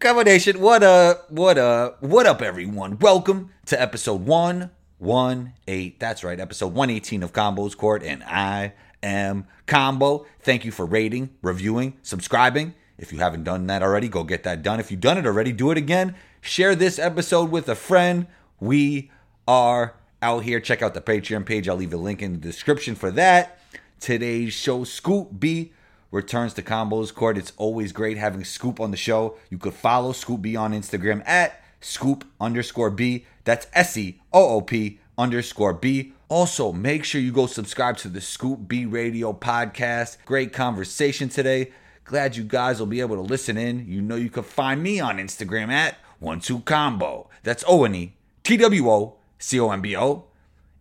Combination, 0.00 0.60
what 0.60 0.82
up, 0.82 1.30
what 1.30 1.56
up, 1.56 2.02
what 2.02 2.26
up, 2.26 2.42
everyone? 2.42 2.98
Welcome 2.98 3.50
to 3.64 3.80
episode 3.80 4.26
118. 4.26 5.94
That's 5.98 6.22
right, 6.22 6.38
episode 6.38 6.74
118 6.74 7.22
of 7.22 7.32
Combos 7.32 7.74
Court, 7.74 8.02
and 8.02 8.22
I 8.24 8.74
am 9.02 9.46
Combo. 9.66 10.26
Thank 10.40 10.66
you 10.66 10.70
for 10.70 10.84
rating, 10.84 11.30
reviewing, 11.40 11.96
subscribing. 12.02 12.74
If 12.98 13.10
you 13.10 13.20
haven't 13.20 13.44
done 13.44 13.66
that 13.68 13.82
already, 13.82 14.08
go 14.08 14.22
get 14.22 14.42
that 14.42 14.62
done. 14.62 14.80
If 14.80 14.90
you've 14.90 15.00
done 15.00 15.16
it 15.16 15.24
already, 15.24 15.52
do 15.52 15.70
it 15.70 15.78
again. 15.78 16.14
Share 16.42 16.74
this 16.74 16.98
episode 16.98 17.50
with 17.50 17.66
a 17.68 17.74
friend. 17.74 18.26
We 18.60 19.10
are 19.48 19.94
out 20.20 20.44
here. 20.44 20.60
Check 20.60 20.82
out 20.82 20.92
the 20.92 21.00
Patreon 21.00 21.46
page. 21.46 21.70
I'll 21.70 21.76
leave 21.76 21.94
a 21.94 21.96
link 21.96 22.20
in 22.20 22.32
the 22.32 22.38
description 22.38 22.96
for 22.96 23.10
that. 23.12 23.60
Today's 23.98 24.52
show, 24.52 24.84
Scoop 24.84 25.40
B 25.40 25.72
returns 26.10 26.54
to 26.54 26.62
Combos 26.62 27.14
Court. 27.14 27.38
It's 27.38 27.52
always 27.56 27.92
great 27.92 28.18
having 28.18 28.44
Scoop 28.44 28.80
on 28.80 28.90
the 28.90 28.96
show. 28.96 29.36
You 29.50 29.58
could 29.58 29.74
follow 29.74 30.12
Scoop 30.12 30.42
B 30.42 30.56
on 30.56 30.72
Instagram 30.72 31.26
at 31.26 31.62
Scoop 31.80 32.24
underscore 32.40 32.90
B. 32.90 33.26
That's 33.44 33.66
S 33.72 33.96
E 33.96 34.20
O 34.32 34.56
O 34.56 34.60
P 34.60 34.98
underscore 35.18 35.74
B. 35.74 36.12
Also, 36.28 36.72
make 36.72 37.04
sure 37.04 37.20
you 37.20 37.30
go 37.30 37.46
subscribe 37.46 37.96
to 37.98 38.08
the 38.08 38.20
Scoop 38.20 38.66
B 38.66 38.84
Radio 38.84 39.32
podcast. 39.32 40.16
Great 40.24 40.52
conversation 40.52 41.28
today. 41.28 41.70
Glad 42.04 42.36
you 42.36 42.44
guys 42.44 42.80
will 42.80 42.86
be 42.86 43.00
able 43.00 43.16
to 43.16 43.22
listen 43.22 43.56
in. 43.56 43.86
You 43.86 44.02
know 44.02 44.16
you 44.16 44.30
can 44.30 44.42
find 44.42 44.82
me 44.82 45.00
on 45.00 45.18
Instagram 45.18 45.68
at 45.68 45.96
one 46.18 46.40
two 46.40 46.60
combo. 46.60 47.28
That's 47.42 47.64
O 47.66 47.84
N 47.84 47.94
E 47.94 48.12
T 48.42 48.56
W 48.56 48.90
O 48.90 49.16
C 49.38 49.60
O 49.60 49.70
M 49.70 49.80
B 49.80 49.96
O. 49.96 50.24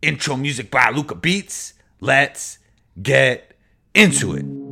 Intro 0.02 0.38
music 0.38 0.70
by 0.70 0.90
Luca 0.92 1.16
Beats. 1.16 1.74
Let's 2.00 2.60
get 3.02 3.56
into 3.94 4.36
it. 4.36 4.65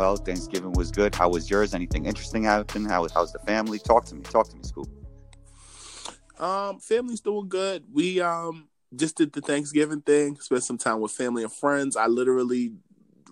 Well. 0.00 0.16
Thanksgiving 0.16 0.72
was 0.72 0.90
good. 0.90 1.14
How 1.14 1.28
was 1.28 1.50
yours? 1.50 1.74
Anything 1.74 2.06
interesting 2.06 2.42
happened? 2.42 2.88
How 2.88 3.06
how's 3.12 3.32
the 3.32 3.38
family? 3.40 3.78
Talk 3.78 4.06
to 4.06 4.14
me. 4.14 4.22
Talk 4.22 4.48
to 4.48 4.56
me, 4.56 4.62
Scoop. 4.62 4.88
Um, 6.38 6.78
family's 6.78 7.20
doing 7.20 7.50
good. 7.50 7.84
We 7.92 8.20
um 8.22 8.68
just 8.96 9.18
did 9.18 9.32
the 9.34 9.42
Thanksgiving 9.42 10.00
thing, 10.00 10.40
spent 10.40 10.64
some 10.64 10.78
time 10.78 11.00
with 11.00 11.12
family 11.12 11.42
and 11.42 11.52
friends. 11.52 11.96
I 11.96 12.06
literally 12.06 12.72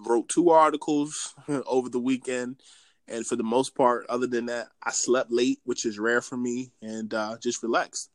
wrote 0.06 0.28
two 0.28 0.50
articles 0.50 1.34
over 1.66 1.88
the 1.88 1.98
weekend. 1.98 2.60
And 3.08 3.26
for 3.26 3.36
the 3.36 3.42
most 3.42 3.74
part, 3.74 4.04
other 4.10 4.26
than 4.26 4.46
that, 4.46 4.68
I 4.82 4.92
slept 4.92 5.32
late, 5.32 5.60
which 5.64 5.86
is 5.86 5.98
rare 5.98 6.20
for 6.20 6.36
me, 6.36 6.72
and 6.82 7.12
uh, 7.14 7.38
just 7.42 7.62
relaxed. 7.62 8.10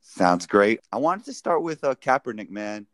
Sounds 0.00 0.46
great. 0.46 0.80
I 0.90 0.96
wanted 0.96 1.26
to 1.26 1.32
start 1.32 1.62
with 1.62 1.84
uh, 1.84 1.94
Kaepernick, 1.94 2.50
man. 2.50 2.88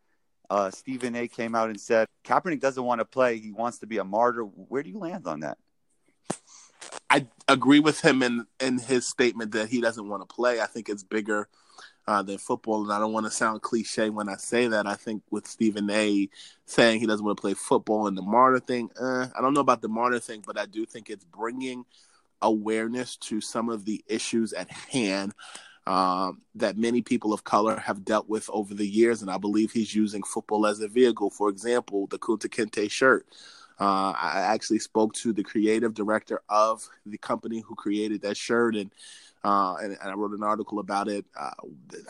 Uh, 0.51 0.71
Stephen 0.71 1.17
A. 1.17 1.29
came 1.29 1.55
out 1.55 1.69
and 1.69 1.81
said 1.81 2.07
Kaepernick 2.25 2.61
doesn't 2.61 2.85
want 2.85 3.01
to 3.01 3.05
play. 3.05 3.39
He 3.39 3.53
wants 3.53 3.79
to 3.79 3.87
be 3.87 3.99
a 3.99 4.05
martyr. 4.05 4.43
Where 4.43 4.83
do 4.83 4.91
you 4.91 4.99
land 4.99 5.27
on 5.27 5.41
that? 5.41 5.59
I 7.11 7.27
agree 7.49 7.81
with 7.81 8.01
him 8.01 8.23
in 8.23 8.47
in 8.61 8.79
his 8.79 9.07
statement 9.07 9.53
that 9.53 9.69
he 9.69 9.81
doesn't 9.81 10.09
want 10.09 10.29
to 10.29 10.35
play. 10.35 10.61
I 10.61 10.67
think 10.67 10.89
it's 10.89 11.03
bigger 11.03 11.49
uh, 12.07 12.23
than 12.23 12.39
football, 12.39 12.83
and 12.83 12.93
I 12.93 12.99
don't 12.99 13.13
want 13.13 13.27
to 13.27 13.33
sound 13.33 13.63
cliche 13.63 14.11
when 14.11 14.29
I 14.29 14.37
say 14.37 14.69
that. 14.69 14.87
I 14.87 14.95
think 14.95 15.23
with 15.31 15.47
Stephen 15.47 15.89
A. 15.91 16.29
saying 16.67 17.01
he 17.01 17.07
doesn't 17.07 17.25
want 17.25 17.39
to 17.39 17.41
play 17.41 17.55
football 17.55 18.07
and 18.07 18.17
the 18.17 18.23
martyr 18.23 18.61
thing, 18.61 18.91
uh, 19.01 19.29
I 19.37 19.41
don't 19.41 19.55
know 19.55 19.61
about 19.61 19.83
the 19.83 19.89
martyr 19.89 20.19
thing, 20.19 20.43
but 20.47 20.59
I 20.59 20.67
do 20.67 20.85
think 20.85 21.09
it's 21.09 21.25
bringing 21.25 21.85
awareness 22.43 23.17
to 23.17 23.41
some 23.41 23.69
of 23.69 23.85
the 23.85 24.05
issues 24.07 24.53
at 24.53 24.71
hand 24.71 25.33
um, 25.87 26.41
that 26.55 26.79
many 26.79 27.03
people 27.03 27.33
of 27.33 27.45
color 27.45 27.77
have 27.77 28.05
dealt 28.05 28.29
with 28.29 28.49
over 28.51 28.75
the 28.75 28.87
years, 28.87 29.23
and 29.23 29.31
I 29.31 29.39
believe 29.39 29.71
he's 29.73 29.95
using 29.95 30.23
football 30.23 30.67
as 30.67 30.81
a 30.81 30.89
vehicle. 30.89 31.31
For 31.31 31.49
example, 31.49 32.07
the 32.07 32.19
Kunta 32.19 32.49
Kinte 32.49 32.91
shirt. 32.91 33.27
Uh, 33.79 34.15
I 34.17 34.41
actually 34.41 34.79
spoke 34.79 35.15
to 35.15 35.33
the 35.33 35.43
creative 35.43 35.95
director 35.95 36.41
of 36.49 36.89
the 37.05 37.19
company 37.19 37.61
who 37.61 37.75
created 37.75 38.23
that 38.23 38.37
shirt, 38.37 38.77
and 38.77 38.91
uh, 39.43 39.75
and, 39.83 39.93
and, 40.01 40.11
I 40.11 40.15
wrote 40.15 40.33
an 40.33 40.43
article 40.43 40.79
about 40.79 41.07
it 41.07 41.27
uh, 41.39 41.51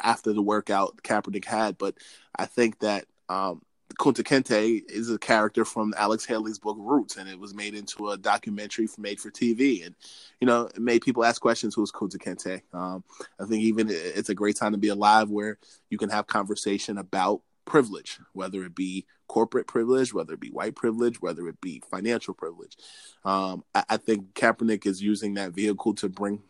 after 0.04 0.32
the 0.32 0.42
workout 0.42 1.02
Kaepernick 1.02 1.44
had. 1.44 1.76
But 1.78 1.96
I 2.36 2.46
think 2.46 2.78
that 2.78 3.06
um, 3.28 3.62
Kunta 3.98 4.24
Kinte 4.24 4.82
is 4.88 5.10
a 5.10 5.18
character 5.18 5.64
from 5.64 5.94
Alex 5.96 6.24
Haley's 6.24 6.58
book 6.58 6.76
Roots, 6.80 7.16
and 7.16 7.28
it 7.28 7.38
was 7.38 7.54
made 7.54 7.74
into 7.74 8.10
a 8.10 8.16
documentary 8.16 8.88
made 8.98 9.20
for 9.20 9.30
TV, 9.30 9.84
and 9.86 9.94
you 10.40 10.46
know, 10.46 10.62
it 10.66 10.80
made 10.80 11.02
people 11.02 11.24
ask 11.24 11.40
questions. 11.40 11.74
Who's 11.74 11.92
Kunta 11.92 12.16
Kinte? 12.16 12.62
Um, 12.72 13.04
I 13.40 13.44
think 13.44 13.62
even 13.62 13.88
it's 13.90 14.30
a 14.30 14.34
great 14.34 14.56
time 14.56 14.72
to 14.72 14.78
be 14.78 14.88
alive 14.88 15.30
where 15.30 15.58
you 15.90 15.98
can 15.98 16.10
have 16.10 16.26
conversation 16.26 16.98
about 16.98 17.42
privilege, 17.64 18.18
whether 18.32 18.64
it 18.64 18.74
be 18.74 19.06
corporate 19.28 19.66
privilege, 19.66 20.12
whether 20.12 20.34
it 20.34 20.40
be 20.40 20.50
white 20.50 20.74
privilege, 20.74 21.20
whether 21.20 21.48
it 21.48 21.60
be 21.60 21.82
financial 21.90 22.34
privilege. 22.34 22.76
Um, 23.24 23.64
I, 23.74 23.84
I, 23.90 23.96
think 23.96 24.34
Kaepernick 24.34 24.86
is 24.86 25.02
using 25.02 25.34
that 25.34 25.52
vehicle 25.52 25.94
to 25.94 26.08
bring 26.08 26.42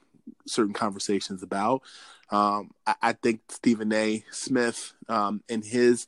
certain 0.46 0.72
conversations 0.72 1.42
about. 1.42 1.82
Um, 2.30 2.72
I, 2.86 2.94
I, 3.00 3.12
think 3.12 3.40
Stephen 3.48 3.92
A. 3.92 4.24
Smith, 4.32 4.92
um, 5.08 5.42
in 5.48 5.62
his 5.62 6.06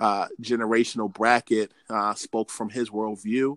uh, 0.00 0.26
generational 0.42 1.12
bracket, 1.12 1.72
uh, 1.88 2.14
spoke 2.14 2.50
from 2.50 2.68
his 2.68 2.90
worldview. 2.90 3.56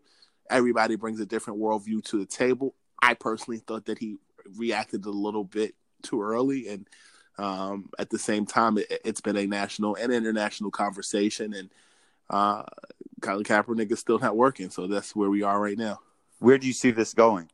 Everybody 0.49 0.95
brings 0.95 1.19
a 1.19 1.25
different 1.25 1.59
worldview 1.59 2.03
to 2.05 2.19
the 2.19 2.25
table. 2.27 2.75
I 3.01 3.15
personally 3.15 3.59
thought 3.59 3.85
that 3.85 3.97
he 3.97 4.17
reacted 4.55 5.05
a 5.05 5.09
little 5.09 5.43
bit 5.43 5.73
too 6.03 6.21
early 6.21 6.67
and 6.67 6.87
um, 7.37 7.89
at 7.97 8.09
the 8.09 8.19
same 8.19 8.45
time, 8.45 8.77
it, 8.77 9.01
has 9.05 9.21
been 9.21 9.37
a 9.37 9.47
national 9.47 9.95
and 9.95 10.13
international 10.13 10.71
conversation, 10.71 11.53
and 11.53 11.69
uh, 12.29 12.63
Colin 13.21 13.43
Kaepernick 13.43 13.91
is 13.91 13.99
still 13.99 14.19
not 14.19 14.35
working, 14.35 14.69
so 14.69 14.87
that's 14.87 15.15
where 15.15 15.29
we 15.29 15.41
are 15.43 15.59
right 15.59 15.77
now. 15.77 15.99
Where 16.39 16.57
do 16.57 16.67
you 16.67 16.73
see 16.73 16.91
this 16.91 17.13
going? 17.13 17.49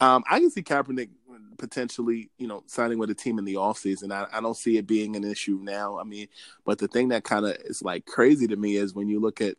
Um, 0.00 0.24
I 0.30 0.40
can 0.40 0.50
see 0.50 0.62
Kaepernick 0.62 1.10
potentially, 1.58 2.30
you 2.38 2.46
know, 2.46 2.62
signing 2.66 2.98
with 2.98 3.10
a 3.10 3.14
team 3.14 3.38
in 3.38 3.44
the 3.44 3.54
offseason. 3.54 4.12
I, 4.12 4.26
I 4.32 4.40
don't 4.40 4.56
see 4.56 4.78
it 4.78 4.86
being 4.86 5.16
an 5.16 5.24
issue 5.24 5.58
now. 5.62 5.98
I 5.98 6.04
mean, 6.04 6.28
but 6.64 6.78
the 6.78 6.88
thing 6.88 7.08
that 7.08 7.24
kind 7.24 7.46
of 7.46 7.56
is 7.64 7.82
like 7.82 8.06
crazy 8.06 8.46
to 8.46 8.56
me 8.56 8.76
is 8.76 8.94
when 8.94 9.08
you 9.08 9.20
look 9.20 9.40
at 9.40 9.56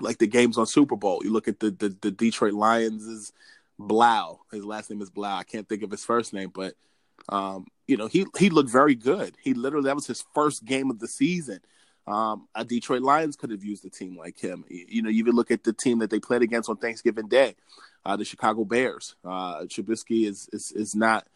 like 0.00 0.18
the 0.18 0.26
games 0.26 0.58
on 0.58 0.66
Super 0.66 0.96
Bowl, 0.96 1.20
you 1.22 1.32
look 1.32 1.48
at 1.48 1.60
the 1.60 1.70
the, 1.70 1.96
the 2.00 2.10
Detroit 2.10 2.54
Lions' 2.54 3.32
Blough. 3.78 4.40
His 4.50 4.64
last 4.64 4.90
name 4.90 5.02
is 5.02 5.10
Blough. 5.10 5.36
I 5.36 5.44
can't 5.44 5.68
think 5.68 5.82
of 5.82 5.90
his 5.90 6.04
first 6.04 6.32
name, 6.32 6.50
but 6.54 6.74
um, 7.28 7.66
you 7.86 7.96
know, 7.96 8.06
he 8.06 8.26
he 8.38 8.50
looked 8.50 8.70
very 8.70 8.94
good. 8.94 9.36
He 9.42 9.54
literally 9.54 9.86
that 9.86 9.94
was 9.94 10.06
his 10.06 10.24
first 10.34 10.64
game 10.64 10.90
of 10.90 10.98
the 10.98 11.08
season. 11.08 11.60
Um, 12.06 12.48
a 12.54 12.64
Detroit 12.64 13.02
Lions 13.02 13.36
could 13.36 13.50
have 13.50 13.64
used 13.64 13.84
a 13.84 13.90
team 13.90 14.16
like 14.16 14.38
him. 14.38 14.64
You, 14.68 14.86
you 14.88 15.02
know, 15.02 15.08
you 15.08 15.20
even 15.20 15.34
look 15.34 15.50
at 15.50 15.64
the 15.64 15.72
team 15.72 16.00
that 16.00 16.10
they 16.10 16.20
played 16.20 16.42
against 16.42 16.68
on 16.68 16.76
Thanksgiving 16.76 17.28
Day, 17.28 17.56
uh, 18.04 18.16
the 18.16 18.24
Chicago 18.24 18.64
Bears. 18.64 19.16
Uh, 19.24 19.62
Trubisky 19.62 20.26
is 20.26 20.48
is 20.52 20.72
is 20.72 20.94
not 20.94 21.26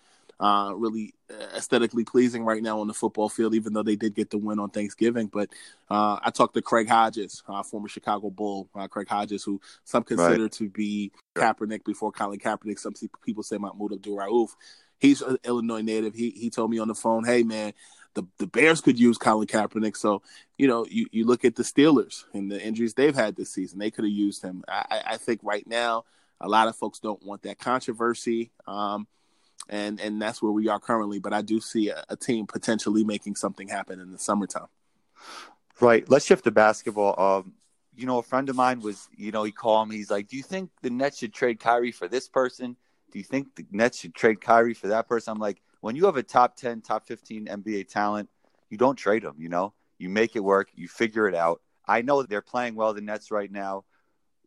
uh, 0.41 0.73
really 0.77 1.15
aesthetically 1.55 2.05
pleasing 2.05 2.45
right 2.45 2.63
now 2.63 2.81
on 2.81 2.87
the 2.87 2.95
football 2.95 3.29
field, 3.29 3.55
even 3.55 3.73
though 3.73 3.83
they 3.83 3.97
did 3.97 4.15
get 4.15 4.31
the 4.31 4.39
win 4.39 4.59
on 4.59 4.71
Thanksgiving. 4.71 5.27
But 5.27 5.51
uh, 5.91 6.19
I 6.23 6.31
talked 6.31 6.55
to 6.55 6.63
Craig 6.63 6.89
Hodges, 6.89 7.43
uh, 7.49 7.63
former 7.63 7.89
Chicago 7.89 8.31
Bull, 8.31 8.69
uh, 8.75 8.87
Craig 8.87 9.09
Hodges, 9.09 9.43
who 9.43 9.61
some 9.85 10.05
consider 10.05 10.45
right. 10.45 10.53
to 10.53 10.69
be 10.69 11.13
Kaepernick 11.35 11.85
before 11.85 12.13
Colin 12.13 12.39
Kaepernick. 12.39 12.79
Some 12.79 12.95
people 13.25 13.43
say 13.43 13.59
Mahmoud 13.59 13.95
Abdul 13.95 14.17
Rauf 14.17 14.51
he's 14.99 15.23
an 15.23 15.39
Illinois 15.45 15.83
native. 15.83 16.15
He 16.15 16.31
he 16.31 16.51
told 16.51 16.71
me 16.71 16.79
on 16.79 16.89
the 16.89 16.95
phone, 16.95 17.25
"Hey 17.25 17.43
man, 17.43 17.73
the 18.15 18.25
the 18.39 18.47
Bears 18.47 18.81
could 18.81 18.99
use 18.99 19.19
Colin 19.19 19.47
Kaepernick." 19.47 19.97
So 19.97 20.23
you 20.57 20.67
know, 20.67 20.87
you, 20.89 21.07
you 21.13 21.27
look 21.27 21.45
at 21.45 21.57
the 21.57 21.63
Steelers 21.63 22.25
and 22.35 22.51
the 22.51 22.61
injuries 22.61 22.95
they've 22.95 23.15
had 23.15 23.37
this 23.37 23.51
season. 23.51 23.79
They 23.79 23.91
could 23.91 24.05
have 24.05 24.13
used 24.13 24.43
him. 24.43 24.65
I, 24.69 25.03
I 25.07 25.17
think 25.17 25.41
right 25.43 25.67
now, 25.67 26.05
a 26.41 26.49
lot 26.49 26.69
of 26.69 26.77
folks 26.77 26.99
don't 26.99 27.23
want 27.25 27.43
that 27.43 27.59
controversy. 27.59 28.51
Um, 28.67 29.07
and 29.69 30.01
and 30.01 30.21
that's 30.23 30.41
where 30.41 30.53
we 30.53 30.69
are 30.69 30.79
currently. 30.79 31.19
But 31.19 31.33
I 31.33 31.43
do 31.43 31.61
see 31.61 31.89
a, 31.91 32.05
a 32.09 32.17
team 32.17 32.47
potentially 32.47 33.05
making 33.05 33.37
something 33.37 33.69
happen 33.69 34.01
in 34.01 34.13
the 34.13 34.19
summertime. 34.19 34.69
Right. 35.81 36.09
Let's 36.09 36.25
shift 36.25 36.45
to 36.45 36.51
basketball. 36.51 37.21
Um, 37.21 37.55
you 37.95 38.07
know, 38.07 38.19
a 38.19 38.23
friend 38.23 38.49
of 38.49 38.57
mine 38.57 38.81
was, 38.81 39.09
you 39.17 39.33
know, 39.33 39.43
he 39.43 39.53
called 39.53 39.89
me. 39.89 39.97
He's 39.97 40.11
like, 40.11 40.29
"Do 40.29 40.37
you 40.37 40.43
think 40.43 40.71
the 40.83 40.91
Nets 40.91 41.19
should 41.19 41.35
trade 41.35 41.59
Kyrie 41.61 41.93
for 41.93 42.09
this 42.09 42.29
person?" 42.29 42.77
do 43.11 43.19
you 43.19 43.25
think 43.25 43.55
the 43.55 43.67
Nets 43.71 43.99
should 43.99 44.15
trade 44.15 44.41
Kyrie 44.41 44.75
for 44.75 44.89
that 44.89 45.09
person? 45.09 45.33
I'm 45.33 45.39
like, 45.39 45.63
when 45.81 45.97
you 45.97 46.07
have 46.07 46.17
a 46.17 46.23
top 46.23 46.57
10, 46.57 46.83
top 46.83 47.07
15 47.07 47.47
NBA 47.47 47.89
talent, 47.89 48.29
you 48.69 48.77
don't 48.77 48.97
trade 48.97 49.23
them, 49.23 49.37
you 49.39 49.49
know? 49.49 49.73
You 49.99 50.09
make 50.09 50.37
it 50.37 50.45
work, 50.45 50.69
you 50.75 50.89
figure 50.89 51.29
it 51.29 51.35
out. 51.35 51.61
I 51.87 52.03
know 52.03 52.23
they're 52.23 52.43
playing 52.43 52.75
well, 52.75 52.93
the 52.93 53.01
Nets 53.01 53.31
right 53.31 53.51
now. 53.51 53.85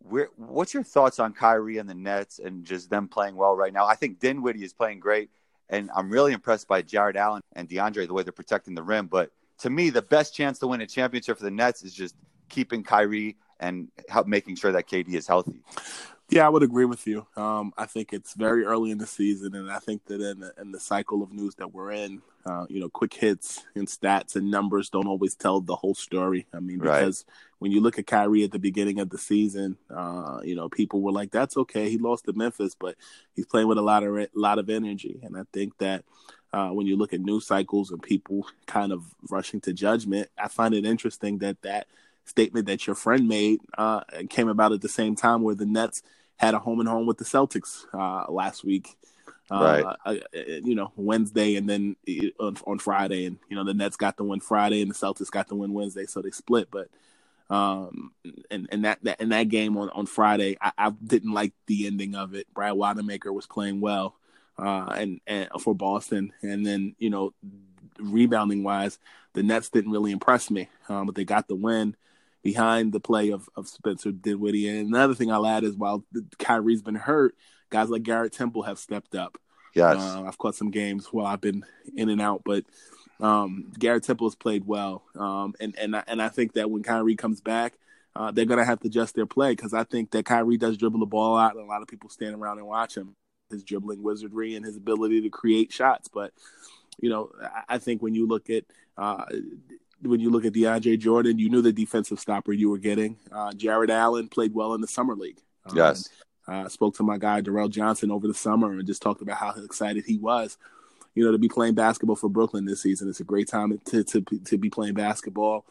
Where, 0.09 0.29
what's 0.35 0.73
your 0.73 0.83
thoughts 0.83 1.19
on 1.19 1.33
Kyrie 1.33 1.77
and 1.77 1.89
the 1.89 1.93
Nets 1.95 2.39
and 2.39 2.65
just 2.65 2.89
them 2.89 3.07
playing 3.07 3.35
well 3.35 3.55
right 3.55 3.73
now? 3.73 3.85
I 3.85 3.95
think 3.95 4.19
Dinwiddie 4.19 4.63
is 4.63 4.73
playing 4.73 4.99
great, 4.99 5.29
and 5.69 5.89
I'm 5.95 6.09
really 6.09 6.33
impressed 6.33 6.67
by 6.67 6.81
Jarrett 6.81 7.15
Allen 7.15 7.41
and 7.53 7.69
DeAndre 7.69 8.07
the 8.07 8.13
way 8.13 8.23
they're 8.23 8.31
protecting 8.31 8.75
the 8.75 8.83
rim. 8.83 9.07
But 9.07 9.31
to 9.59 9.69
me, 9.69 9.89
the 9.89 10.01
best 10.01 10.35
chance 10.35 10.59
to 10.59 10.67
win 10.67 10.81
a 10.81 10.87
championship 10.87 11.37
for 11.37 11.43
the 11.43 11.51
Nets 11.51 11.83
is 11.83 11.93
just 11.93 12.15
keeping 12.49 12.83
Kyrie 12.83 13.37
and 13.59 13.89
making 14.25 14.55
sure 14.55 14.71
that 14.71 14.87
KD 14.87 15.13
is 15.13 15.27
healthy. 15.27 15.61
Yeah, 16.31 16.45
I 16.45 16.49
would 16.49 16.63
agree 16.63 16.85
with 16.85 17.05
you. 17.07 17.27
Um, 17.35 17.73
I 17.77 17.85
think 17.85 18.13
it's 18.13 18.35
very 18.35 18.63
early 18.63 18.91
in 18.91 18.97
the 18.97 19.05
season, 19.05 19.53
and 19.53 19.69
I 19.69 19.79
think 19.79 20.05
that 20.05 20.21
in 20.21 20.39
the, 20.39 20.53
in 20.61 20.71
the 20.71 20.79
cycle 20.79 21.21
of 21.21 21.33
news 21.33 21.55
that 21.55 21.73
we're 21.73 21.91
in, 21.91 22.21
uh, 22.45 22.65
you 22.69 22.79
know, 22.79 22.87
quick 22.87 23.13
hits 23.13 23.65
and 23.75 23.85
stats 23.85 24.37
and 24.37 24.49
numbers 24.49 24.89
don't 24.89 25.09
always 25.09 25.35
tell 25.35 25.59
the 25.59 25.75
whole 25.75 25.93
story. 25.93 26.47
I 26.53 26.61
mean, 26.61 26.79
because 26.79 27.25
right. 27.27 27.35
when 27.59 27.71
you 27.73 27.81
look 27.81 27.99
at 27.99 28.07
Kyrie 28.07 28.45
at 28.45 28.51
the 28.51 28.59
beginning 28.59 29.01
of 29.01 29.09
the 29.09 29.17
season, 29.17 29.75
uh, 29.93 30.39
you 30.41 30.55
know, 30.55 30.69
people 30.69 31.01
were 31.01 31.11
like, 31.11 31.31
"That's 31.31 31.57
okay, 31.57 31.89
he 31.89 31.97
lost 31.97 32.23
to 32.25 32.33
Memphis, 32.33 32.77
but 32.79 32.95
he's 33.35 33.45
playing 33.45 33.67
with 33.67 33.77
a 33.77 33.81
lot 33.81 34.03
of 34.03 34.27
lot 34.33 34.57
of 34.57 34.69
energy," 34.69 35.19
and 35.21 35.37
I 35.37 35.43
think 35.51 35.77
that. 35.79 36.05
Uh, 36.53 36.67
when 36.67 36.85
you 36.85 36.97
look 36.97 37.13
at 37.13 37.21
news 37.21 37.47
cycles 37.47 37.91
and 37.91 38.03
people 38.03 38.45
kind 38.65 38.91
of 38.91 39.05
rushing 39.29 39.61
to 39.61 39.71
judgment, 39.71 40.27
I 40.37 40.49
find 40.49 40.73
it 40.73 40.85
interesting 40.85 41.37
that 41.37 41.61
that 41.61 41.87
statement 42.25 42.67
that 42.67 42.85
your 42.85 42.95
friend 42.95 43.25
made 43.25 43.61
uh, 43.77 44.01
came 44.29 44.49
about 44.49 44.73
at 44.73 44.81
the 44.81 44.89
same 44.89 45.15
time 45.15 45.43
where 45.43 45.55
the 45.55 45.65
Nets 45.65 46.03
had 46.41 46.55
a 46.55 46.59
home 46.59 46.79
and 46.79 46.89
home 46.89 47.05
with 47.05 47.19
the 47.19 47.23
Celtics 47.23 47.85
uh, 47.93 48.29
last 48.31 48.63
week. 48.63 48.97
Uh, 49.49 49.83
right. 49.83 50.19
Uh, 50.33 50.43
you 50.63 50.73
know, 50.73 50.91
Wednesday 50.95 51.55
and 51.55 51.69
then 51.69 51.95
on, 52.39 52.57
on, 52.65 52.79
Friday, 52.79 53.25
and 53.25 53.37
you 53.49 53.55
know 53.55 53.63
the 53.63 53.73
Nets 53.73 53.97
got 53.97 54.17
the 54.17 54.23
win 54.23 54.39
Friday 54.39 54.81
and 54.81 54.89
the 54.89 54.95
Celtics 54.95 55.29
got 55.29 55.47
the 55.49 55.55
win 55.55 55.73
Wednesday, 55.73 56.05
so 56.05 56.21
they 56.21 56.31
split. 56.31 56.69
But 56.71 56.87
um, 57.49 58.13
and 58.49 58.67
and 58.71 58.85
that, 58.85 58.99
that 59.03 59.21
in 59.21 59.29
that 59.29 59.49
game 59.49 59.77
on 59.77 59.89
on 59.89 60.05
Friday, 60.05 60.57
I, 60.61 60.71
I 60.77 60.89
didn't 60.89 61.33
like 61.33 61.53
the 61.67 61.85
ending 61.85 62.15
of 62.15 62.33
it. 62.33 62.47
Brad 62.53 62.73
Wanamaker 62.73 63.31
was 63.31 63.45
playing 63.45 63.81
well, 63.81 64.15
uh, 64.57 64.93
and 64.97 65.19
and 65.27 65.49
for 65.59 65.75
Boston, 65.75 66.33
and 66.41 66.65
then 66.65 66.95
you 66.97 67.09
know, 67.09 67.33
rebounding 67.99 68.63
wise, 68.63 68.97
the 69.33 69.43
Nets 69.43 69.69
didn't 69.69 69.91
really 69.91 70.11
impress 70.11 70.49
me, 70.49 70.69
um, 70.87 71.05
but 71.05 71.15
they 71.15 71.25
got 71.25 71.47
the 71.47 71.55
win 71.55 71.95
behind 72.43 72.91
the 72.91 72.99
play 72.99 73.31
of, 73.31 73.49
of 73.55 73.67
Spencer 73.67 74.11
Dinwiddie. 74.11 74.67
And 74.67 74.87
another 74.87 75.13
thing 75.13 75.31
I'll 75.31 75.45
add 75.45 75.63
is 75.63 75.75
while 75.75 76.03
Kyrie's 76.39 76.81
been 76.81 76.95
hurt, 76.95 77.35
guys 77.69 77.89
like 77.89 78.03
Garrett 78.03 78.33
Temple 78.33 78.63
have 78.63 78.79
stepped 78.79 79.15
up. 79.15 79.37
Yes. 79.73 79.97
Uh, 79.97 80.23
I've 80.23 80.37
caught 80.37 80.55
some 80.55 80.71
games 80.71 81.07
while 81.11 81.25
I've 81.25 81.41
been 81.41 81.63
in 81.95 82.09
and 82.09 82.21
out, 82.21 82.41
but 82.43 82.65
um, 83.19 83.71
Garrett 83.77 84.03
Temple 84.03 84.27
has 84.27 84.35
played 84.35 84.65
well. 84.65 85.03
Um, 85.15 85.53
and, 85.59 85.77
and, 85.77 85.95
I, 85.95 86.03
and 86.07 86.21
I 86.21 86.29
think 86.29 86.53
that 86.53 86.69
when 86.69 86.83
Kyrie 86.83 87.15
comes 87.15 87.41
back, 87.41 87.75
uh, 88.15 88.31
they're 88.31 88.45
going 88.45 88.59
to 88.59 88.65
have 88.65 88.81
to 88.81 88.87
adjust 88.87 89.15
their 89.15 89.25
play 89.25 89.51
because 89.51 89.73
I 89.73 89.85
think 89.85 90.11
that 90.11 90.25
Kyrie 90.25 90.57
does 90.57 90.75
dribble 90.75 90.99
the 90.99 91.05
ball 91.05 91.37
out, 91.37 91.55
and 91.55 91.63
a 91.63 91.67
lot 91.67 91.81
of 91.81 91.87
people 91.87 92.09
stand 92.09 92.35
around 92.35 92.57
and 92.57 92.67
watch 92.67 92.97
him, 92.97 93.15
his 93.49 93.63
dribbling 93.63 94.03
wizardry 94.03 94.55
and 94.55 94.65
his 94.65 94.75
ability 94.75 95.21
to 95.21 95.29
create 95.29 95.71
shots. 95.71 96.09
But, 96.09 96.33
you 96.99 97.09
know, 97.09 97.31
I, 97.41 97.75
I 97.75 97.77
think 97.77 98.01
when 98.01 98.13
you 98.13 98.27
look 98.27 98.49
at 98.49 98.65
uh, 98.97 99.23
when 100.01 100.19
you 100.19 100.29
look 100.29 100.45
at 100.45 100.53
DeAndre 100.53 100.97
Jordan, 100.99 101.39
you 101.39 101.49
knew 101.49 101.61
the 101.61 101.71
defensive 101.71 102.19
stopper 102.19 102.53
you 102.53 102.69
were 102.69 102.77
getting. 102.77 103.17
Uh, 103.31 103.53
Jarrett 103.53 103.89
Allen 103.89 104.27
played 104.27 104.53
well 104.53 104.73
in 104.73 104.81
the 104.81 104.87
summer 104.87 105.15
league. 105.15 105.39
Um, 105.65 105.77
yes. 105.77 106.09
I 106.47 106.61
uh, 106.61 106.69
spoke 106.69 106.95
to 106.95 107.03
my 107.03 107.17
guy 107.17 107.41
Darrell 107.41 107.69
Johnson 107.69 108.11
over 108.11 108.27
the 108.27 108.33
summer 108.33 108.71
and 108.71 108.85
just 108.87 109.01
talked 109.01 109.21
about 109.21 109.37
how 109.37 109.51
excited 109.63 110.03
he 110.05 110.17
was, 110.17 110.57
you 111.13 111.23
know, 111.23 111.31
to 111.31 111.37
be 111.37 111.47
playing 111.47 111.75
basketball 111.75 112.15
for 112.15 112.29
Brooklyn 112.29 112.65
this 112.65 112.81
season. 112.81 113.09
It's 113.09 113.19
a 113.19 113.25
great 113.25 113.47
time 113.47 113.79
to 113.85 114.03
to 114.03 114.21
to 114.21 114.57
be 114.57 114.69
playing 114.69 114.95
basketball 114.95 115.65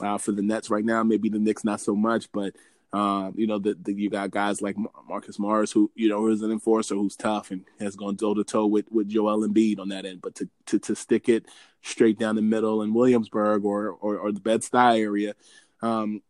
uh, 0.00 0.18
for 0.18 0.32
the 0.32 0.42
Nets 0.42 0.70
right 0.70 0.84
now. 0.84 1.02
Maybe 1.02 1.28
the 1.28 1.40
Knicks 1.40 1.64
not 1.64 1.80
so 1.80 1.96
much, 1.96 2.30
but 2.32 2.54
um, 2.92 3.32
you 3.36 3.46
know, 3.46 3.58
the, 3.58 3.76
you 3.86 4.10
got 4.10 4.30
guys 4.30 4.60
like 4.60 4.76
Marcus 5.08 5.38
Morris, 5.38 5.72
who 5.72 5.90
you 5.94 6.08
know 6.08 6.28
is 6.28 6.42
an 6.42 6.50
enforcer, 6.50 6.94
who's 6.94 7.16
tough 7.16 7.50
and 7.50 7.64
has 7.80 7.96
gone 7.96 8.16
toe 8.16 8.34
to 8.34 8.44
toe 8.44 8.66
with 8.66 8.90
with 8.92 9.08
Joel 9.08 9.46
Embiid 9.48 9.78
on 9.78 9.88
that 9.88 10.04
end. 10.04 10.20
But 10.20 10.34
to, 10.36 10.48
to 10.66 10.78
to 10.80 10.94
stick 10.94 11.28
it 11.28 11.46
straight 11.80 12.18
down 12.18 12.36
the 12.36 12.42
middle 12.42 12.82
in 12.82 12.92
Williamsburg 12.92 13.64
or 13.64 13.88
or, 13.88 14.18
or 14.18 14.32
the 14.32 14.40
Bed 14.40 14.60
Stuy 14.60 15.00
area, 15.00 15.34
um, 15.80 16.22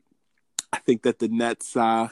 I 0.72 0.78
think 0.78 1.02
that 1.02 1.18
the 1.18 1.28
Nets 1.28 1.76
uh, 1.76 2.08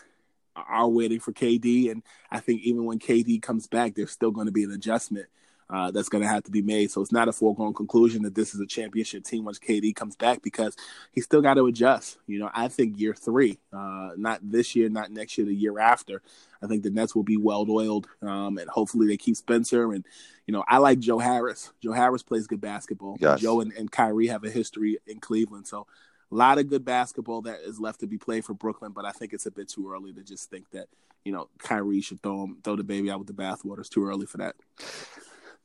are 0.57 0.89
waiting 0.89 1.21
for 1.21 1.33
KD, 1.33 1.93
and 1.93 2.03
I 2.29 2.41
think 2.41 2.63
even 2.63 2.85
when 2.85 2.99
KD 2.99 3.41
comes 3.41 3.69
back, 3.69 3.95
there's 3.95 4.11
still 4.11 4.33
going 4.33 4.47
to 4.47 4.53
be 4.53 4.65
an 4.65 4.73
adjustment 4.73 5.27
uh, 5.73 5.91
that's 5.91 6.09
going 6.09 6.23
to 6.23 6.29
have 6.29 6.43
to 6.45 6.51
be 6.51 6.63
made. 6.63 6.91
So 6.91 7.01
it's 7.01 7.13
not 7.13 7.29
a 7.29 7.33
foregone 7.33 7.73
conclusion 7.73 8.23
that 8.23 8.35
this 8.35 8.55
is 8.55 8.61
a 8.61 8.67
championship 8.67 9.25
team 9.25 9.45
once 9.45 9.59
KD 9.59 9.95
comes 9.95 10.17
back 10.17 10.43
because 10.43 10.77
he's 11.13 11.25
still 11.25 11.41
got 11.41 11.55
to 11.55 11.67
adjust. 11.67 12.19
You 12.27 12.41
know, 12.41 12.51
I 12.53 12.69
think 12.69 12.99
year 12.99 13.15
three, 13.15 13.59
uh, 13.73 14.11
not 14.17 14.41
this 14.43 14.75
year, 14.75 14.89
not 14.89 15.11
next 15.11 15.39
year, 15.39 15.47
the 15.47 15.55
year 15.55 15.79
after, 15.79 16.23
I 16.63 16.67
think 16.67 16.83
the 16.83 16.91
Nets 16.91 17.15
will 17.15 17.23
be 17.23 17.37
well 17.37 17.65
oiled, 17.71 18.09
um, 18.21 18.59
and 18.59 18.69
hopefully 18.69 19.07
they 19.07 19.17
keep 19.17 19.37
Spencer. 19.37 19.93
And 19.93 20.05
you 20.47 20.53
know, 20.53 20.65
I 20.67 20.79
like 20.79 20.99
Joe 20.99 21.19
Harris. 21.19 21.73
Joe 21.81 21.93
Harris 21.93 22.23
plays 22.23 22.47
good 22.47 22.61
basketball. 22.61 23.17
Yes. 23.21 23.41
Joe 23.41 23.61
and, 23.61 23.73
and 23.73 23.91
Kyrie 23.91 24.27
have 24.27 24.45
a 24.45 24.51
history 24.51 24.99
in 25.07 25.21
Cleveland, 25.21 25.69
so 25.69 25.87
a 26.33 26.35
lot 26.35 26.59
of 26.59 26.69
good 26.69 26.85
basketball 26.85 27.43
that 27.43 27.61
is 27.61 27.81
left 27.81 28.01
to 28.01 28.07
be 28.07 28.19
played 28.19 28.45
for 28.45 28.55
Brooklyn, 28.55 28.93
but 28.93 29.05
I 29.05 29.11
think 29.11 29.33
it's 29.33 29.47
a 29.47 29.51
bit 29.51 29.69
too 29.69 29.91
early 29.91 30.13
to 30.13 30.23
just 30.23 30.51
think 30.51 30.71
that 30.73 30.89
you 31.25 31.33
know 31.33 31.49
Kyrie 31.59 32.01
should 32.01 32.23
throw 32.23 32.45
him, 32.45 32.59
throw 32.65 32.77
the 32.77 32.85
baby 32.85 33.11
out 33.11 33.19
with 33.19 33.29
the 33.29 33.35
bathwater. 33.35 33.81
It's 33.81 33.89
too 33.89 34.07
early 34.07 34.27
for 34.27 34.39
that. 34.39 34.57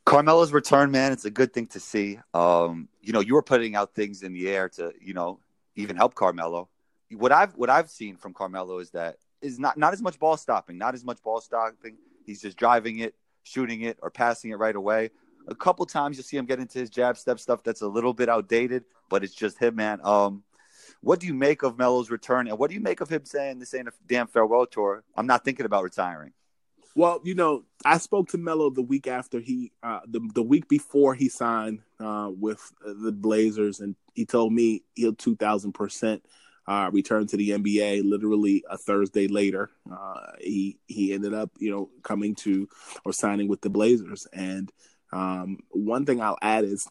Carmelo's 0.06 0.54
return, 0.54 0.92
man, 0.92 1.12
it's 1.12 1.26
a 1.26 1.32
good 1.32 1.52
thing 1.52 1.66
to 1.68 1.80
see. 1.80 2.20
Um, 2.34 2.88
you 3.02 3.12
know, 3.12 3.22
you 3.22 3.34
were 3.34 3.42
putting 3.42 3.76
out 3.76 3.96
things 3.96 4.22
in 4.22 4.34
the 4.34 4.48
air 4.48 4.70
to, 4.70 4.94
you 5.02 5.16
know, 5.16 5.40
even 5.76 5.96
help 5.96 6.14
Carmelo. 6.14 6.70
What 7.12 7.32
I've 7.32 7.54
what 7.56 7.70
I've 7.70 7.90
seen 7.90 8.16
from 8.16 8.34
Carmelo 8.34 8.78
is 8.80 8.92
that 8.92 9.18
is 9.42 9.60
not 9.60 9.78
not 9.78 9.94
as 9.94 10.02
much 10.02 10.20
ball 10.20 10.38
stopping, 10.38 10.78
not 10.78 10.94
as 10.94 11.04
much 11.04 11.22
ball 11.24 11.42
stopping. 11.42 11.98
He's 12.24 12.42
just 12.42 12.58
driving 12.58 13.00
it, 13.00 13.16
shooting 13.44 13.82
it, 13.82 13.98
or 14.02 14.10
passing 14.12 14.52
it 14.52 14.56
right 14.56 14.76
away. 14.76 15.10
A 15.48 15.56
couple 15.56 15.86
times 15.86 16.18
you'll 16.18 16.24
see 16.24 16.38
him 16.38 16.46
get 16.46 16.60
into 16.60 16.80
his 16.80 16.90
jab 16.90 17.18
step 17.18 17.40
stuff 17.40 17.64
that's 17.64 17.82
a 17.82 17.88
little 17.88 18.14
bit 18.14 18.30
outdated, 18.30 18.86
but 19.10 19.24
it's 19.24 19.36
just 19.36 19.60
him, 19.60 19.76
man. 19.76 20.00
Um, 20.04 20.44
what 21.02 21.20
do 21.20 21.28
you 21.28 21.34
make 21.34 21.64
of 21.64 21.78
Melo's 21.78 22.12
return, 22.12 22.48
and 22.48 22.58
what 22.60 22.70
do 22.70 22.76
you 22.76 22.82
make 22.82 23.02
of 23.02 23.10
him 23.10 23.26
saying 23.26 23.60
this 23.60 23.74
ain't 23.74 23.88
a 23.88 23.92
damn 24.08 24.28
farewell 24.28 24.66
tour? 24.66 25.04
I'm 25.16 25.28
not 25.28 25.44
thinking 25.44 25.66
about 25.66 25.84
retiring. 25.84 26.34
Well, 26.96 27.20
you 27.24 27.36
know, 27.36 27.66
I 27.84 27.98
spoke 27.98 28.30
to 28.30 28.38
Melo 28.38 28.70
the 28.70 28.82
week 28.82 29.08
after 29.08 29.42
he, 29.42 29.74
uh, 29.84 30.00
the 30.08 30.22
the 30.34 30.42
week 30.42 30.70
before 30.70 31.14
he 31.14 31.28
signed 31.28 31.82
uh, 32.00 32.32
with 32.32 32.72
the 32.82 33.12
Blazers, 33.12 33.82
and 33.82 33.96
he 34.14 34.26
told 34.26 34.54
me 34.54 34.84
he'll 34.96 35.14
two 35.14 35.36
thousand 35.36 35.74
percent 35.74 36.26
uh, 36.68 36.90
return 36.94 37.28
to 37.28 37.38
the 37.38 37.50
NBA. 37.50 38.10
Literally 38.10 38.64
a 38.70 38.78
Thursday 38.78 39.28
later, 39.28 39.70
uh, 39.92 40.32
he 40.40 40.80
he 40.88 41.14
ended 41.14 41.34
up, 41.34 41.52
you 41.60 41.70
know, 41.70 41.90
coming 42.02 42.34
to 42.36 42.68
or 43.04 43.12
signing 43.12 43.50
with 43.50 43.62
the 43.62 43.70
Blazers. 43.70 44.26
And 44.32 44.72
um, 45.12 45.60
one 45.72 46.06
thing 46.06 46.22
I'll 46.22 46.40
add 46.42 46.64
is 46.64 46.88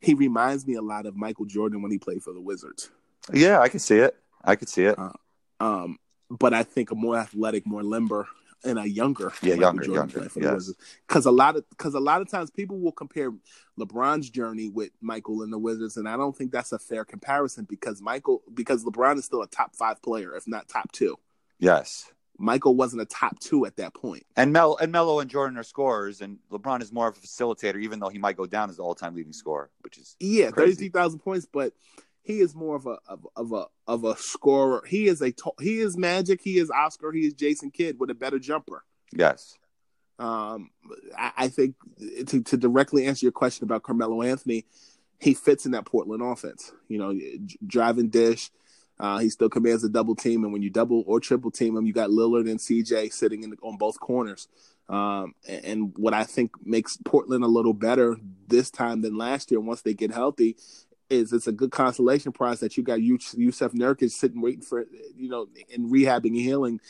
he 0.00 0.14
reminds 0.14 0.66
me 0.66 0.74
a 0.74 0.82
lot 0.82 1.06
of 1.06 1.14
Michael 1.14 1.44
Jordan 1.44 1.82
when 1.82 1.90
he 1.90 1.98
played 1.98 2.22
for 2.22 2.32
the 2.32 2.40
Wizards. 2.40 2.90
Yeah, 3.32 3.60
I 3.60 3.68
can 3.68 3.80
see 3.80 3.98
it. 3.98 4.16
I 4.42 4.56
can 4.56 4.66
see 4.66 4.84
it. 4.84 4.98
Uh, 4.98 5.12
um, 5.60 5.98
but 6.30 6.54
I 6.54 6.62
think 6.62 6.90
a 6.90 6.94
more 6.94 7.16
athletic, 7.16 7.66
more 7.66 7.82
limber, 7.82 8.26
and 8.64 8.78
a 8.78 8.88
younger, 8.88 9.32
yeah, 9.42 9.54
younger, 9.54 9.90
younger, 9.90 10.28
yes. 10.36 10.72
Because 11.06 11.26
a 11.26 11.30
lot 11.30 11.56
of 11.56 11.68
because 11.70 11.94
a 11.94 12.00
lot 12.00 12.20
of 12.20 12.30
times 12.30 12.50
people 12.50 12.78
will 12.78 12.92
compare 12.92 13.32
LeBron's 13.78 14.30
journey 14.30 14.68
with 14.68 14.90
Michael 15.00 15.42
and 15.42 15.52
the 15.52 15.58
Wizards, 15.58 15.96
and 15.96 16.08
I 16.08 16.16
don't 16.16 16.36
think 16.36 16.52
that's 16.52 16.72
a 16.72 16.78
fair 16.78 17.04
comparison 17.04 17.66
because 17.68 18.02
Michael 18.02 18.42
because 18.52 18.84
LeBron 18.84 19.18
is 19.18 19.24
still 19.24 19.42
a 19.42 19.48
top 19.48 19.74
five 19.74 20.02
player, 20.02 20.34
if 20.36 20.46
not 20.46 20.68
top 20.68 20.92
two. 20.92 21.16
Yes. 21.58 22.12
Michael 22.42 22.74
wasn't 22.74 23.02
a 23.02 23.04
top 23.04 23.38
two 23.38 23.66
at 23.66 23.76
that 23.76 23.92
point. 23.92 24.24
And 24.34 24.50
Mel 24.50 24.78
and 24.80 24.90
Melo 24.90 25.20
and 25.20 25.28
Jordan 25.30 25.58
are 25.58 25.62
scorers, 25.62 26.22
and 26.22 26.38
LeBron 26.50 26.80
is 26.80 26.90
more 26.90 27.06
of 27.06 27.16
a 27.18 27.20
facilitator, 27.20 27.82
even 27.82 28.00
though 28.00 28.08
he 28.08 28.18
might 28.18 28.36
go 28.36 28.46
down 28.46 28.70
as 28.70 28.78
the 28.78 28.82
all-time 28.82 29.14
leading 29.14 29.34
scorer, 29.34 29.70
which 29.82 29.98
is 29.98 30.16
yeah, 30.20 30.50
thirty-three 30.50 30.88
thousand 30.88 31.18
points. 31.18 31.46
But 31.50 31.74
he 32.22 32.40
is 32.40 32.54
more 32.54 32.76
of 32.76 32.86
a 32.86 32.98
of, 33.08 33.26
of 33.36 33.52
a 33.52 33.66
of 33.86 34.04
a 34.04 34.16
scorer. 34.16 34.84
He 34.86 35.06
is 35.06 35.22
a 35.22 35.32
he 35.60 35.78
is 35.78 35.96
Magic. 35.96 36.40
He 36.42 36.58
is 36.58 36.70
Oscar. 36.70 37.12
He 37.12 37.26
is 37.26 37.34
Jason 37.34 37.70
Kidd 37.70 37.98
with 37.98 38.10
a 38.10 38.14
better 38.14 38.38
jumper. 38.38 38.84
Yes. 39.12 39.56
Um, 40.18 40.70
I, 41.16 41.32
I 41.36 41.48
think 41.48 41.76
to 42.26 42.42
to 42.42 42.56
directly 42.56 43.06
answer 43.06 43.24
your 43.24 43.32
question 43.32 43.64
about 43.64 43.82
Carmelo 43.82 44.22
Anthony, 44.22 44.66
he 45.18 45.34
fits 45.34 45.64
in 45.64 45.72
that 45.72 45.86
Portland 45.86 46.22
offense. 46.22 46.72
You 46.88 46.98
know, 46.98 47.18
driving 47.66 48.10
dish. 48.10 48.50
Uh, 48.98 49.16
he 49.16 49.30
still 49.30 49.48
commands 49.48 49.82
a 49.82 49.88
double 49.88 50.14
team, 50.14 50.44
and 50.44 50.52
when 50.52 50.60
you 50.60 50.68
double 50.68 51.02
or 51.06 51.20
triple 51.20 51.50
team 51.50 51.74
him, 51.74 51.86
you 51.86 51.92
got 51.94 52.10
Lillard 52.10 52.50
and 52.50 52.60
CJ 52.60 53.10
sitting 53.14 53.42
in 53.42 53.48
the, 53.48 53.56
on 53.62 53.78
both 53.78 53.98
corners. 53.98 54.46
Um, 54.90 55.34
and, 55.48 55.64
and, 55.64 55.92
what 55.96 56.12
I 56.12 56.24
think 56.24 56.50
makes 56.66 56.98
Portland 57.02 57.42
a 57.42 57.46
little 57.46 57.72
better 57.72 58.16
this 58.48 58.70
time 58.70 59.00
than 59.00 59.16
last 59.16 59.50
year, 59.50 59.60
once 59.60 59.80
they 59.80 59.94
get 59.94 60.10
healthy, 60.10 60.56
is 61.10 61.32
it's 61.32 61.46
a 61.46 61.52
good 61.52 61.72
consolation 61.72 62.32
prize 62.32 62.60
that 62.60 62.76
you 62.76 62.82
got 62.82 63.00
Jusuf 63.00 63.74
Nurkic 63.74 64.10
sitting 64.10 64.40
waiting 64.40 64.62
for 64.62 64.86
you 65.16 65.28
know 65.28 65.48
in 65.68 65.90
rehabbing 65.90 66.26
and 66.26 66.36
healing 66.36 66.80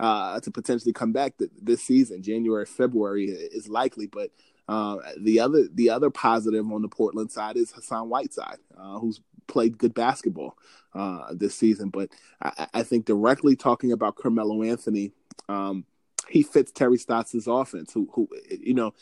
uh, 0.00 0.40
to 0.40 0.50
potentially 0.50 0.92
come 0.92 1.12
back 1.12 1.36
th- 1.38 1.50
this 1.60 1.82
season. 1.82 2.22
January 2.22 2.66
February 2.66 3.26
is 3.26 3.68
likely, 3.68 4.06
but 4.06 4.30
uh, 4.68 4.96
the 5.20 5.40
other 5.40 5.68
the 5.72 5.90
other 5.90 6.10
positive 6.10 6.70
on 6.72 6.82
the 6.82 6.88
Portland 6.88 7.30
side 7.30 7.56
is 7.56 7.70
Hassan 7.70 8.08
Whiteside, 8.08 8.58
uh, 8.76 8.98
who's 8.98 9.20
played 9.46 9.78
good 9.78 9.94
basketball 9.94 10.56
uh, 10.94 11.28
this 11.32 11.54
season. 11.54 11.90
But 11.90 12.10
I, 12.42 12.66
I, 12.74 12.82
think 12.82 13.04
directly 13.04 13.54
talking 13.54 13.92
about 13.92 14.16
Carmelo 14.16 14.64
Anthony, 14.64 15.12
um, 15.48 15.84
he 16.28 16.42
fits 16.42 16.72
Terry 16.72 16.98
Stotts' 16.98 17.46
offense, 17.46 17.92
who, 17.92 18.08
who 18.12 18.28
you 18.48 18.74
know, 18.74 18.92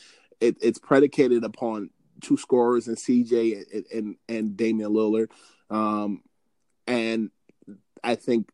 it, 0.41 0.57
it's 0.61 0.79
predicated 0.79 1.45
upon 1.45 1.89
two 2.21 2.37
scorers 2.37 2.89
and 2.89 2.97
CJ 2.97 3.65
and 3.73 3.87
and, 3.93 4.17
and 4.29 4.57
Damian 4.57 4.93
Lillard. 4.93 5.31
Um, 5.71 6.23
and 6.87 7.31
I 8.03 8.15
think 8.15 8.51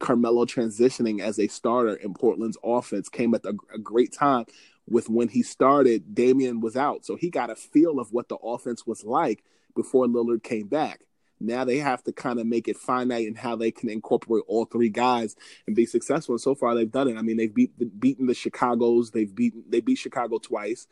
Carmelo 0.00 0.44
transitioning 0.44 1.20
as 1.20 1.38
a 1.38 1.48
starter 1.48 1.94
in 1.94 2.14
Portland's 2.14 2.58
offense 2.62 3.08
came 3.08 3.34
at 3.34 3.44
a, 3.44 3.54
a 3.74 3.78
great 3.78 4.12
time 4.12 4.46
with 4.88 5.08
when 5.08 5.28
he 5.28 5.42
started, 5.42 6.14
Damian 6.14 6.60
was 6.60 6.76
out. 6.76 7.04
So 7.04 7.16
he 7.16 7.30
got 7.30 7.50
a 7.50 7.54
feel 7.54 8.00
of 8.00 8.12
what 8.12 8.28
the 8.28 8.36
offense 8.36 8.86
was 8.86 9.04
like 9.04 9.44
before 9.74 10.06
Lillard 10.06 10.42
came 10.42 10.66
back. 10.66 11.02
Now 11.40 11.64
they 11.64 11.78
have 11.78 12.02
to 12.04 12.12
kind 12.12 12.40
of 12.40 12.46
make 12.46 12.66
it 12.66 12.76
finite 12.76 13.26
in 13.26 13.36
how 13.36 13.54
they 13.54 13.70
can 13.70 13.88
incorporate 13.88 14.44
all 14.48 14.64
three 14.64 14.88
guys 14.88 15.36
and 15.66 15.76
be 15.76 15.86
successful. 15.86 16.34
And 16.34 16.40
so 16.40 16.54
far, 16.54 16.74
they've 16.74 16.90
done 16.90 17.08
it. 17.08 17.16
I 17.16 17.22
mean, 17.22 17.36
they've 17.36 17.54
beat, 17.54 18.00
beaten 18.00 18.26
the 18.26 18.34
Chicago's. 18.34 19.12
They've 19.12 19.32
beaten 19.32 19.62
they 19.68 19.80
beat 19.80 19.98
Chicago 19.98 20.38
twice, 20.38 20.88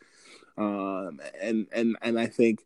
um, 0.57 1.19
and 1.41 1.67
and 1.71 1.97
and 2.01 2.19
I 2.19 2.27
think, 2.27 2.63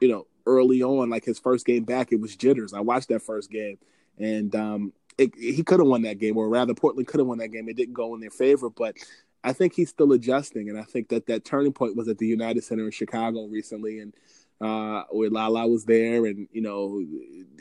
you 0.00 0.08
know, 0.08 0.26
early 0.46 0.82
on, 0.82 1.10
like 1.10 1.24
his 1.24 1.38
first 1.38 1.66
game 1.66 1.84
back, 1.84 2.12
it 2.12 2.20
was 2.20 2.36
jitters. 2.36 2.74
I 2.74 2.80
watched 2.80 3.08
that 3.08 3.22
first 3.22 3.50
game, 3.50 3.78
and 4.18 4.54
um, 4.54 4.92
it, 5.18 5.34
he 5.36 5.62
could 5.62 5.80
have 5.80 5.88
won 5.88 6.02
that 6.02 6.18
game, 6.18 6.36
or 6.36 6.48
rather, 6.48 6.74
Portland 6.74 7.08
could 7.08 7.20
have 7.20 7.26
won 7.26 7.38
that 7.38 7.48
game. 7.48 7.68
It 7.68 7.76
didn't 7.76 7.94
go 7.94 8.14
in 8.14 8.20
their 8.20 8.30
favor, 8.30 8.70
but 8.70 8.96
I 9.44 9.52
think 9.52 9.74
he's 9.74 9.90
still 9.90 10.12
adjusting, 10.12 10.68
and 10.68 10.78
I 10.78 10.82
think 10.82 11.08
that 11.08 11.26
that 11.26 11.44
turning 11.44 11.72
point 11.72 11.96
was 11.96 12.08
at 12.08 12.18
the 12.18 12.26
United 12.26 12.64
Center 12.64 12.84
in 12.84 12.90
Chicago 12.90 13.46
recently, 13.46 14.00
and 14.00 14.14
uh, 14.60 15.04
where 15.10 15.30
Lala 15.30 15.66
was 15.66 15.84
there, 15.84 16.26
and 16.26 16.48
you 16.52 16.60
know, 16.60 17.00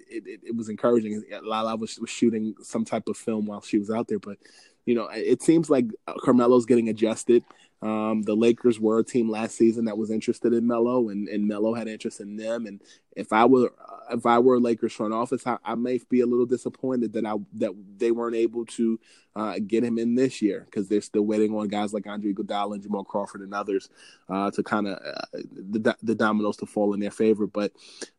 it, 0.10 0.24
it, 0.26 0.40
it, 0.48 0.56
was 0.56 0.70
encouraging. 0.70 1.24
Lala 1.44 1.76
was, 1.78 1.98
was 2.00 2.10
shooting 2.10 2.56
some 2.62 2.84
type 2.84 3.08
of 3.08 3.16
film 3.16 3.46
while 3.46 3.62
she 3.62 3.78
was 3.78 3.90
out 3.90 4.08
there, 4.08 4.20
but 4.20 4.38
you 4.86 4.96
know, 4.96 5.08
it 5.14 5.42
seems 5.42 5.70
like 5.70 5.86
Carmelo's 6.20 6.66
getting 6.66 6.90
adjusted. 6.90 7.44
Um, 7.81 8.24
the 8.24 8.36
Lakers 8.36 8.79
were 8.79 9.00
a 9.00 9.03
team 9.03 9.29
last 9.29 9.55
season 9.55 9.86
that 9.86 9.98
was 9.98 10.12
interested 10.12 10.53
in 10.53 10.67
Melo, 10.67 11.09
and, 11.09 11.27
and 11.29 11.48
Melo 11.48 11.74
had 11.74 11.88
interest 11.88 12.19
in 12.19 12.36
them. 12.36 12.65
And 12.65 12.81
if 13.20 13.34
I 13.34 13.46
were 13.46 13.72
if 14.12 14.26
I 14.26 14.40
were 14.40 14.60
Lakers 14.60 14.94
front 14.94 15.14
office, 15.14 15.46
I, 15.46 15.58
I 15.64 15.76
may 15.76 16.00
be 16.10 16.22
a 16.22 16.26
little 16.26 16.46
disappointed 16.46 17.14
that 17.14 17.26
I 17.26 17.36
that 17.56 17.72
they 17.98 18.12
weren't 18.12 18.36
able 18.36 18.66
to 18.66 19.00
uh, 19.36 19.60
get 19.66 19.84
him 19.84 19.98
in 19.98 20.16
this 20.16 20.42
year 20.42 20.66
because 20.66 20.90
they're 20.90 21.02
still 21.02 21.22
waiting 21.22 21.56
on 21.56 21.68
guys 21.68 21.94
like 21.94 22.08
Andre 22.08 22.34
Iguodala 22.34 22.74
and 22.74 22.84
Jamal 22.84 23.04
Crawford 23.04 23.42
and 23.42 23.54
others 23.54 23.90
uh, 24.28 24.52
to 24.52 24.64
kind 24.64 24.88
of 24.88 24.98
uh, 24.98 25.40
the, 25.54 25.96
the 26.02 26.16
dominoes 26.16 26.58
to 26.58 26.66
fall 26.66 26.94
in 26.94 27.00
their 27.00 27.12
favor. 27.12 27.48
But 27.48 27.72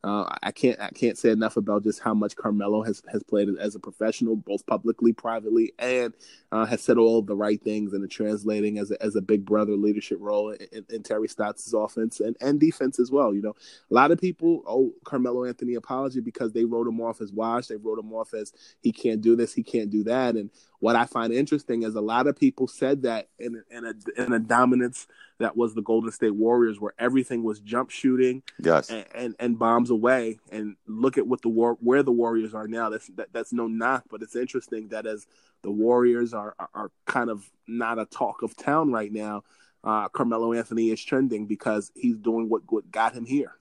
uh, 0.04 0.34
I 0.42 0.52
can't 0.52 0.80
I 0.80 0.90
can't 0.90 1.18
say 1.18 1.30
enough 1.30 1.56
about 1.56 1.82
just 1.82 2.00
how 2.00 2.14
much 2.14 2.36
Carmelo 2.36 2.82
has 2.82 3.02
has 3.10 3.22
played 3.22 3.48
as 3.60 3.74
a 3.74 3.80
professional, 3.80 4.36
both 4.36 4.64
publicly, 4.66 5.12
privately, 5.12 5.72
and 5.78 6.14
uh, 6.52 6.64
has 6.66 6.80
said 6.80 6.96
all 6.96 7.22
the 7.22 7.36
right 7.36 7.62
things 7.62 7.92
and 7.92 8.08
translating 8.10 8.78
as 8.78 8.90
a, 8.90 9.02
as 9.02 9.16
a 9.16 9.20
big 9.20 9.44
brother 9.44 9.72
leadership 9.72 10.18
role 10.20 10.50
in, 10.50 10.86
in 10.88 11.02
Terry 11.02 11.28
Stotts' 11.28 11.72
offense 11.72 12.20
and, 12.20 12.36
and 12.40 12.60
defense 12.60 12.98
as 12.98 13.10
well. 13.10 13.34
You 13.34 13.42
know, 13.42 13.56
a 13.90 13.94
lot 13.94 14.10
of 14.10 14.20
people 14.20 14.62
owe 14.66 14.89
Carmelo 15.04 15.44
Anthony 15.44 15.74
apology 15.74 16.20
because 16.20 16.52
they 16.52 16.64
wrote 16.64 16.86
him 16.86 17.00
off 17.00 17.20
as 17.20 17.32
washed. 17.32 17.68
They 17.68 17.76
wrote 17.76 17.98
him 17.98 18.12
off 18.12 18.34
as 18.34 18.52
he 18.80 18.92
can't 18.92 19.20
do 19.20 19.36
this, 19.36 19.54
he 19.54 19.62
can't 19.62 19.90
do 19.90 20.04
that. 20.04 20.36
And 20.36 20.50
what 20.78 20.96
I 20.96 21.06
find 21.06 21.32
interesting 21.32 21.82
is 21.82 21.94
a 21.94 22.00
lot 22.00 22.26
of 22.26 22.36
people 22.36 22.66
said 22.66 23.02
that 23.02 23.28
in, 23.38 23.62
in 23.70 23.84
a 23.84 24.22
in 24.22 24.32
a 24.32 24.38
dominance 24.38 25.06
that 25.38 25.56
was 25.56 25.74
the 25.74 25.82
Golden 25.82 26.12
State 26.12 26.34
Warriors, 26.34 26.80
where 26.80 26.94
everything 26.98 27.42
was 27.42 27.60
jump 27.60 27.90
shooting, 27.90 28.42
yes, 28.58 28.90
and, 28.90 29.06
and, 29.14 29.34
and 29.38 29.58
bombs 29.58 29.90
away. 29.90 30.38
And 30.50 30.76
look 30.86 31.18
at 31.18 31.26
what 31.26 31.42
the 31.42 31.48
war 31.48 31.76
where 31.80 32.02
the 32.02 32.12
Warriors 32.12 32.54
are 32.54 32.68
now. 32.68 32.90
That's 32.90 33.08
that, 33.16 33.32
that's 33.32 33.52
no 33.52 33.66
knock, 33.66 34.04
but 34.10 34.22
it's 34.22 34.36
interesting 34.36 34.88
that 34.88 35.06
as 35.06 35.26
the 35.62 35.70
Warriors 35.70 36.34
are, 36.34 36.54
are, 36.58 36.70
are 36.74 36.90
kind 37.06 37.30
of 37.30 37.50
not 37.66 37.98
a 37.98 38.06
talk 38.06 38.42
of 38.42 38.56
town 38.56 38.90
right 38.90 39.12
now 39.12 39.42
uh, 39.82 40.08
Carmelo 40.08 40.52
Anthony 40.52 40.90
is 40.90 41.02
trending 41.02 41.46
because 41.46 41.90
he's 41.94 42.16
doing 42.16 42.48
what, 42.48 42.62
what 42.68 42.90
got 42.90 43.14
him 43.14 43.24
here. 43.24 43.52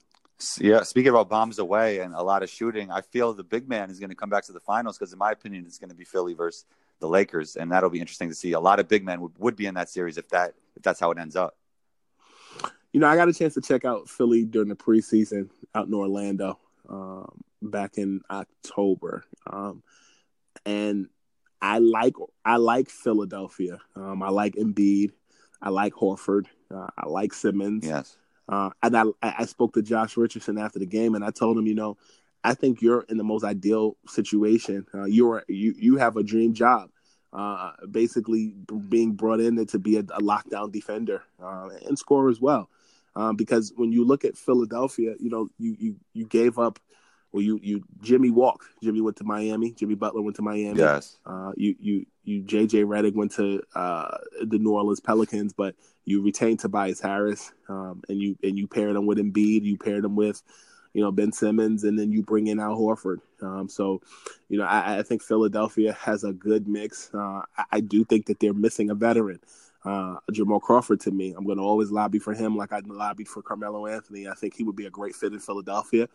Yeah, 0.60 0.82
speaking 0.82 1.10
about 1.10 1.28
bombs 1.28 1.58
away 1.58 2.00
and 2.00 2.14
a 2.14 2.22
lot 2.22 2.42
of 2.42 2.50
shooting, 2.50 2.90
I 2.90 3.02
feel 3.02 3.32
the 3.34 3.44
big 3.44 3.68
man 3.68 3.90
is 3.90 3.98
going 3.98 4.10
to 4.10 4.16
come 4.16 4.30
back 4.30 4.44
to 4.44 4.52
the 4.52 4.60
finals 4.60 4.98
because, 4.98 5.12
in 5.12 5.18
my 5.18 5.32
opinion, 5.32 5.64
it's 5.66 5.78
going 5.78 5.90
to 5.90 5.96
be 5.96 6.04
Philly 6.04 6.34
versus 6.34 6.64
the 7.00 7.08
Lakers, 7.08 7.56
and 7.56 7.70
that'll 7.72 7.90
be 7.90 8.00
interesting 8.00 8.28
to 8.28 8.34
see. 8.34 8.52
A 8.52 8.60
lot 8.60 8.80
of 8.80 8.88
big 8.88 9.04
men 9.04 9.20
would, 9.20 9.32
would 9.38 9.56
be 9.56 9.66
in 9.66 9.74
that 9.74 9.90
series 9.90 10.18
if 10.18 10.28
that 10.30 10.54
if 10.76 10.82
that's 10.82 11.00
how 11.00 11.10
it 11.10 11.18
ends 11.18 11.36
up. 11.36 11.56
You 12.92 13.00
know, 13.00 13.06
I 13.06 13.16
got 13.16 13.28
a 13.28 13.32
chance 13.32 13.54
to 13.54 13.60
check 13.60 13.84
out 13.84 14.08
Philly 14.08 14.44
during 14.44 14.68
the 14.68 14.76
preseason 14.76 15.50
out 15.74 15.86
in 15.86 15.94
Orlando 15.94 16.58
um, 16.88 17.42
back 17.62 17.98
in 17.98 18.22
October, 18.30 19.24
um, 19.46 19.82
and 20.64 21.08
I 21.60 21.78
like 21.78 22.14
I 22.44 22.56
like 22.56 22.88
Philadelphia. 22.88 23.78
Um, 23.94 24.22
I 24.22 24.30
like 24.30 24.54
Embiid. 24.54 25.12
I 25.62 25.68
like 25.68 25.92
Horford. 25.92 26.46
Uh, 26.74 26.88
I 26.96 27.06
like 27.06 27.34
Simmons. 27.34 27.84
Yes. 27.86 28.16
Uh, 28.50 28.70
and 28.82 28.96
I, 28.96 29.04
I 29.22 29.44
spoke 29.46 29.74
to 29.74 29.82
Josh 29.82 30.16
Richardson 30.16 30.58
after 30.58 30.80
the 30.80 30.86
game, 30.86 31.14
and 31.14 31.24
I 31.24 31.30
told 31.30 31.56
him, 31.56 31.66
you 31.66 31.74
know, 31.74 31.96
I 32.42 32.54
think 32.54 32.82
you're 32.82 33.02
in 33.08 33.16
the 33.16 33.24
most 33.24 33.44
ideal 33.44 33.96
situation. 34.08 34.86
Uh, 34.92 35.04
you're 35.04 35.44
you 35.48 35.74
you 35.78 35.96
have 35.98 36.16
a 36.16 36.22
dream 36.24 36.52
job, 36.52 36.90
uh, 37.32 37.72
basically 37.90 38.54
being 38.88 39.12
brought 39.12 39.40
in 39.40 39.64
to 39.64 39.78
be 39.78 39.96
a, 39.96 40.00
a 40.00 40.20
lockdown 40.20 40.72
defender 40.72 41.22
uh, 41.40 41.68
and 41.86 41.98
score 41.98 42.28
as 42.28 42.40
well. 42.40 42.68
Um, 43.14 43.36
because 43.36 43.72
when 43.76 43.92
you 43.92 44.04
look 44.04 44.24
at 44.24 44.36
Philadelphia, 44.36 45.14
you 45.20 45.30
know 45.30 45.48
you 45.58 45.76
you 45.78 45.96
you 46.12 46.26
gave 46.26 46.58
up 46.58 46.80
well, 47.32 47.42
you 47.42 47.60
you 47.62 47.84
Jimmy 48.00 48.30
walked. 48.30 48.66
Jimmy 48.82 49.00
went 49.00 49.16
to 49.18 49.24
Miami. 49.24 49.72
Jimmy 49.72 49.94
Butler 49.94 50.22
went 50.22 50.36
to 50.36 50.42
Miami. 50.42 50.78
Yes. 50.78 51.18
Uh, 51.24 51.52
you 51.56 51.76
you 51.78 52.06
you 52.24 52.42
JJ 52.42 52.84
Redick 52.84 53.14
went 53.14 53.32
to 53.32 53.62
uh, 53.74 54.18
the 54.42 54.58
New 54.58 54.72
Orleans 54.72 55.00
Pelicans, 55.00 55.52
but 55.52 55.74
you 56.04 56.22
retained 56.22 56.58
Tobias 56.58 57.00
Harris, 57.00 57.52
um, 57.68 58.02
and 58.08 58.20
you 58.20 58.36
and 58.42 58.58
you 58.58 58.66
paired 58.66 58.96
him 58.96 59.06
with 59.06 59.18
Embiid. 59.18 59.62
You 59.62 59.78
paired 59.78 60.04
him 60.04 60.16
with, 60.16 60.42
you 60.92 61.02
know, 61.02 61.12
Ben 61.12 61.32
Simmons, 61.32 61.84
and 61.84 61.98
then 61.98 62.10
you 62.10 62.22
bring 62.22 62.48
in 62.48 62.58
Al 62.58 62.76
Horford. 62.76 63.18
Um, 63.42 63.68
so, 63.68 64.02
you 64.48 64.58
know, 64.58 64.64
I, 64.64 64.98
I, 64.98 65.02
think 65.02 65.22
Philadelphia 65.22 65.94
has 65.94 66.24
a 66.24 66.32
good 66.32 66.68
mix. 66.68 67.10
Uh, 67.14 67.42
I, 67.56 67.64
I 67.72 67.80
do 67.80 68.04
think 68.04 68.26
that 68.26 68.38
they're 68.38 68.52
missing 68.52 68.90
a 68.90 68.94
veteran 68.94 69.40
uh, 69.84 70.16
Jamal 70.30 70.60
Crawford 70.60 71.00
to 71.00 71.10
me. 71.10 71.34
I'm 71.36 71.44
going 71.44 71.58
to 71.58 71.64
always 71.64 71.90
lobby 71.90 72.18
for 72.18 72.34
him 72.34 72.56
like 72.56 72.72
I 72.72 72.80
lobbied 72.84 73.28
for 73.28 73.42
Carmelo 73.42 73.86
Anthony. 73.86 74.28
I 74.28 74.34
think 74.34 74.54
he 74.54 74.62
would 74.62 74.76
be 74.76 74.86
a 74.86 74.90
great 74.90 75.14
fit 75.14 75.32
in 75.32 75.38
Philadelphia 75.38 76.08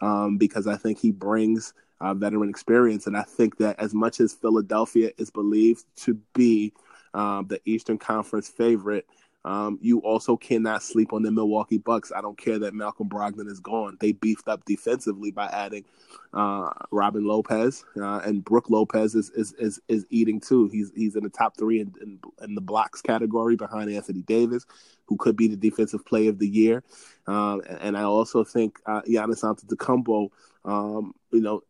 um, 0.00 0.38
because 0.38 0.66
I 0.66 0.76
think 0.76 0.98
he 0.98 1.10
brings 1.10 1.74
uh, 2.00 2.14
veteran 2.14 2.48
experience. 2.48 3.06
And 3.06 3.16
I 3.16 3.22
think 3.22 3.58
that 3.58 3.78
as 3.80 3.94
much 3.94 4.20
as 4.20 4.32
Philadelphia 4.32 5.10
is 5.18 5.30
believed 5.30 5.84
to 5.96 6.14
be 6.34 6.72
um, 7.14 7.46
the 7.48 7.60
Eastern 7.64 7.98
Conference 7.98 8.48
favorite, 8.48 9.06
um, 9.48 9.78
you 9.80 10.00
also 10.00 10.36
cannot 10.36 10.82
sleep 10.82 11.14
on 11.14 11.22
the 11.22 11.30
Milwaukee 11.30 11.78
Bucks. 11.78 12.12
I 12.14 12.20
don't 12.20 12.36
care 12.36 12.58
that 12.58 12.74
Malcolm 12.74 13.08
Brogdon 13.08 13.50
is 13.50 13.60
gone. 13.60 13.96
They 13.98 14.12
beefed 14.12 14.46
up 14.46 14.62
defensively 14.66 15.30
by 15.30 15.46
adding 15.46 15.86
uh, 16.34 16.68
Robin 16.90 17.26
Lopez 17.26 17.82
uh, 17.96 18.20
and 18.26 18.44
Brook 18.44 18.68
Lopez 18.68 19.14
is, 19.14 19.30
is 19.30 19.54
is 19.54 19.80
is 19.88 20.04
eating 20.10 20.38
too. 20.38 20.68
He's 20.68 20.92
he's 20.94 21.16
in 21.16 21.22
the 21.22 21.30
top 21.30 21.56
three 21.56 21.80
in, 21.80 21.94
in, 22.02 22.18
in 22.42 22.54
the 22.54 22.60
blocks 22.60 23.00
category 23.00 23.56
behind 23.56 23.90
Anthony 23.90 24.20
Davis, 24.20 24.66
who 25.06 25.16
could 25.16 25.34
be 25.34 25.48
the 25.48 25.56
defensive 25.56 26.04
play 26.04 26.28
of 26.28 26.38
the 26.38 26.48
year. 26.48 26.84
Um, 27.26 27.62
and 27.80 27.96
I 27.96 28.02
also 28.02 28.44
think 28.44 28.78
uh, 28.84 29.00
Giannis 29.08 29.44
Antetokounmpo, 29.44 30.28
um, 30.66 31.14
you 31.32 31.40
know, 31.40 31.62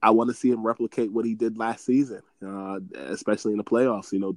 I 0.00 0.10
want 0.10 0.30
to 0.30 0.34
see 0.34 0.50
him 0.50 0.64
replicate 0.64 1.12
what 1.12 1.24
he 1.24 1.34
did 1.34 1.58
last 1.58 1.84
season, 1.84 2.22
uh, 2.46 2.78
especially 2.94 3.50
in 3.50 3.58
the 3.58 3.64
playoffs. 3.64 4.12
You 4.12 4.20
know, 4.20 4.36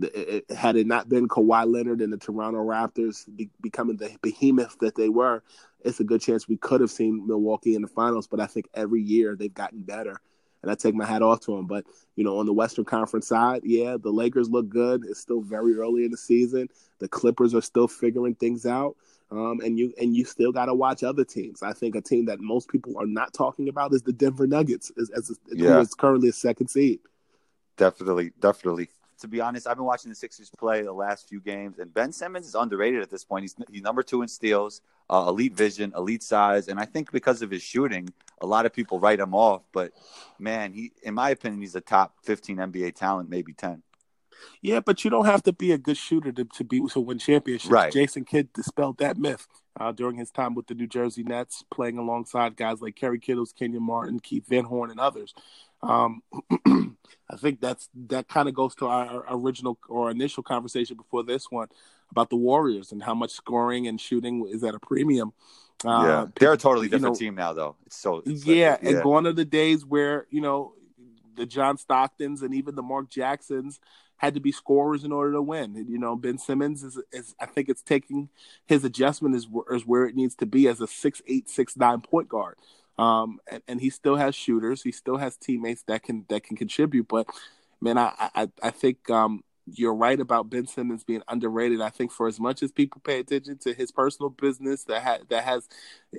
it, 0.00 0.44
it, 0.48 0.56
had 0.56 0.76
it 0.76 0.86
not 0.86 1.08
been 1.08 1.28
Kawhi 1.28 1.70
Leonard 1.70 2.00
and 2.00 2.12
the 2.12 2.16
Toronto 2.16 2.58
Raptors 2.58 3.24
be, 3.36 3.50
becoming 3.60 3.96
the 3.96 4.16
behemoth 4.22 4.78
that 4.80 4.96
they 4.96 5.08
were, 5.08 5.42
it's 5.84 6.00
a 6.00 6.04
good 6.04 6.20
chance 6.20 6.48
we 6.48 6.56
could 6.56 6.80
have 6.80 6.90
seen 6.90 7.26
Milwaukee 7.26 7.74
in 7.74 7.82
the 7.82 7.88
finals. 7.88 8.26
But 8.26 8.40
I 8.40 8.46
think 8.46 8.68
every 8.74 9.02
year 9.02 9.36
they've 9.36 9.52
gotten 9.52 9.82
better, 9.82 10.20
and 10.62 10.70
I 10.70 10.74
take 10.74 10.94
my 10.94 11.04
hat 11.04 11.22
off 11.22 11.40
to 11.40 11.56
them. 11.56 11.66
But 11.66 11.84
you 12.16 12.24
know, 12.24 12.38
on 12.38 12.46
the 12.46 12.52
Western 12.52 12.84
Conference 12.84 13.28
side, 13.28 13.62
yeah, 13.64 13.96
the 14.00 14.10
Lakers 14.10 14.50
look 14.50 14.68
good. 14.68 15.04
It's 15.04 15.20
still 15.20 15.42
very 15.42 15.76
early 15.76 16.04
in 16.04 16.10
the 16.10 16.16
season. 16.16 16.68
The 16.98 17.08
Clippers 17.08 17.54
are 17.54 17.62
still 17.62 17.88
figuring 17.88 18.34
things 18.34 18.66
out. 18.66 18.96
Um, 19.30 19.60
and 19.64 19.78
you 19.78 19.92
and 20.00 20.14
you 20.14 20.24
still 20.24 20.52
got 20.52 20.66
to 20.66 20.74
watch 20.74 21.02
other 21.02 21.24
teams. 21.24 21.62
I 21.62 21.72
think 21.72 21.96
a 21.96 22.00
team 22.00 22.26
that 22.26 22.40
most 22.40 22.68
people 22.68 22.96
are 22.98 23.06
not 23.06 23.32
talking 23.32 23.68
about 23.68 23.92
is 23.92 24.02
the 24.02 24.12
Denver 24.12 24.46
Nuggets, 24.46 24.92
as, 25.00 25.10
as 25.10 25.38
yeah. 25.52 25.74
who 25.74 25.78
is 25.80 25.94
currently 25.94 26.28
a 26.28 26.32
second 26.32 26.68
seed. 26.68 27.00
Definitely, 27.76 28.32
definitely. 28.38 28.90
To 29.24 29.28
be 29.28 29.40
honest, 29.40 29.66
I've 29.66 29.78
been 29.78 29.86
watching 29.86 30.10
the 30.10 30.14
Sixers 30.14 30.50
play 30.50 30.82
the 30.82 30.92
last 30.92 31.30
few 31.30 31.40
games, 31.40 31.78
and 31.78 31.94
Ben 31.94 32.12
Simmons 32.12 32.46
is 32.46 32.54
underrated 32.54 33.00
at 33.00 33.08
this 33.08 33.24
point. 33.24 33.44
He's, 33.44 33.56
he's 33.72 33.80
number 33.80 34.02
two 34.02 34.20
in 34.20 34.28
steals, 34.28 34.82
uh, 35.08 35.24
elite 35.28 35.54
vision, 35.54 35.94
elite 35.96 36.22
size, 36.22 36.68
and 36.68 36.78
I 36.78 36.84
think 36.84 37.10
because 37.10 37.40
of 37.40 37.50
his 37.50 37.62
shooting, 37.62 38.10
a 38.42 38.46
lot 38.46 38.66
of 38.66 38.74
people 38.74 39.00
write 39.00 39.20
him 39.20 39.34
off. 39.34 39.62
But 39.72 39.92
man, 40.38 40.74
he, 40.74 40.92
in 41.02 41.14
my 41.14 41.30
opinion, 41.30 41.62
he's 41.62 41.74
a 41.74 41.80
top 41.80 42.16
fifteen 42.22 42.58
NBA 42.58 42.96
talent, 42.96 43.30
maybe 43.30 43.54
ten. 43.54 43.82
Yeah, 44.60 44.80
but 44.80 45.04
you 45.04 45.10
don't 45.10 45.24
have 45.24 45.42
to 45.44 45.54
be 45.54 45.72
a 45.72 45.78
good 45.78 45.96
shooter 45.96 46.30
to, 46.32 46.44
to 46.44 46.64
be 46.64 46.86
to 46.86 47.00
win 47.00 47.18
championships. 47.18 47.72
Right. 47.72 47.90
Jason 47.90 48.26
Kidd 48.26 48.52
dispelled 48.52 48.98
that 48.98 49.16
myth 49.16 49.48
uh, 49.80 49.92
during 49.92 50.16
his 50.16 50.30
time 50.30 50.54
with 50.54 50.66
the 50.66 50.74
New 50.74 50.86
Jersey 50.86 51.22
Nets, 51.22 51.64
playing 51.70 51.96
alongside 51.96 52.56
guys 52.56 52.82
like 52.82 52.94
Kerry 52.94 53.18
Kittles, 53.18 53.54
Kenyon 53.54 53.84
Martin, 53.84 54.20
Keith 54.20 54.46
Van 54.48 54.64
Horn, 54.64 54.90
and 54.90 55.00
others. 55.00 55.32
Um, 55.88 56.22
I 57.30 57.36
think 57.36 57.60
that's 57.60 57.88
that 58.08 58.28
kind 58.28 58.48
of 58.48 58.54
goes 58.54 58.74
to 58.76 58.86
our, 58.86 59.24
original 59.28 59.78
or 59.88 60.10
initial 60.10 60.42
conversation 60.42 60.96
before 60.96 61.22
this 61.22 61.50
one 61.50 61.68
about 62.10 62.30
the 62.30 62.36
Warriors 62.36 62.92
and 62.92 63.02
how 63.02 63.14
much 63.14 63.30
scoring 63.30 63.86
and 63.86 64.00
shooting 64.00 64.46
is 64.48 64.62
at 64.62 64.74
a 64.74 64.78
premium. 64.78 65.32
Uh, 65.84 66.04
yeah, 66.06 66.26
they're 66.36 66.52
a 66.52 66.56
totally 66.56 66.88
different 66.88 67.14
know, 67.14 67.18
team 67.18 67.34
now, 67.34 67.52
though. 67.52 67.76
It's 67.86 67.96
so 67.96 68.22
it's 68.24 68.46
yeah, 68.46 68.72
like- 68.72 68.82
and 68.84 69.02
gone 69.02 69.26
are 69.26 69.32
the 69.32 69.44
days 69.44 69.84
where 69.84 70.26
you 70.30 70.40
know 70.40 70.74
the 71.36 71.46
John 71.46 71.76
Stocktons 71.76 72.42
and 72.42 72.54
even 72.54 72.74
the 72.74 72.82
Mark 72.82 73.10
Jacksons 73.10 73.80
had 74.16 74.34
to 74.34 74.40
be 74.40 74.52
scorers 74.52 75.04
in 75.04 75.12
order 75.12 75.32
to 75.32 75.42
win. 75.42 75.74
You 75.88 75.98
know, 75.98 76.14
Ben 76.16 76.38
Simmons 76.38 76.82
is, 76.82 76.98
is 77.12 77.34
I 77.40 77.46
think 77.46 77.68
it's 77.68 77.82
taking 77.82 78.28
his 78.64 78.84
adjustment 78.84 79.34
is, 79.34 79.48
where- 79.48 79.74
is 79.74 79.84
where 79.84 80.06
it 80.06 80.14
needs 80.14 80.36
to 80.36 80.46
be 80.46 80.68
as 80.68 80.80
a 80.80 80.86
six 80.86 81.20
eight 81.26 81.50
six 81.50 81.76
nine 81.76 82.00
point 82.00 82.28
guard. 82.28 82.56
Um, 82.98 83.38
and, 83.50 83.62
and 83.66 83.80
he 83.80 83.90
still 83.90 84.16
has 84.16 84.34
shooters. 84.34 84.82
He 84.82 84.92
still 84.92 85.16
has 85.16 85.36
teammates 85.36 85.82
that 85.88 86.02
can 86.02 86.24
that 86.28 86.44
can 86.44 86.56
contribute. 86.56 87.08
But 87.08 87.26
man, 87.80 87.98
I 87.98 88.12
I, 88.34 88.48
I 88.62 88.70
think 88.70 89.10
um, 89.10 89.42
you're 89.66 89.94
right 89.94 90.20
about 90.20 90.50
Ben 90.50 90.66
Simmons 90.66 91.04
being 91.04 91.22
underrated. 91.28 91.80
I 91.80 91.88
think 91.90 92.12
for 92.12 92.28
as 92.28 92.38
much 92.38 92.62
as 92.62 92.70
people 92.70 93.00
pay 93.04 93.18
attention 93.20 93.58
to 93.58 93.72
his 93.74 93.90
personal 93.90 94.30
business 94.30 94.84
that 94.84 95.02
ha- 95.02 95.24
that 95.28 95.44
has 95.44 95.68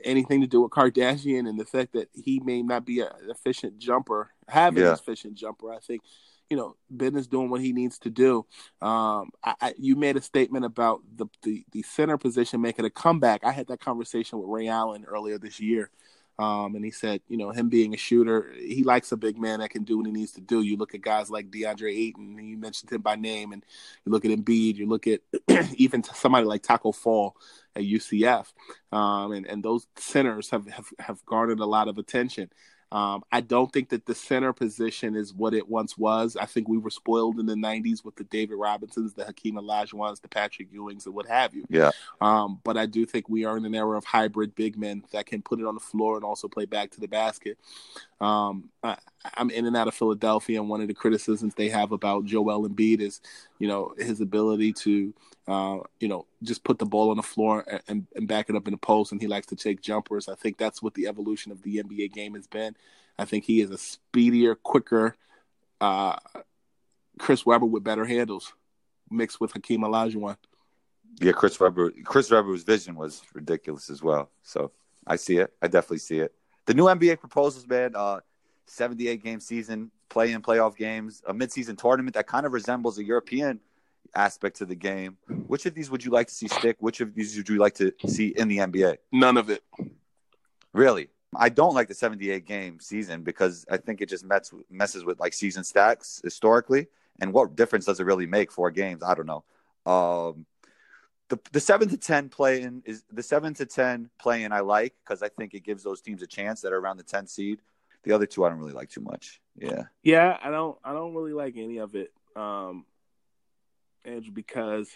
anything 0.04 0.42
to 0.42 0.48
do 0.48 0.62
with 0.62 0.72
Kardashian 0.72 1.48
and 1.48 1.60
the 1.60 1.66
fact 1.66 1.94
that 1.94 2.10
he 2.14 2.40
may 2.40 2.62
not 2.62 2.86
be 2.86 3.00
an 3.02 3.10
efficient 3.30 3.78
jumper, 3.78 4.32
having 4.48 4.84
Yeah. 4.84 4.90
an 4.90 4.96
efficient 4.96 5.36
jumper, 5.36 5.72
I 5.72 5.80
think 5.80 6.02
you 6.50 6.58
know 6.58 6.76
Ben 6.90 7.16
is 7.16 7.28
doing 7.28 7.50
what 7.50 7.62
he 7.62 7.72
needs 7.72 7.98
to 8.00 8.10
do. 8.10 8.46
Um, 8.82 9.32
I, 9.44 9.56
I, 9.62 9.74
you 9.80 9.96
made 9.96 10.18
a 10.18 10.22
statement 10.22 10.66
about 10.66 11.02
the, 11.16 11.28
the 11.44 11.66
the 11.72 11.84
center 11.84 12.18
position 12.18 12.62
making 12.62 12.86
a 12.86 12.90
comeback. 12.90 13.44
I 13.46 13.52
had 13.52 13.68
that 13.68 13.80
conversation 13.80 14.40
with 14.40 14.50
Ray 14.50 14.68
Allen 14.68 15.06
earlier 15.06 15.38
this 15.38 15.60
year. 15.60 15.90
Um, 16.38 16.76
and 16.76 16.84
he 16.84 16.92
said, 16.92 17.22
you 17.30 17.38
know, 17.38 17.52
him 17.52 17.70
being 17.70 17.94
a 17.94 17.98
shooter, 17.98 18.54
he 18.58 18.84
likes 18.84 19.12
a 19.12 19.18
big 19.18 19.38
man 19.38 19.60
that 19.60 19.70
can 19.70 19.84
do 19.84 19.98
what 19.98 20.06
he 20.06 20.12
needs 20.12 20.34
to 20.34 20.42
do. 20.42 20.62
You 20.62 20.76
look 20.76 20.94
at 20.94 21.02
guys 21.02 21.30
like 21.30 21.50
DeAndre 21.50 21.96
Ayton, 21.96 22.38
you 22.38 22.58
mentioned 22.58 22.92
him 22.92 23.02
by 23.02 23.16
name, 23.16 23.54
and 23.54 23.64
you 24.06 24.12
look 24.12 24.26
at 24.26 24.32
Embiid, 24.32 24.76
you 24.76 24.86
look 24.86 25.08
at 25.08 25.22
even 25.76 26.04
somebody 26.04 26.46
like 26.46 26.62
Tacko 26.62 26.94
Fall 26.94 27.38
at 27.76 27.84
UCF, 27.84 28.52
um, 28.92 29.32
and 29.32 29.46
and 29.46 29.64
those 29.64 29.88
centers 29.96 30.50
have, 30.50 30.68
have 30.68 30.88
have 31.00 31.26
garnered 31.26 31.60
a 31.60 31.66
lot 31.66 31.88
of 31.88 31.98
attention. 31.98 32.50
Um, 32.96 33.26
I 33.30 33.42
don't 33.42 33.74
think 33.74 33.90
that 33.90 34.06
the 34.06 34.16
center 34.16 34.54
position 34.54 35.18
is 35.18 35.34
what 35.34 35.54
it 35.54 35.68
once 35.68 35.98
was. 35.98 36.38
I 36.38 36.46
think 36.46 36.70
we 36.70 36.78
were 36.78 36.90
spoiled 36.90 37.42
in 37.42 37.46
the 37.46 37.54
'90s 37.54 38.06
with 38.06 38.16
the 38.16 38.24
David 38.24 38.56
Robinsons, 38.56 39.14
the 39.14 39.26
Hakeem 39.26 39.56
Olajuwons, 39.56 40.22
the 40.22 40.30
Patrick 40.30 40.72
Ewings, 40.72 41.06
and 41.06 41.14
what 41.14 41.28
have 41.28 41.54
you. 41.54 41.66
Yeah. 41.70 41.92
Um, 42.22 42.62
but 42.64 42.78
I 42.78 42.86
do 42.86 43.06
think 43.06 43.28
we 43.28 43.44
are 43.44 43.58
in 43.58 43.66
an 43.66 43.76
era 43.76 43.98
of 43.98 44.06
hybrid 44.06 44.56
big 44.56 44.78
men 44.78 45.04
that 45.12 45.26
can 45.26 45.42
put 45.42 45.60
it 45.60 45.66
on 45.66 45.74
the 45.74 45.82
floor 45.82 46.16
and 46.16 46.24
also 46.24 46.48
play 46.48 46.64
back 46.64 46.90
to 46.92 47.02
the 47.02 47.10
basket. 47.10 47.58
Um, 48.22 48.70
I, 48.84 48.98
I'm 49.36 49.50
in 49.50 49.66
and 49.66 49.76
out 49.76 49.88
of 49.88 49.94
Philadelphia, 49.94 50.60
and 50.60 50.70
one 50.70 50.82
of 50.82 50.88
the 50.88 50.94
criticisms 50.94 51.54
they 51.56 51.70
have 51.70 51.92
about 51.92 52.26
Joel 52.26 52.68
Embiid 52.68 53.02
is, 53.02 53.22
you 53.60 53.68
know, 53.68 53.94
his 53.98 54.22
ability 54.22 54.74
to, 54.74 55.14
uh, 55.48 55.78
you 56.00 56.08
know, 56.08 56.26
just 56.44 56.64
put 56.64 56.80
the 56.80 56.86
ball 56.86 57.12
on 57.12 57.18
the 57.18 57.24
floor 57.24 57.66
and, 57.70 57.82
and, 57.88 58.08
and 58.16 58.28
back 58.28 58.50
it 58.50 58.56
up 58.56 58.68
in 58.68 58.72
the 58.72 58.78
post, 58.78 59.12
and 59.12 59.22
he 59.22 59.28
likes 59.28 59.48
to 59.48 59.56
take 59.56 59.82
jumpers. 59.82 60.30
I 60.30 60.36
think 60.36 60.58
that's 60.58 60.82
what 60.82 60.94
the 60.94 61.08
evolution 61.08 61.52
of 61.52 61.62
the 61.62 61.78
NBA 61.84 62.14
game 62.14 62.36
has 62.36 62.48
been. 62.48 62.76
I 63.18 63.26
think 63.26 63.46
he 63.46 63.62
is 63.62 63.72
a 63.72 63.78
speedier, 63.78 64.56
quicker 64.56 65.16
uh, 65.82 66.18
Chris 67.20 67.46
Webber 67.46 67.66
with 67.66 67.84
better 67.84 68.06
handles, 68.06 68.54
mixed 69.10 69.40
with 69.40 69.54
Hakeem 69.54 69.82
Olajuwon. 69.82 70.38
Yeah, 71.20 71.32
Chris 71.32 71.60
Webber. 71.60 71.92
Chris 72.04 72.32
Webber's 72.32 72.64
vision 72.64 72.96
was 72.96 73.22
ridiculous 73.34 73.90
as 73.90 74.04
well. 74.04 74.30
So 74.44 74.72
I 75.08 75.16
see 75.16 75.38
it. 75.38 75.54
I 75.62 75.68
definitely 75.68 76.00
see 76.00 76.20
it. 76.20 76.34
The 76.66 76.74
new 76.74 76.86
NBA 76.86 77.20
proposals, 77.20 77.68
man. 77.68 77.96
Uh, 77.96 78.20
seventy-eight 78.66 79.24
game 79.24 79.40
season, 79.40 79.92
play 80.10 80.32
in 80.32 80.42
playoff 80.42 80.76
games, 80.76 81.22
a 81.28 81.34
midseason 81.34 81.78
tournament 81.78 82.16
that 82.16 82.28
kind 82.28 82.46
of 82.46 82.54
resembles 82.54 82.98
a 82.98 83.04
European 83.04 83.60
aspect 84.16 84.58
to 84.58 84.66
the 84.66 84.76
game. 84.76 85.18
Which 85.48 85.66
of 85.66 85.74
these 85.74 85.90
would 85.90 86.04
you 86.04 86.12
like 86.12 86.28
to 86.28 86.34
see 86.34 86.48
stick? 86.48 86.78
Which 86.80 87.02
of 87.02 87.14
these 87.14 87.36
would 87.38 87.50
you 87.50 87.58
like 87.58 87.76
to 87.76 87.94
see 88.08 88.28
in 88.30 88.48
the 88.48 88.58
NBA? 88.58 88.98
None 89.12 89.38
of 89.38 89.50
it. 89.50 89.64
Really, 90.74 91.10
I 91.36 91.50
don't 91.50 91.74
like 91.74 91.88
the 91.88 91.94
78 91.94 92.46
game 92.46 92.80
season 92.80 93.24
because 93.24 93.66
I 93.70 93.78
think 93.78 94.02
it 94.02 94.10
just 94.10 94.26
mess, 94.26 94.54
messes 94.70 95.04
with 95.06 95.20
like 95.20 95.34
season 95.34 95.64
stacks 95.64 96.22
historically. 96.24 96.88
And 97.22 97.32
what 97.32 97.56
difference 97.56 97.86
does 97.86 98.00
it 98.00 98.06
really 98.06 98.26
make? 98.26 98.52
Four 98.52 98.72
games? 98.72 99.02
I 99.04 99.14
don't 99.16 99.28
know. 99.28 99.44
Um, 99.86 100.46
the 101.30 101.40
the 101.52 101.60
seven 101.60 101.90
to 101.90 101.98
ten 101.98 102.30
play 102.30 102.62
in 102.62 102.84
is 102.86 103.04
the 103.12 103.24
seven 103.24 103.54
to 103.56 103.66
ten 103.66 104.10
play 104.20 104.44
in 104.44 104.52
I 104.52 104.60
like 104.60 104.94
because 105.04 105.24
I 105.24 105.30
think 105.30 105.54
it 105.54 105.62
gives 105.64 105.84
those 105.84 106.02
teams 106.02 106.22
a 106.22 106.28
chance 106.28 106.62
that 106.62 106.72
are 106.74 106.78
around 106.78 106.98
the 106.98 107.04
10 107.04 107.28
seed. 107.28 107.60
The 108.04 108.12
other 108.12 108.26
two 108.28 108.46
I 108.46 108.50
don't 108.50 108.60
really 108.60 108.74
like 108.74 108.90
too 108.90 109.02
much. 109.02 109.42
Yeah. 109.58 109.84
Yeah, 110.04 110.38
I 110.44 110.52
don't. 110.52 110.78
I 110.84 110.94
don't 110.94 111.16
really 111.16 111.34
like 111.34 111.56
any 111.58 111.78
of 111.78 111.96
it, 111.96 112.12
um, 112.36 112.86
Andrew, 114.04 114.32
because 114.32 114.90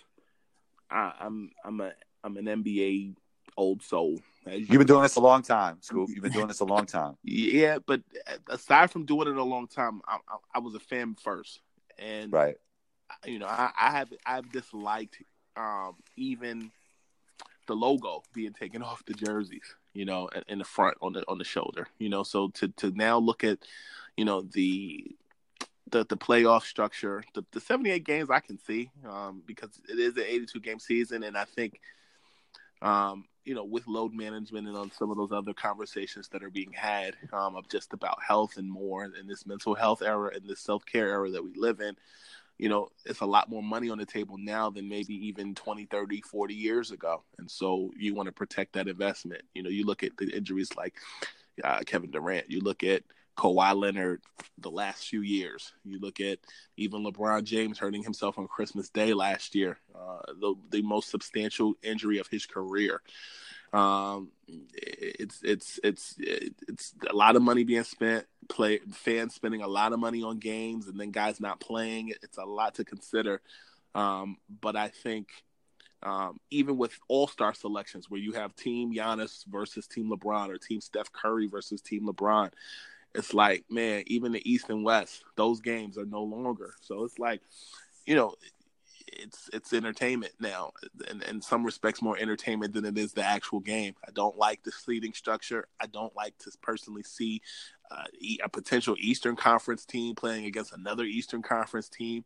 I, 0.91 1.13
I'm 1.19 1.51
I'm 1.65 1.81
a 1.81 1.93
I'm 2.23 2.37
an 2.37 2.45
NBA 2.45 3.15
old 3.57 3.81
soul. 3.81 4.19
You- 4.45 4.53
You've 4.57 4.69
been 4.69 4.87
doing 4.87 5.01
this 5.03 5.15
a 5.15 5.19
long 5.21 5.41
time, 5.41 5.77
Scoop. 5.81 6.09
You've 6.09 6.21
been 6.23 6.31
doing 6.31 6.47
this 6.47 6.59
a 6.59 6.65
long 6.65 6.85
time. 6.85 7.17
yeah, 7.23 7.79
but 7.85 8.01
aside 8.47 8.91
from 8.91 9.05
doing 9.05 9.27
it 9.27 9.35
a 9.37 9.43
long 9.43 9.67
time, 9.67 10.01
I, 10.07 10.17
I, 10.27 10.37
I 10.55 10.59
was 10.59 10.75
a 10.75 10.79
fan 10.79 11.15
first, 11.15 11.61
and 11.97 12.31
Right. 12.31 12.55
you 13.25 13.39
know, 13.39 13.47
I, 13.47 13.71
I 13.79 13.91
have 13.91 14.13
I've 14.25 14.51
disliked 14.51 15.17
um, 15.59 15.95
even 16.15 16.71
the 17.67 17.75
logo 17.75 18.23
being 18.33 18.53
taken 18.53 18.81
off 18.83 19.05
the 19.05 19.13
jerseys, 19.13 19.75
you 19.93 20.05
know, 20.05 20.29
in- 20.47 20.59
the 20.59 20.65
front 20.65 20.97
on 21.01 21.13
the 21.13 21.23
on 21.27 21.37
the 21.37 21.43
shoulder, 21.43 21.87
you 21.99 22.09
know. 22.09 22.23
So 22.23 22.49
to 22.55 22.69
to 22.69 22.91
now 22.91 23.17
look 23.19 23.43
at, 23.43 23.59
you 24.17 24.25
know, 24.25 24.41
the 24.41 25.05
the 25.91 26.05
the 26.05 26.17
playoff 26.17 26.63
structure, 26.63 27.23
the 27.33 27.43
the 27.51 27.59
seventy 27.59 27.91
eight 27.91 28.05
games 28.05 28.29
I 28.29 28.39
can 28.39 28.57
see 28.57 28.89
um, 29.07 29.43
because 29.45 29.79
it 29.89 29.99
is 29.99 30.15
an 30.17 30.23
eighty 30.27 30.45
two 30.45 30.59
game 30.61 30.79
season, 30.79 31.23
and 31.23 31.37
I 31.37 31.45
think. 31.45 31.79
Um, 32.81 33.25
you 33.43 33.55
know, 33.55 33.65
with 33.65 33.87
load 33.87 34.13
management 34.13 34.67
and 34.67 34.77
on 34.77 34.91
some 34.91 35.09
of 35.09 35.17
those 35.17 35.31
other 35.31 35.53
conversations 35.53 36.29
that 36.29 36.43
are 36.43 36.51
being 36.51 36.71
had 36.71 37.15
um, 37.33 37.55
of 37.55 37.67
just 37.67 37.93
about 37.93 38.21
health 38.25 38.57
and 38.57 38.71
more 38.71 39.03
in 39.05 39.27
this 39.27 39.45
mental 39.45 39.73
health 39.73 40.01
era 40.01 40.31
and 40.33 40.47
this 40.47 40.61
self 40.61 40.85
care 40.85 41.09
era 41.09 41.29
that 41.31 41.43
we 41.43 41.51
live 41.55 41.81
in, 41.81 41.95
you 42.59 42.67
know, 42.67 42.89
it's 43.05 43.21
a 43.21 43.25
lot 43.25 43.49
more 43.49 43.63
money 43.63 43.89
on 43.89 43.97
the 43.97 44.05
table 44.05 44.37
now 44.37 44.69
than 44.69 44.87
maybe 44.87 45.15
even 45.27 45.55
20, 45.55 45.85
30, 45.85 46.21
40 46.21 46.53
years 46.53 46.91
ago. 46.91 47.23
And 47.39 47.49
so 47.49 47.89
you 47.97 48.13
want 48.13 48.27
to 48.27 48.33
protect 48.33 48.73
that 48.73 48.89
investment. 48.89 49.41
You 49.55 49.63
know, 49.63 49.69
you 49.69 49.85
look 49.85 50.03
at 50.03 50.17
the 50.17 50.29
injuries 50.29 50.69
like 50.75 50.95
uh, 51.63 51.79
Kevin 51.85 52.11
Durant, 52.11 52.51
you 52.51 52.59
look 52.59 52.83
at 52.83 53.03
Kawhi 53.37 53.73
Leonard 53.73 54.21
the 54.57 54.69
last 54.69 55.07
few 55.07 55.21
years. 55.21 55.71
You 55.85 55.99
look 56.01 56.19
at 56.19 56.39
even 56.75 57.05
LeBron 57.05 57.45
James 57.45 57.79
hurting 57.79 58.03
himself 58.03 58.37
on 58.37 58.49
Christmas 58.49 58.89
Day 58.89 59.13
last 59.13 59.55
year, 59.55 59.79
uh, 59.95 60.33
the, 60.41 60.55
the 60.69 60.81
most 60.81 61.09
substantial 61.09 61.75
injury 61.81 62.17
of 62.17 62.27
his 62.27 62.45
career. 62.45 63.01
Um, 63.73 64.31
it's 64.47 65.41
it's 65.43 65.79
it's 65.83 66.15
it's 66.19 66.93
a 67.09 67.15
lot 67.15 67.35
of 67.35 67.41
money 67.41 67.63
being 67.63 67.83
spent. 67.83 68.25
Play 68.47 68.79
fans 68.91 69.35
spending 69.35 69.61
a 69.61 69.67
lot 69.67 69.93
of 69.93 69.99
money 69.99 70.23
on 70.23 70.39
games, 70.39 70.87
and 70.87 70.99
then 70.99 71.11
guys 71.11 71.39
not 71.39 71.59
playing. 71.59 72.13
It's 72.23 72.37
a 72.37 72.45
lot 72.45 72.75
to 72.75 72.85
consider. 72.85 73.41
Um, 73.93 74.37
but 74.61 74.75
I 74.75 74.87
think 74.87 75.27
um, 76.01 76.39
even 76.49 76.77
with 76.77 76.97
All 77.07 77.27
Star 77.27 77.53
selections, 77.53 78.09
where 78.09 78.19
you 78.19 78.33
have 78.33 78.55
Team 78.55 78.93
Giannis 78.93 79.45
versus 79.47 79.87
Team 79.87 80.09
LeBron 80.09 80.49
or 80.49 80.57
Team 80.57 80.81
Steph 80.81 81.11
Curry 81.11 81.47
versus 81.47 81.81
Team 81.81 82.07
LeBron, 82.07 82.51
it's 83.13 83.33
like 83.33 83.65
man, 83.69 84.03
even 84.07 84.31
the 84.31 84.49
East 84.49 84.69
and 84.69 84.83
West, 84.83 85.23
those 85.35 85.59
games 85.59 85.97
are 85.97 86.05
no 86.05 86.23
longer. 86.23 86.73
So 86.81 87.03
it's 87.03 87.19
like, 87.19 87.41
you 88.05 88.15
know, 88.15 88.33
it's 89.13 89.49
it's 89.53 89.73
entertainment 89.73 90.33
now, 90.39 90.71
and 91.09 91.23
in 91.23 91.41
some 91.41 91.63
respects 91.63 92.01
more 92.01 92.17
entertainment 92.17 92.73
than 92.73 92.85
it 92.85 92.97
is 92.97 93.13
the 93.13 93.23
actual 93.23 93.59
game. 93.59 93.95
I 94.07 94.11
don't 94.11 94.37
like 94.37 94.63
the 94.63 94.71
seating 94.71 95.13
structure. 95.13 95.67
I 95.79 95.87
don't 95.87 96.15
like 96.15 96.37
to 96.39 96.51
personally 96.61 97.03
see 97.03 97.41
uh, 97.91 98.05
a 98.43 98.49
potential 98.49 98.95
Eastern 98.99 99.35
Conference 99.35 99.85
team 99.85 100.15
playing 100.15 100.45
against 100.45 100.73
another 100.73 101.03
Eastern 101.05 101.41
Conference 101.41 101.89
team. 101.89 102.23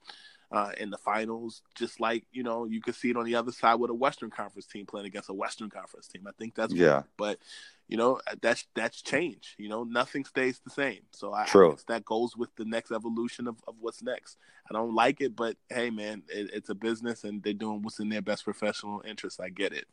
Uh, 0.53 0.71
in 0.77 0.91
the 0.91 0.97
finals, 0.99 1.63
just 1.73 1.99
like 1.99 2.25
you 2.31 2.43
know, 2.43 2.65
you 2.65 2.79
could 2.79 2.93
see 2.93 3.09
it 3.09 3.17
on 3.17 3.25
the 3.25 3.33
other 3.33 3.51
side 3.51 3.73
with 3.73 3.89
a 3.89 3.93
Western 3.93 4.29
Conference 4.29 4.67
team 4.67 4.85
playing 4.85 5.07
against 5.07 5.27
a 5.29 5.33
Western 5.33 5.67
Conference 5.67 6.07
team. 6.07 6.27
I 6.27 6.31
think 6.37 6.53
that's 6.53 6.71
Yeah. 6.71 6.93
weird. 6.97 7.03
but 7.17 7.39
you 7.87 7.97
know 7.97 8.21
that's 8.39 8.67
that's 8.75 9.01
change. 9.01 9.55
You 9.57 9.67
know, 9.67 9.83
nothing 9.83 10.25
stays 10.25 10.59
the 10.63 10.69
same. 10.69 10.99
So 11.11 11.33
I, 11.33 11.45
True. 11.45 11.71
I 11.73 11.75
that 11.87 12.05
goes 12.05 12.37
with 12.37 12.55
the 12.55 12.65
next 12.65 12.91
evolution 12.91 13.47
of, 13.47 13.55
of 13.67 13.73
what's 13.79 14.03
next. 14.03 14.37
I 14.69 14.73
don't 14.73 14.93
like 14.93 15.21
it, 15.21 15.35
but 15.35 15.57
hey, 15.69 15.89
man, 15.89 16.21
it, 16.29 16.51
it's 16.53 16.69
a 16.69 16.75
business 16.75 17.23
and 17.23 17.41
they're 17.41 17.53
doing 17.53 17.81
what's 17.81 17.99
in 17.99 18.09
their 18.09 18.21
best 18.21 18.43
professional 18.43 19.01
interest. 19.07 19.41
I 19.41 19.49
get 19.49 19.73
it. 19.73 19.87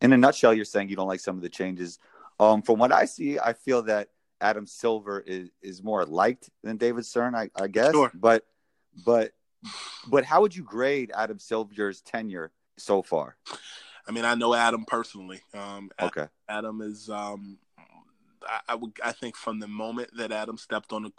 in 0.00 0.14
a 0.14 0.16
nutshell, 0.16 0.54
you're 0.54 0.64
saying 0.64 0.88
you 0.88 0.96
don't 0.96 1.08
like 1.08 1.20
some 1.20 1.36
of 1.36 1.42
the 1.42 1.48
changes. 1.50 1.98
Um, 2.40 2.62
from 2.62 2.78
what 2.78 2.90
I 2.90 3.04
see, 3.04 3.38
I 3.38 3.52
feel 3.52 3.82
that 3.82 4.08
Adam 4.40 4.66
Silver 4.66 5.20
is, 5.26 5.50
is 5.60 5.82
more 5.82 6.06
liked 6.06 6.48
than 6.64 6.78
David 6.78 7.04
Stern. 7.04 7.34
I, 7.34 7.50
I 7.54 7.66
guess, 7.68 7.92
Sure. 7.92 8.10
but 8.14 8.46
but 9.04 9.32
but 10.08 10.24
how 10.24 10.40
would 10.40 10.54
you 10.54 10.62
grade 10.62 11.12
Adam 11.14 11.38
Silver's 11.38 12.00
tenure 12.00 12.52
so 12.76 13.02
far? 13.02 13.36
I 14.06 14.12
mean, 14.12 14.24
I 14.24 14.34
know 14.34 14.54
Adam 14.54 14.84
personally. 14.86 15.40
Um, 15.54 15.90
Okay. 16.00 16.26
Adam 16.48 16.80
is, 16.80 17.10
um, 17.10 17.58
I, 18.42 18.60
I 18.70 18.74
would, 18.74 18.92
I 19.04 19.12
think, 19.12 19.36
from 19.36 19.60
the 19.60 19.68
moment 19.68 20.10
that 20.16 20.32
Adam 20.32 20.56
stepped 20.56 20.92
on 20.92 21.02
the 21.02 21.12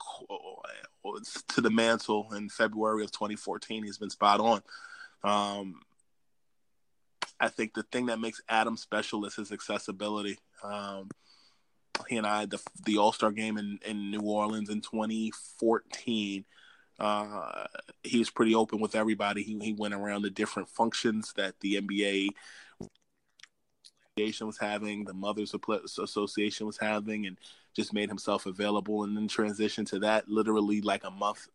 to 1.49 1.61
the 1.61 1.69
mantle 1.69 2.33
in 2.33 2.49
February 2.49 3.03
of 3.03 3.11
2014, 3.11 3.83
he's 3.83 3.97
been 3.97 4.09
spot 4.09 4.39
on. 4.39 4.61
Um, 5.23 5.81
I 7.39 7.49
think 7.49 7.73
the 7.73 7.83
thing 7.83 8.07
that 8.07 8.19
makes 8.19 8.41
Adam 8.49 8.75
special 8.75 9.25
is 9.25 9.35
his 9.35 9.51
accessibility. 9.51 10.39
Um, 10.63 11.09
he 12.07 12.17
and 12.17 12.25
I, 12.25 12.45
the 12.45 12.59
the 12.85 12.97
All 12.97 13.11
Star 13.11 13.31
game 13.31 13.57
in, 13.57 13.79
in 13.85 14.11
New 14.11 14.21
Orleans 14.21 14.69
in 14.69 14.81
2014, 14.81 16.45
uh, 16.99 17.65
he 18.03 18.19
was 18.19 18.29
pretty 18.29 18.55
open 18.55 18.79
with 18.79 18.95
everybody. 18.95 19.43
He 19.43 19.57
he 19.59 19.73
went 19.73 19.93
around 19.93 20.23
the 20.23 20.29
different 20.29 20.69
functions 20.69 21.33
that 21.37 21.59
the 21.61 21.81
NBA 21.81 22.29
Association 24.17 24.47
was 24.47 24.57
having, 24.57 25.05
the 25.05 25.13
Mothers 25.13 25.55
Association 25.97 26.67
was 26.67 26.77
having, 26.77 27.25
and 27.25 27.37
just 27.75 27.93
made 27.93 28.09
himself 28.09 28.45
available. 28.45 29.03
And 29.03 29.15
then 29.15 29.27
transitioned 29.27 29.87
to 29.89 29.99
that 29.99 30.27
literally 30.27 30.81
like 30.81 31.05
a 31.05 31.11
month 31.11 31.47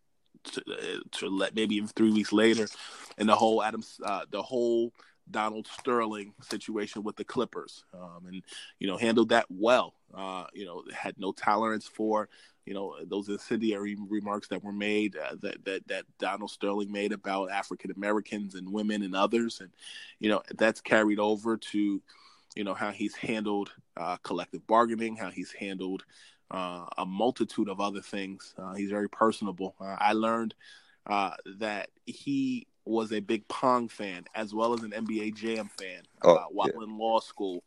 to, 0.44 0.62
uh, 0.70 1.00
to 1.18 1.28
let 1.28 1.54
maybe 1.54 1.76
even 1.76 1.88
three 1.88 2.10
weeks 2.10 2.32
later, 2.32 2.66
and 3.18 3.28
the 3.28 3.36
whole 3.36 3.62
Adams, 3.62 4.00
uh, 4.02 4.24
the 4.30 4.42
whole 4.42 4.92
Donald 5.30 5.66
Sterling 5.78 6.34
situation 6.42 7.02
with 7.02 7.16
the 7.16 7.24
Clippers, 7.24 7.84
um, 7.94 8.24
and 8.26 8.42
you 8.78 8.86
know 8.86 8.96
handled 8.96 9.30
that 9.30 9.46
well. 9.50 9.94
Uh, 10.14 10.44
you 10.52 10.64
know 10.64 10.84
had 10.92 11.18
no 11.18 11.32
tolerance 11.32 11.86
for 11.86 12.28
you 12.66 12.74
know 12.74 12.94
those 13.04 13.28
incendiary 13.28 13.96
remarks 14.08 14.48
that 14.48 14.62
were 14.64 14.72
made 14.72 15.16
uh, 15.16 15.36
that 15.42 15.64
that 15.64 15.86
that 15.88 16.04
Donald 16.18 16.50
Sterling 16.50 16.90
made 16.90 17.12
about 17.12 17.50
African 17.50 17.90
Americans 17.92 18.54
and 18.54 18.72
women 18.72 19.02
and 19.02 19.14
others, 19.14 19.60
and 19.60 19.70
you 20.20 20.30
know 20.30 20.42
that's 20.56 20.80
carried 20.80 21.18
over 21.18 21.56
to 21.56 22.02
you 22.56 22.64
know 22.64 22.74
how 22.74 22.90
he's 22.90 23.14
handled 23.14 23.72
uh, 23.96 24.16
collective 24.18 24.66
bargaining, 24.66 25.16
how 25.16 25.30
he's 25.30 25.52
handled 25.52 26.04
uh, 26.50 26.86
a 26.98 27.06
multitude 27.06 27.68
of 27.68 27.80
other 27.80 28.00
things. 28.00 28.54
Uh, 28.58 28.74
he's 28.74 28.90
very 28.90 29.08
personable. 29.08 29.74
Uh, 29.80 29.96
I 29.98 30.12
learned 30.12 30.54
uh, 31.06 31.32
that 31.58 31.90
he 32.06 32.66
was 32.86 33.12
a 33.12 33.20
big 33.20 33.48
Pong 33.48 33.88
fan 33.88 34.24
as 34.34 34.54
well 34.54 34.74
as 34.74 34.82
an 34.82 34.90
NBA 34.90 35.34
Jam 35.34 35.70
fan 35.78 36.02
Oh, 36.22 36.38
while 36.50 36.68
yeah. 36.68 36.84
in 36.84 36.98
law 36.98 37.18
school. 37.18 37.64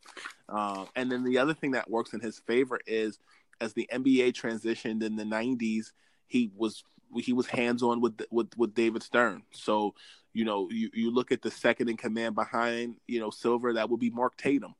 Uh, 0.48 0.84
and 0.94 1.10
then 1.10 1.24
the 1.24 1.38
other 1.38 1.54
thing 1.54 1.72
that 1.72 1.90
works 1.90 2.12
in 2.12 2.20
his 2.20 2.38
favor 2.38 2.78
is 2.86 3.18
as 3.60 3.72
the 3.72 3.88
NBA 3.92 4.32
transitioned 4.32 5.02
in 5.02 5.16
the 5.16 5.24
'90s, 5.24 5.92
he 6.26 6.50
was 6.56 6.82
he 7.16 7.32
was 7.32 7.46
hands 7.46 7.82
on 7.82 8.00
with 8.00 8.20
with 8.30 8.56
with 8.56 8.74
David 8.74 9.02
Stern. 9.02 9.42
So 9.52 9.94
you 10.32 10.44
know 10.44 10.68
you 10.70 10.90
you 10.92 11.10
look 11.10 11.32
at 11.32 11.42
the 11.42 11.50
second 11.50 11.88
in 11.88 11.96
command 11.96 12.34
behind 12.34 12.96
you 13.06 13.20
know 13.20 13.30
Silver, 13.30 13.74
that 13.74 13.90
would 13.90 14.00
be 14.00 14.10
Mark 14.10 14.36
Tatum. 14.36 14.74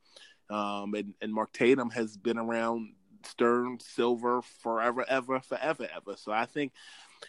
Um, 0.51 0.95
and, 0.95 1.15
and 1.21 1.33
Mark 1.33 1.53
Tatum 1.53 1.91
has 1.91 2.17
been 2.17 2.39
around 2.39 2.95
Stern, 3.25 3.79
Silver 3.81 4.43
forever, 4.43 5.05
ever, 5.09 5.41
forever, 5.41 5.89
ever. 5.95 6.17
So 6.17 6.33
I 6.33 6.47
think, 6.47 6.73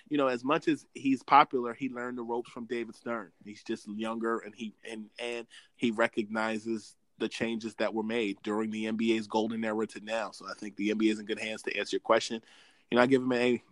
you 0.08 0.18
know, 0.18 0.28
as 0.28 0.44
much 0.44 0.68
as 0.68 0.86
he's 0.94 1.24
popular, 1.24 1.74
he 1.74 1.90
learned 1.90 2.18
the 2.18 2.24
ropes 2.24 2.52
from 2.52 2.66
David 2.66 2.96
Stern. 2.96 3.32
He's 3.44 3.64
just 3.64 3.88
younger, 3.88 4.40
and 4.40 4.54
he 4.56 4.76
and 4.90 5.10
and 5.20 5.48
he 5.76 5.92
recognizes 5.92 6.96
the 7.20 7.30
changes 7.30 7.76
that 7.76 7.94
were 7.94 8.04
made 8.04 8.38
during 8.44 8.72
the 8.72 8.86
NBA's 8.86 9.28
golden 9.28 9.64
era 9.64 9.86
to 9.88 10.04
now. 10.04 10.32
So 10.32 10.46
I 10.50 10.54
think 10.54 10.76
the 10.76 10.90
NBA 10.90 11.12
is 11.12 11.20
in 11.20 11.26
good 11.26 11.40
hands 11.40 11.62
to 11.64 11.78
answer 11.78 11.96
your 11.96 12.02
question. 12.02 12.42
You 12.90 12.98
know, 12.98 13.04
I 13.04 13.08
give 13.08 13.22
him 13.22 13.32
an 13.32 13.42
A, 13.42 13.64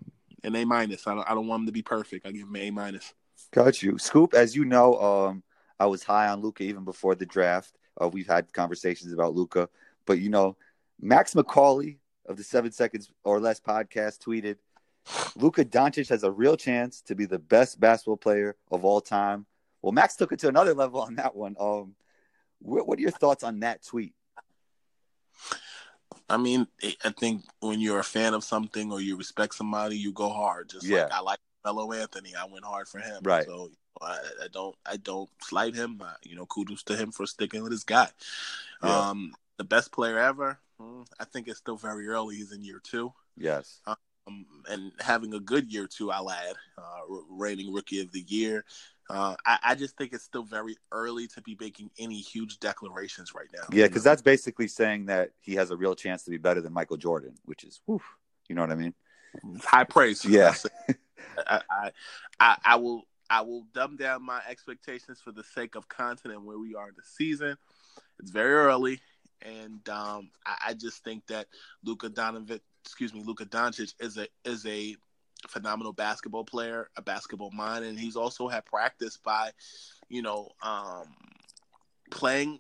an 0.44 0.56
A 0.56 0.66
minus. 0.66 1.08
I 1.08 1.16
don't, 1.16 1.30
I 1.30 1.34
don't 1.34 1.48
want 1.48 1.62
him 1.62 1.66
to 1.68 1.72
be 1.72 1.82
perfect. 1.82 2.28
I 2.28 2.32
give 2.32 2.48
him 2.48 2.56
an 2.56 2.62
A 2.62 2.72
minus. 2.72 3.14
Got 3.52 3.82
you, 3.82 3.98
Scoop. 3.98 4.34
As 4.34 4.56
you 4.56 4.66
know, 4.66 4.96
um, 4.96 5.44
I 5.80 5.86
was 5.86 6.04
high 6.04 6.28
on 6.28 6.42
Luka 6.42 6.64
even 6.64 6.84
before 6.84 7.16
the 7.16 7.26
draft. 7.26 7.78
Uh, 8.02 8.08
we've 8.08 8.28
had 8.28 8.52
conversations 8.54 9.14
about 9.14 9.36
Luka, 9.36 9.70
but 10.06 10.20
you 10.20 10.30
know, 10.30 10.56
Max 11.00 11.34
McCauley 11.34 11.98
of 12.26 12.38
the 12.38 12.44
Seven 12.44 12.72
Seconds 12.72 13.10
or 13.24 13.40
Less 13.40 13.60
podcast 13.60 14.20
tweeted, 14.20 14.58
"Luka 15.36 15.66
Doncic 15.66 16.10
has 16.10 16.24
a 16.24 16.32
real 16.32 16.58
chance 16.58 17.02
to 17.02 17.16
be 17.16 17.26
the 17.26 17.40
best 17.40 17.80
basketball 17.80 18.18
player 18.18 18.56
of 18.72 18.86
all 18.86 19.02
time." 19.02 19.46
Well, 19.82 19.94
Max 19.94 20.16
took 20.16 20.32
it 20.32 20.40
to 20.40 20.48
another 20.48 20.74
level 20.74 21.02
on 21.02 21.16
that 21.16 21.36
one. 21.36 21.56
Um, 21.60 21.96
what, 22.60 22.88
what 22.88 22.98
are 23.00 23.02
your 23.02 23.12
thoughts 23.12 23.44
on 23.44 23.60
that 23.62 23.86
tweet? 23.86 24.14
I 26.30 26.38
mean, 26.38 26.68
I 27.06 27.12
think 27.12 27.44
when 27.62 27.80
you're 27.80 28.00
a 28.00 28.04
fan 28.04 28.34
of 28.34 28.44
something 28.44 28.92
or 28.92 29.00
you 29.00 29.16
respect 29.16 29.56
somebody, 29.56 29.98
you 29.98 30.12
go 30.12 30.30
hard. 30.30 30.70
Just 30.70 30.84
like 30.84 30.92
Yeah. 30.92 31.08
I 31.12 31.22
like 31.22 31.40
Melo 31.64 31.92
Anthony, 31.94 32.34
I 32.36 32.46
went 32.46 32.66
hard 32.66 32.88
for 32.88 33.00
him. 33.00 33.22
Right. 33.24 33.46
So 33.46 33.72
I, 34.02 34.20
I 34.44 34.48
don't, 34.52 34.76
I 34.86 34.98
don't 34.98 35.30
slight 35.42 35.74
him. 35.76 36.02
Uh, 36.02 36.12
you 36.24 36.36
know, 36.36 36.46
kudos 36.46 36.84
to 36.84 36.98
him 36.98 37.12
for 37.12 37.26
sticking 37.26 37.64
with 37.64 37.72
his 37.72 37.84
guy. 37.86 38.10
Yeah. 38.84 39.10
Um, 39.10 39.34
the 39.58 39.64
best 39.64 39.92
player 39.92 40.20
ever. 40.20 40.60
hmm, 40.80 41.04
I 41.20 41.24
think 41.26 41.48
it's 41.48 41.60
still 41.60 41.78
very 41.78 42.08
early. 42.08 42.36
He's 42.36 42.52
in 42.52 42.62
year 42.62 42.82
two. 42.84 43.14
Yes. 43.38 43.80
Um, 43.88 44.46
and 44.70 44.92
having 45.00 45.34
a 45.34 45.40
good 45.40 45.72
year 45.72 45.88
too, 45.88 46.12
I'll 46.12 46.30
add, 46.30 46.56
uh, 46.78 47.02
reigning 47.30 47.74
rookie 47.74 48.02
of 48.02 48.12
the 48.12 48.26
year. 48.28 48.66
Uh, 49.10 49.36
I, 49.46 49.60
I 49.64 49.76
just 49.76 49.98
think 49.98 50.14
it's 50.14 50.26
still 50.26 50.44
very 50.44 50.76
early 50.92 51.28
to 51.28 51.42
be 51.42 51.56
making 51.60 51.90
any 51.98 52.20
huge 52.20 52.60
declarations 52.60 53.34
right 53.34 53.48
now. 53.56 53.64
Yeah, 53.72 53.88
because 53.88 54.04
that's 54.04 54.22
basically 54.22 54.68
saying 54.68 55.06
that 55.06 55.32
he 55.40 55.56
has 55.56 55.72
a 55.72 55.78
real 55.78 55.96
chance 55.96 56.24
to 56.24 56.30
be 56.30 56.38
better 56.38 56.62
than 56.62 56.74
Michael 56.74 56.98
Jordan, 56.98 57.36
which 57.46 57.64
is, 57.64 57.80
whew, 57.86 58.02
you 58.50 58.56
know 58.56 58.62
what 58.62 58.72
I 58.72 58.76
mean? 58.76 58.94
High 59.64 59.86
praise. 59.86 60.26
Yeah. 60.26 60.54
I, 61.48 61.62
I, 61.70 61.92
I, 62.40 62.58
I 62.66 62.76
will, 62.76 63.04
I 63.30 63.42
will 63.42 63.66
dumb 63.74 63.96
down 63.98 64.26
my 64.26 64.42
expectations 64.50 65.22
for 65.24 65.32
the 65.32 65.44
sake 65.44 65.76
of 65.76 65.88
content 65.88 66.34
and 66.34 66.46
where 66.46 66.58
we 66.58 66.76
are 66.76 66.90
in 66.90 66.96
the 66.96 67.04
season. 67.04 67.58
It's 68.20 68.32
very 68.32 68.54
early, 68.54 69.00
and 69.42 69.88
um, 69.90 70.32
I, 70.46 70.58
I 70.68 70.74
just 70.74 71.04
think 71.04 71.28
that 71.28 71.48
Luka 71.84 72.10
Donovan, 72.10 72.60
excuse 72.84 73.14
me, 73.14 73.22
Luka 73.24 73.46
Doncic 73.46 73.94
is 74.00 74.18
a 74.18 74.28
is 74.44 74.66
a 74.66 74.96
phenomenal 75.48 75.94
basketball 75.94 76.44
player, 76.44 76.90
a 76.96 77.02
basketball 77.02 77.52
mind, 77.52 77.86
and 77.86 78.00
he's 78.00 78.16
also 78.16 78.48
had 78.48 78.66
practice 78.66 79.18
by, 79.18 79.52
you 80.10 80.22
know, 80.22 80.50
um, 80.62 81.08
playing 82.12 82.60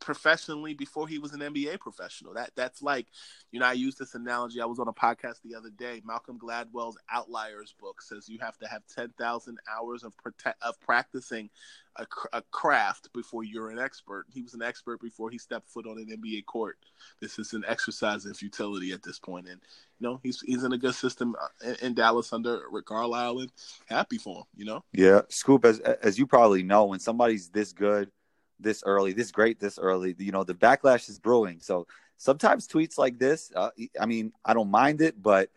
professionally 0.00 0.74
before 0.74 1.08
he 1.08 1.18
was 1.18 1.32
an 1.32 1.40
NBA 1.40 1.80
professional. 1.80 2.34
That 2.34 2.50
that's 2.54 2.82
like, 2.82 3.06
you 3.50 3.60
know, 3.60 3.66
I 3.66 3.72
used 3.72 3.98
this 3.98 4.14
analogy. 4.14 4.60
I 4.60 4.66
was 4.66 4.78
on 4.78 4.88
a 4.88 4.92
podcast 4.92 5.42
the 5.42 5.54
other 5.54 5.70
day. 5.70 6.02
Malcolm 6.04 6.38
Gladwell's 6.38 6.98
Outliers 7.10 7.74
book 7.80 8.02
says 8.02 8.28
you 8.28 8.38
have 8.40 8.58
to 8.58 8.68
have 8.68 8.82
ten 8.94 9.10
thousand 9.18 9.58
hours 9.70 10.04
of 10.04 10.14
prote- 10.16 10.54
of 10.62 10.80
practicing 10.80 11.50
a, 11.98 12.06
a 12.32 12.42
craft 12.50 13.12
before 13.12 13.44
you're 13.44 13.70
an 13.70 13.78
expert. 13.78 14.26
He 14.30 14.42
was 14.42 14.54
an 14.54 14.62
expert 14.62 15.00
before 15.00 15.30
he 15.30 15.38
stepped 15.38 15.68
foot 15.68 15.86
on 15.86 15.98
an 15.98 16.06
NBA 16.06 16.46
court. 16.46 16.78
This 17.20 17.38
is 17.38 17.52
an 17.52 17.64
exercise 17.66 18.24
in 18.24 18.34
futility 18.34 18.92
at 18.92 19.02
this 19.02 19.18
point, 19.18 19.48
and 19.48 19.60
you 19.98 20.08
know 20.08 20.20
he's 20.22 20.40
he's 20.40 20.64
in 20.64 20.72
a 20.72 20.78
good 20.78 20.94
system 20.94 21.36
uh, 21.40 21.68
in, 21.68 21.86
in 21.86 21.94
Dallas 21.94 22.32
under 22.32 22.62
Rick 22.70 22.86
Carlisle, 22.86 23.40
and 23.40 23.52
happy 23.86 24.18
for 24.18 24.38
him. 24.38 24.44
You 24.56 24.64
know. 24.64 24.84
Yeah, 24.92 25.22
Scoop, 25.28 25.64
as 25.64 25.80
as 25.80 26.18
you 26.18 26.26
probably 26.26 26.62
know, 26.62 26.86
when 26.86 27.00
somebody's 27.00 27.48
this 27.48 27.72
good, 27.72 28.10
this 28.60 28.82
early, 28.84 29.12
this 29.12 29.30
great, 29.30 29.60
this 29.60 29.78
early, 29.78 30.14
you 30.18 30.32
know, 30.32 30.44
the 30.44 30.54
backlash 30.54 31.08
is 31.08 31.18
brewing. 31.18 31.60
So 31.60 31.86
sometimes 32.16 32.66
tweets 32.66 32.98
like 32.98 33.18
this, 33.18 33.52
uh, 33.54 33.70
I 34.00 34.06
mean, 34.06 34.32
I 34.44 34.54
don't 34.54 34.70
mind 34.70 35.00
it, 35.00 35.20
but 35.22 35.50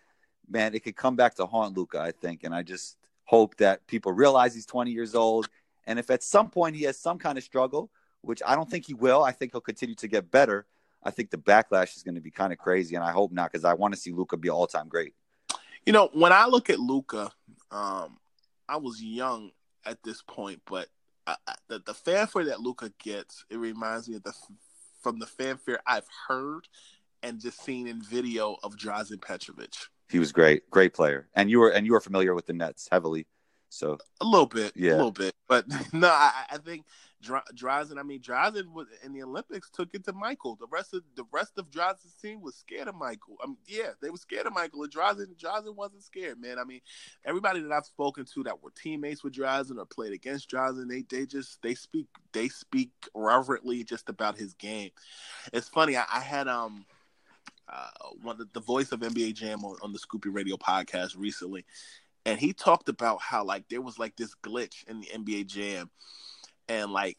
man, 0.50 0.74
it 0.76 0.84
could 0.84 0.96
come 0.96 1.16
back 1.16 1.36
to 1.36 1.46
haunt 1.46 1.78
Luka, 1.78 2.00
I 2.00 2.12
think. 2.12 2.44
And 2.44 2.54
I 2.54 2.64
just 2.64 2.98
hope 3.26 3.58
that 3.58 3.86
people 3.88 4.12
realize 4.12 4.54
he's 4.54 4.66
20 4.66 4.92
years 4.92 5.16
old. 5.16 5.50
And 5.88 5.98
if 5.98 6.10
at 6.10 6.24
some 6.24 6.50
point 6.50 6.76
he 6.76 6.84
has 6.84 7.00
some 7.00 7.18
kind 7.18 7.38
of 7.38 7.44
struggle, 7.44 7.90
which 8.22 8.42
I 8.46 8.56
don't 8.56 8.70
think 8.70 8.86
he 8.86 8.94
will, 8.94 9.24
I 9.24 9.32
think 9.32 9.54
he'll 9.54 9.62
continue 9.62 9.96
to 9.96 10.08
get 10.08 10.30
better. 10.30 10.66
I 11.04 11.12
think 11.12 11.32
the 11.32 11.38
backlash 11.38 11.96
is 11.96 12.04
going 12.04 12.16
to 12.16 12.22
be 12.22 12.30
kind 12.30 12.54
of 12.54 12.60
crazy, 12.60 12.96
and 12.96 13.04
I 13.04 13.12
hope 13.12 13.32
not 13.32 13.52
because 13.52 13.66
I 13.66 13.74
want 13.74 13.94
to 13.96 14.00
see 14.00 14.12
Luka 14.12 14.38
be 14.38 14.50
all 14.50 14.68
time 14.68 14.88
great. 14.88 15.16
You 15.86 15.94
know, 15.94 16.10
when 16.14 16.32
I 16.32 16.46
look 16.46 16.70
at 16.70 16.80
Luka, 16.80 17.32
um, 17.72 18.18
I 18.70 18.78
was 18.78 19.02
young 19.02 19.52
at 19.84 20.04
this 20.04 20.22
point, 20.22 20.62
but 20.70 20.88
I, 21.27 21.36
the 21.67 21.79
the 21.86 21.93
fanfare 21.93 22.45
that 22.45 22.62
Luka 22.62 22.91
gets, 23.03 23.45
it 23.49 23.57
reminds 23.57 24.10
me 24.10 24.15
of 24.15 24.23
the 24.23 24.34
from 25.01 25.19
the 25.19 25.25
fanfare 25.25 25.79
I've 25.86 26.07
heard 26.27 26.67
and 27.23 27.39
just 27.39 27.63
seen 27.63 27.88
in 27.88 28.01
video 28.01 28.57
of 28.63 28.75
Drazen 28.75 29.21
Petrovic. 29.21 29.75
He 30.10 30.19
was 30.19 30.31
great, 30.31 30.69
great 30.69 30.93
player, 30.93 31.29
and 31.36 31.49
you 31.49 31.60
were 31.60 31.69
and 31.69 31.86
you 31.86 31.93
were 31.93 32.01
familiar 32.01 32.36
with 32.36 32.45
the 32.45 32.53
Nets 32.53 32.88
heavily, 32.91 33.27
so 33.73 33.97
A 34.19 34.25
little 34.25 34.45
bit, 34.47 34.73
Yeah. 34.75 34.91
a 34.91 34.97
little 34.97 35.12
bit, 35.12 35.34
but 35.47 35.65
no, 35.93 36.10
I, 36.10 36.43
I 36.51 36.57
think 36.57 36.86
Dra- 37.21 37.43
Drazen. 37.55 37.97
I 37.97 38.03
mean, 38.03 38.19
Drazen 38.19 38.73
was 38.73 38.88
in 39.01 39.13
the 39.13 39.23
Olympics 39.23 39.69
took 39.69 39.93
it 39.93 40.03
to 40.05 40.13
Michael. 40.13 40.55
The 40.60 40.67
rest 40.69 40.93
of 40.93 41.03
the 41.15 41.23
rest 41.31 41.53
of 41.57 41.71
Drazen's 41.71 42.15
team 42.21 42.41
was 42.41 42.55
scared 42.55 42.89
of 42.89 42.95
Michael. 42.95 43.38
I 43.41 43.47
mean, 43.47 43.57
yeah, 43.65 43.91
they 44.01 44.10
were 44.10 44.17
scared 44.17 44.45
of 44.45 44.53
Michael. 44.53 44.84
And 44.84 44.91
Drazen, 44.91 45.36
Drazen 45.38 45.75
wasn't 45.75 46.03
scared, 46.03 46.41
man. 46.41 46.60
I 46.60 46.65
mean, 46.65 46.81
everybody 47.23 47.62
that 47.62 47.71
I've 47.71 47.86
spoken 47.86 48.25
to 48.34 48.43
that 48.43 48.62
were 48.62 48.71
teammates 48.71 49.23
with 49.23 49.34
Drazen 49.36 49.77
or 49.77 49.86
played 49.86 50.12
against 50.13 50.49
Drazen, 50.49 50.89
they 50.89 51.03
they 51.10 51.25
just 51.25 51.62
they 51.62 51.75
speak 51.75 52.07
they 52.34 52.49
speak 52.49 52.91
reverently 53.15 53.84
just 53.86 54.10
about 54.10 54.38
his 54.38 54.53
game. 54.55 54.89
It's 55.53 55.69
funny. 55.69 55.95
I, 55.95 56.05
I 56.12 56.19
had 56.19 56.47
um. 56.49 56.86
Uh, 57.73 57.88
one 58.21 58.41
of 58.41 58.51
the 58.51 58.60
voice 58.60 58.91
of 58.91 58.99
NBA 58.99 59.34
Jam 59.34 59.63
on, 59.63 59.77
on 59.81 59.93
the 59.93 59.99
Scoop 59.99 60.23
B 60.23 60.29
Radio 60.29 60.57
podcast 60.57 61.15
recently, 61.17 61.63
and 62.25 62.39
he 62.39 62.53
talked 62.53 62.89
about 62.89 63.21
how 63.21 63.43
like 63.43 63.67
there 63.69 63.81
was 63.81 63.97
like 63.97 64.15
this 64.15 64.36
glitch 64.43 64.88
in 64.88 65.01
the 65.01 65.07
NBA 65.07 65.47
Jam, 65.47 65.89
and 66.69 66.91
like 66.91 67.17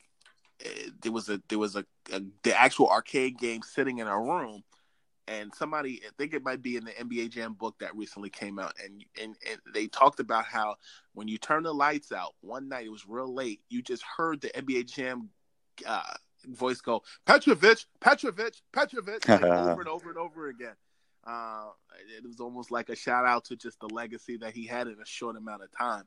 eh, 0.65 0.91
there 1.03 1.13
was 1.13 1.29
a 1.29 1.41
there 1.49 1.59
was 1.59 1.77
a, 1.77 1.85
a 2.13 2.23
the 2.43 2.59
actual 2.59 2.89
arcade 2.89 3.39
game 3.39 3.63
sitting 3.63 3.99
in 3.99 4.07
a 4.07 4.19
room, 4.19 4.63
and 5.27 5.53
somebody 5.55 6.03
I 6.07 6.11
think 6.19 6.35
it 6.35 6.45
might 6.45 6.63
be 6.63 6.77
in 6.77 6.85
the 6.85 6.93
NBA 6.93 7.31
Jam 7.31 7.55
book 7.55 7.77
that 7.81 7.97
recently 7.97 8.31
came 8.31 8.59
out, 8.59 8.75
and 8.83 9.05
and 9.21 9.37
and 9.49 9.61
they 9.75 9.89
talked 9.89 10.21
about 10.21 10.45
how 10.45 10.77
when 11.15 11.29
you 11.29 11.39
turn 11.39 11.65
the 11.65 11.75
lights 11.75 12.13
out 12.13 12.35
one 12.41 12.69
night, 12.69 12.87
it 12.87 12.93
was 12.93 13.07
real 13.09 13.33
late, 13.33 13.61
you 13.69 13.83
just 13.83 14.05
heard 14.17 14.41
the 14.41 14.49
NBA 14.51 14.93
Jam. 14.93 15.31
Uh, 15.87 16.03
voice 16.47 16.81
go 16.81 17.03
Petrovich, 17.25 17.87
Petrovich, 18.01 18.63
Petrovich, 18.73 19.29
like 19.29 19.43
over 19.43 19.81
and 19.81 19.89
over 19.89 20.09
and 20.11 20.19
over 20.19 20.49
again. 20.49 20.75
Uh, 21.25 21.71
it 22.17 22.27
was 22.27 22.41
almost 22.41 22.71
like 22.71 22.89
a 22.89 22.97
shout 22.97 23.25
out 23.25 23.45
to 23.47 23.57
just 23.57 23.79
the 23.81 23.89
legacy 23.89 24.37
that 24.39 24.55
he 24.55 24.67
had 24.67 24.89
in 24.89 24.97
a 25.01 25.07
short 25.07 25.37
amount 25.37 25.63
of 25.63 25.71
time. 25.77 26.05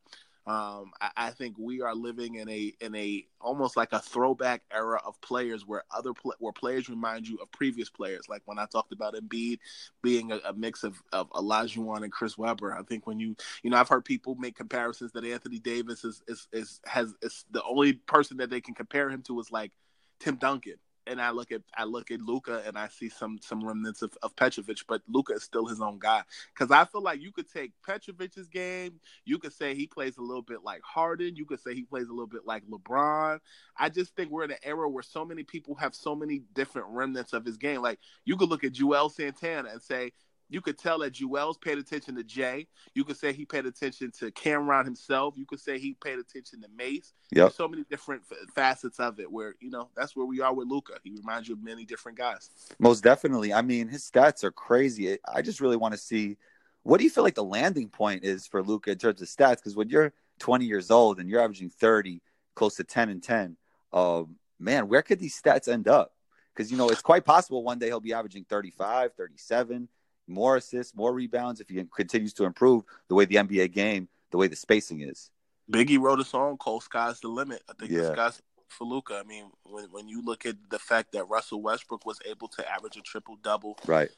Um, 0.47 0.91
I, 1.01 1.09
I, 1.17 1.29
think 1.31 1.55
we 1.57 1.81
are 1.81 1.95
living 1.95 2.35
in 2.35 2.47
a 2.47 2.71
in 2.79 2.93
a 2.93 3.25
almost 3.41 3.75
like 3.75 3.93
a 3.93 3.99
throwback 3.99 4.61
era 4.71 5.01
of 5.03 5.19
players 5.21 5.65
where 5.65 5.83
other 5.89 6.13
pl- 6.13 6.35
where 6.37 6.53
players 6.53 6.87
remind 6.87 7.27
you 7.27 7.37
of 7.37 7.51
previous 7.51 7.89
players. 7.89 8.29
Like 8.29 8.43
when 8.45 8.59
I 8.59 8.67
talked 8.67 8.93
about 8.93 9.15
Embiid 9.15 9.57
being 10.03 10.31
a, 10.31 10.37
a 10.45 10.53
mix 10.53 10.83
of 10.83 11.01
of 11.11 11.31
Olajuwon 11.31 12.03
and 12.03 12.11
Chris 12.11 12.37
Webber. 12.37 12.75
I 12.77 12.83
think 12.83 13.07
when 13.07 13.19
you 13.19 13.35
you 13.63 13.71
know 13.71 13.77
I've 13.77 13.89
heard 13.89 14.05
people 14.05 14.35
make 14.35 14.55
comparisons 14.55 15.13
that 15.13 15.25
Anthony 15.25 15.57
Davis 15.57 16.05
is 16.05 16.21
is, 16.27 16.47
is 16.53 16.79
has 16.85 17.15
is 17.23 17.45
the 17.49 17.63
only 17.63 17.93
person 17.93 18.37
that 18.37 18.51
they 18.51 18.61
can 18.61 18.75
compare 18.75 19.09
him 19.09 19.23
to 19.23 19.39
is 19.39 19.51
like 19.51 19.71
Tim 20.19 20.35
Duncan 20.35 20.75
and 21.07 21.21
I 21.21 21.31
look 21.31 21.51
at 21.51 21.61
I 21.75 21.83
look 21.83 22.11
at 22.11 22.21
Luka 22.21 22.63
and 22.65 22.77
I 22.77 22.87
see 22.87 23.09
some 23.09 23.37
some 23.41 23.65
remnants 23.65 24.01
of, 24.01 24.17
of 24.21 24.35
Petrovic, 24.35 24.79
but 24.87 25.01
Luka 25.07 25.33
is 25.33 25.43
still 25.43 25.65
his 25.65 25.81
own 25.81 25.99
guy. 25.99 26.23
Because 26.53 26.71
I 26.71 26.85
feel 26.85 27.01
like 27.01 27.21
you 27.21 27.31
could 27.31 27.51
take 27.51 27.73
Petrovic's 27.85 28.47
game, 28.47 28.99
you 29.25 29.37
could 29.37 29.53
say 29.53 29.75
he 29.75 29.87
plays 29.87 30.17
a 30.17 30.21
little 30.21 30.41
bit 30.41 30.63
like 30.63 30.81
Harden, 30.83 31.35
you 31.35 31.45
could 31.45 31.61
say 31.61 31.73
he 31.73 31.83
plays 31.83 32.07
a 32.07 32.11
little 32.11 32.27
bit 32.27 32.45
like 32.45 32.63
LeBron. 32.67 33.39
I 33.77 33.89
just 33.89 34.15
think 34.15 34.31
we're 34.31 34.45
in 34.45 34.51
an 34.51 34.57
era 34.63 34.89
where 34.89 35.03
so 35.03 35.25
many 35.25 35.43
people 35.43 35.75
have 35.75 35.95
so 35.95 36.15
many 36.15 36.41
different 36.53 36.87
remnants 36.89 37.33
of 37.33 37.45
his 37.45 37.57
game. 37.57 37.81
Like 37.81 37.99
you 38.25 38.37
could 38.37 38.49
look 38.49 38.63
at 38.63 38.73
Juelz 38.73 39.13
Santana 39.13 39.69
and 39.71 39.81
say 39.81 40.11
you 40.49 40.61
could 40.61 40.77
tell 40.77 40.99
that 40.99 41.13
Juelz 41.13 41.59
paid 41.59 41.77
attention 41.77 42.15
to 42.15 42.23
Jay. 42.23 42.67
You 42.93 43.03
could 43.03 43.17
say 43.17 43.33
he 43.33 43.45
paid 43.45 43.65
attention 43.65 44.11
to 44.19 44.31
Cam'ron 44.31 44.85
himself. 44.85 45.35
You 45.37 45.45
could 45.45 45.59
say 45.59 45.79
he 45.79 45.95
paid 46.03 46.19
attention 46.19 46.61
to 46.61 46.67
Mace. 46.75 47.13
Yeah. 47.31 47.49
So 47.49 47.67
many 47.67 47.83
different 47.89 48.21
facets 48.53 48.99
of 48.99 49.19
it 49.19 49.31
where, 49.31 49.55
you 49.59 49.71
know, 49.71 49.89
that's 49.95 50.15
where 50.15 50.25
we 50.25 50.41
are 50.41 50.53
with 50.53 50.67
Luka. 50.67 50.93
He 51.03 51.11
reminds 51.11 51.47
you 51.47 51.55
of 51.55 51.63
many 51.63 51.85
different 51.85 52.17
guys. 52.17 52.49
Most 52.79 53.03
definitely. 53.03 53.53
I 53.53 53.61
mean, 53.61 53.87
his 53.87 54.09
stats 54.09 54.43
are 54.43 54.51
crazy. 54.51 55.17
I 55.27 55.41
just 55.41 55.61
really 55.61 55.77
want 55.77 55.93
to 55.93 55.99
see 55.99 56.37
what 56.83 56.99
do 56.99 57.03
you 57.03 57.09
feel 57.09 57.23
like 57.23 57.33
the 57.33 57.43
landing 57.43 57.89
point 57.89 58.23
is 58.23 58.45
for 58.45 58.61
Luka 58.61 58.91
in 58.91 58.99
terms 58.99 59.19
of 59.19 59.27
stats? 59.27 59.55
Because 59.55 59.75
when 59.75 59.89
you're 59.89 60.13
20 60.37 60.65
years 60.65 60.91
old 60.91 61.19
and 61.19 61.27
you're 61.27 61.41
averaging 61.41 61.71
30, 61.71 62.21
close 62.53 62.75
to 62.75 62.83
10 62.83 63.09
and 63.09 63.23
10, 63.23 63.57
um, 63.91 64.35
man, 64.59 64.87
where 64.87 65.01
could 65.01 65.19
these 65.19 65.39
stats 65.39 65.67
end 65.67 65.87
up? 65.87 66.11
Because, 66.53 66.71
you 66.71 66.77
know, 66.77 66.89
it's 66.89 67.01
quite 67.01 67.25
possible 67.25 67.63
one 67.63 67.79
day 67.79 67.87
he'll 67.87 67.99
be 67.99 68.13
averaging 68.13 68.45
35, 68.47 69.13
37 69.15 69.89
more 70.27 70.57
assists, 70.57 70.95
more 70.95 71.13
rebounds 71.13 71.61
if 71.61 71.69
he 71.69 71.83
continues 71.95 72.33
to 72.33 72.45
improve 72.45 72.83
the 73.07 73.15
way 73.15 73.25
the 73.25 73.35
NBA 73.35 73.71
game, 73.71 74.07
the 74.31 74.37
way 74.37 74.47
the 74.47 74.55
spacing 74.55 75.01
is. 75.01 75.29
Biggie 75.71 75.99
wrote 75.99 76.19
a 76.19 76.25
song 76.25 76.57
called 76.57 76.83
"Sky's 76.83 77.19
the 77.19 77.27
Limit." 77.27 77.63
I 77.69 77.73
think 77.73 77.91
Yeah. 77.91 78.01
the 78.01 78.13
sky's 78.13 78.41
for 78.67 78.85
Luka. 78.85 79.17
I 79.17 79.23
mean, 79.23 79.51
when 79.63 79.85
when 79.91 80.07
you 80.07 80.21
look 80.23 80.45
at 80.45 80.55
the 80.69 80.79
fact 80.79 81.11
that 81.13 81.25
Russell 81.25 81.61
Westbrook 81.61 82.05
was 82.05 82.19
able 82.25 82.47
to 82.49 82.71
average 82.71 82.97
a 82.97 83.01
triple 83.01 83.35
double 83.37 83.77
Right. 83.85 84.09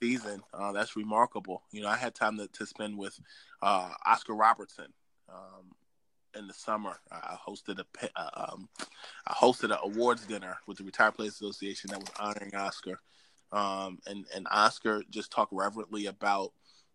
season, 0.00 0.42
uh, 0.52 0.72
that's 0.72 0.96
remarkable. 0.96 1.62
You 1.70 1.82
know, 1.82 1.88
I 1.88 1.96
had 1.96 2.14
time 2.14 2.36
to, 2.38 2.46
to 2.48 2.66
spend 2.66 2.96
with 2.98 3.18
uh, 3.62 3.92
Oscar 4.04 4.34
Robertson 4.34 4.92
um, 5.28 5.74
in 6.34 6.46
the 6.46 6.54
summer. 6.54 7.00
I 7.10 7.36
hosted 7.46 7.80
a 7.80 8.10
uh, 8.20 8.48
um, 8.52 8.68
I 9.26 9.32
hosted 9.32 9.70
an 9.72 9.78
awards 9.82 10.26
dinner 10.26 10.58
with 10.66 10.78
the 10.78 10.84
Retired 10.84 11.14
Players 11.14 11.34
Association 11.34 11.90
that 11.90 12.00
was 12.00 12.10
honoring 12.20 12.54
Oscar, 12.54 13.00
um, 13.52 13.98
and 14.06 14.26
and 14.34 14.46
Oscar 14.50 15.02
just 15.10 15.30
talked 15.30 15.52
reverently 15.52 16.06
about 16.06 16.52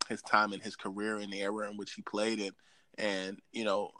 his 0.09 0.21
time 0.21 0.53
and 0.53 0.61
his 0.61 0.75
career 0.75 1.17
and 1.17 1.31
the 1.31 1.41
era 1.41 1.69
in 1.69 1.77
which 1.77 1.93
he 1.93 2.01
played 2.01 2.39
it. 2.39 2.55
And 2.97 3.39
you 3.51 3.63
know, 3.63 3.91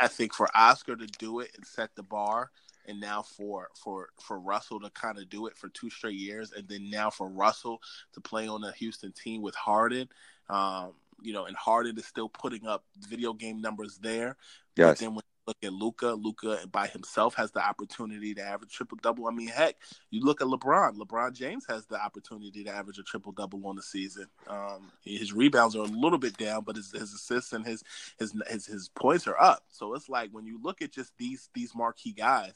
I 0.00 0.08
think 0.08 0.34
for 0.34 0.48
Oscar 0.54 0.96
to 0.96 1.06
do 1.06 1.40
it 1.40 1.50
and 1.56 1.66
set 1.66 1.94
the 1.94 2.02
bar, 2.02 2.50
and 2.86 2.98
now 3.00 3.22
for 3.22 3.68
for 3.76 4.08
for 4.20 4.38
Russell 4.40 4.80
to 4.80 4.90
kind 4.90 5.18
of 5.18 5.28
do 5.28 5.46
it 5.46 5.56
for 5.56 5.68
two 5.68 5.90
straight 5.90 6.16
years, 6.16 6.52
and 6.52 6.66
then 6.68 6.88
now 6.90 7.10
for 7.10 7.28
Russell 7.28 7.80
to 8.14 8.20
play 8.20 8.48
on 8.48 8.64
a 8.64 8.72
Houston 8.72 9.12
team 9.12 9.42
with 9.42 9.54
Harden, 9.54 10.08
um, 10.48 10.92
you 11.20 11.32
know, 11.34 11.44
and 11.44 11.56
Harden 11.56 11.98
is 11.98 12.06
still 12.06 12.28
putting 12.28 12.66
up 12.66 12.84
video 13.08 13.34
game 13.34 13.60
numbers 13.60 13.98
there. 13.98 14.36
But 14.80 14.96
Yes. 14.96 14.98
then 14.98 15.14
when 15.14 15.22
look 15.46 15.56
at 15.62 15.72
Luka, 15.72 16.12
Luka 16.12 16.60
by 16.70 16.86
himself 16.86 17.34
has 17.34 17.50
the 17.50 17.64
opportunity 17.64 18.34
to 18.34 18.42
average 18.42 18.70
a 18.70 18.74
triple 18.74 18.98
double. 19.02 19.26
I 19.26 19.30
mean, 19.30 19.48
heck, 19.48 19.76
you 20.10 20.22
look 20.22 20.40
at 20.40 20.46
LeBron. 20.46 20.96
LeBron 20.96 21.32
James 21.32 21.64
has 21.68 21.86
the 21.86 22.00
opportunity 22.00 22.64
to 22.64 22.70
average 22.70 22.98
a 22.98 23.02
triple 23.02 23.32
double 23.32 23.66
on 23.66 23.76
the 23.76 23.82
season. 23.82 24.26
Um, 24.48 24.92
his 25.04 25.32
rebounds 25.32 25.76
are 25.76 25.84
a 25.84 25.88
little 25.88 26.18
bit 26.18 26.36
down, 26.36 26.64
but 26.64 26.76
his, 26.76 26.92
his 26.92 27.12
assists 27.12 27.52
and 27.52 27.66
his, 27.66 27.82
his 28.18 28.34
his 28.48 28.66
his 28.66 28.88
points 28.88 29.26
are 29.26 29.40
up. 29.40 29.64
So 29.68 29.94
it's 29.94 30.08
like 30.08 30.30
when 30.30 30.46
you 30.46 30.60
look 30.62 30.82
at 30.82 30.92
just 30.92 31.12
these 31.18 31.48
these 31.54 31.74
marquee 31.74 32.12
guys, 32.12 32.54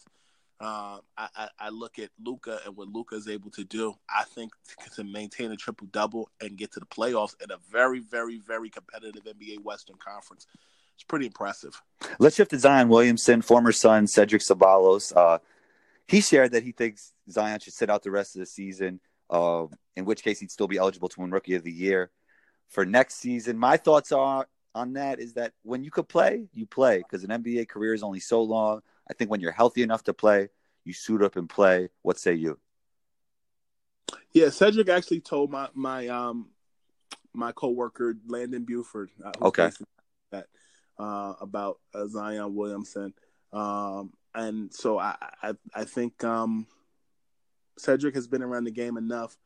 um, 0.58 1.00
I, 1.18 1.28
I, 1.36 1.48
I 1.58 1.68
look 1.68 1.98
at 1.98 2.10
Luka 2.24 2.60
and 2.64 2.76
what 2.76 2.88
Luka 2.88 3.16
is 3.16 3.28
able 3.28 3.50
to 3.50 3.64
do. 3.64 3.94
I 4.08 4.24
think 4.24 4.52
to, 4.84 4.90
to 4.96 5.04
maintain 5.04 5.52
a 5.52 5.56
triple 5.56 5.86
double 5.88 6.30
and 6.40 6.56
get 6.56 6.72
to 6.72 6.80
the 6.80 6.86
playoffs 6.86 7.34
in 7.42 7.50
a 7.50 7.58
very 7.70 8.00
very 8.00 8.38
very 8.38 8.70
competitive 8.70 9.24
NBA 9.24 9.62
Western 9.62 9.96
Conference, 9.96 10.46
it's 10.96 11.04
pretty 11.04 11.26
impressive. 11.26 11.80
Let's 12.18 12.36
shift 12.36 12.50
to 12.52 12.58
Zion 12.58 12.88
Williamson, 12.88 13.42
former 13.42 13.70
Sun 13.70 14.06
Cedric 14.06 14.40
Ceballos. 14.40 15.14
Uh, 15.14 15.38
he 16.08 16.22
shared 16.22 16.52
that 16.52 16.62
he 16.62 16.72
thinks 16.72 17.12
Zion 17.30 17.60
should 17.60 17.74
sit 17.74 17.90
out 17.90 18.02
the 18.02 18.10
rest 18.10 18.34
of 18.34 18.40
the 18.40 18.46
season, 18.46 19.00
uh, 19.28 19.66
in 19.94 20.06
which 20.06 20.22
case 20.22 20.40
he'd 20.40 20.50
still 20.50 20.68
be 20.68 20.78
eligible 20.78 21.10
to 21.10 21.20
win 21.20 21.30
Rookie 21.30 21.54
of 21.54 21.62
the 21.64 21.72
Year 21.72 22.10
for 22.68 22.86
next 22.86 23.16
season. 23.16 23.58
My 23.58 23.76
thoughts 23.76 24.10
are 24.10 24.46
on 24.74 24.94
that 24.94 25.20
is 25.20 25.34
that 25.34 25.52
when 25.62 25.84
you 25.84 25.90
could 25.90 26.08
play, 26.08 26.46
you 26.54 26.64
play 26.64 26.98
because 26.98 27.24
an 27.24 27.30
NBA 27.30 27.68
career 27.68 27.92
is 27.92 28.02
only 28.02 28.20
so 28.20 28.42
long. 28.42 28.80
I 29.10 29.12
think 29.12 29.30
when 29.30 29.40
you're 29.40 29.52
healthy 29.52 29.82
enough 29.82 30.04
to 30.04 30.14
play, 30.14 30.48
you 30.84 30.94
suit 30.94 31.22
up 31.22 31.36
and 31.36 31.48
play. 31.48 31.90
What 32.02 32.18
say 32.18 32.34
you? 32.34 32.58
Yeah, 34.32 34.48
Cedric 34.48 34.88
actually 34.88 35.20
told 35.20 35.50
my 35.50 35.68
my 35.74 36.08
um 36.08 36.48
my 37.34 37.52
coworker 37.52 38.16
Landon 38.26 38.64
Buford, 38.64 39.10
uh, 39.22 39.32
Okay. 39.42 39.70
that 40.30 40.46
uh, 40.98 41.34
about 41.40 41.78
uh, 41.94 42.06
Zion 42.06 42.54
Williamson, 42.54 43.14
um, 43.52 44.12
and 44.34 44.72
so 44.72 44.98
I 44.98 45.16
I, 45.42 45.54
I 45.74 45.84
think 45.84 46.22
um, 46.24 46.66
Cedric 47.78 48.14
has 48.14 48.26
been 48.26 48.42
around 48.42 48.64
the 48.64 48.70
game 48.70 48.96
enough 48.96 49.36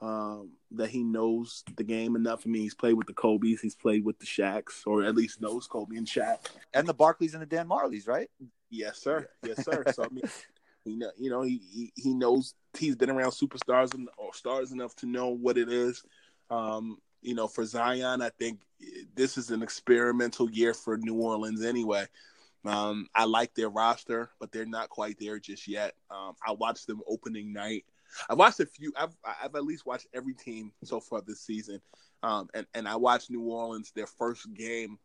um, 0.00 0.52
that 0.72 0.90
he 0.90 1.02
knows 1.02 1.62
the 1.76 1.84
game 1.84 2.16
enough. 2.16 2.42
I 2.46 2.48
mean, 2.48 2.62
he's 2.62 2.74
played 2.74 2.94
with 2.94 3.06
the 3.06 3.12
Kobe's, 3.12 3.60
he's 3.60 3.74
played 3.74 4.04
with 4.04 4.18
the 4.18 4.26
Shaqs, 4.26 4.86
or 4.86 5.04
at 5.04 5.14
least 5.14 5.40
knows 5.40 5.66
Kobe 5.66 5.96
and 5.96 6.06
Shaq. 6.06 6.38
And 6.72 6.86
the 6.86 6.94
Barkleys 6.94 7.34
and 7.34 7.42
the 7.42 7.46
Dan 7.46 7.68
Majerles, 7.68 8.08
right? 8.08 8.28
Yes, 8.70 8.98
sir. 8.98 9.28
Yes, 9.44 9.64
sir. 9.64 9.84
So 9.92 10.04
I 10.04 10.08
mean, 10.08 10.24
you 10.84 10.96
know, 10.96 11.10
you 11.18 11.30
know, 11.30 11.42
he, 11.42 11.60
he 11.70 11.92
he 11.96 12.14
knows 12.14 12.54
he's 12.78 12.96
been 12.96 13.10
around 13.10 13.32
superstars 13.32 13.94
and 13.94 14.08
or 14.16 14.32
stars 14.32 14.72
enough 14.72 14.94
to 14.96 15.06
know 15.06 15.28
what 15.28 15.58
it 15.58 15.70
is. 15.70 16.02
Um, 16.48 16.98
you 17.22 17.34
know, 17.34 17.46
for 17.46 17.64
Zion, 17.64 18.22
I 18.22 18.30
think 18.30 18.60
this 19.14 19.36
is 19.36 19.50
an 19.50 19.62
experimental 19.62 20.50
year 20.50 20.74
for 20.74 20.96
New 20.96 21.14
Orleans 21.14 21.64
anyway. 21.64 22.06
Um, 22.64 23.06
I 23.14 23.24
like 23.24 23.54
their 23.54 23.70
roster, 23.70 24.30
but 24.38 24.52
they're 24.52 24.66
not 24.66 24.90
quite 24.90 25.18
there 25.18 25.38
just 25.38 25.66
yet. 25.66 25.94
Um, 26.10 26.34
I 26.46 26.52
watched 26.52 26.86
them 26.86 27.00
opening 27.06 27.52
night. 27.52 27.84
I've 28.28 28.38
watched 28.38 28.60
a 28.60 28.66
few. 28.66 28.92
I've 28.96 29.16
I've 29.24 29.54
at 29.54 29.64
least 29.64 29.86
watched 29.86 30.08
every 30.12 30.34
team 30.34 30.72
so 30.84 31.00
far 31.00 31.20
this 31.20 31.40
season, 31.40 31.80
um, 32.22 32.48
and 32.54 32.66
and 32.74 32.88
I 32.88 32.96
watched 32.96 33.30
New 33.30 33.42
Orleans 33.42 33.92
their 33.92 34.06
first 34.06 34.52
game 34.52 34.98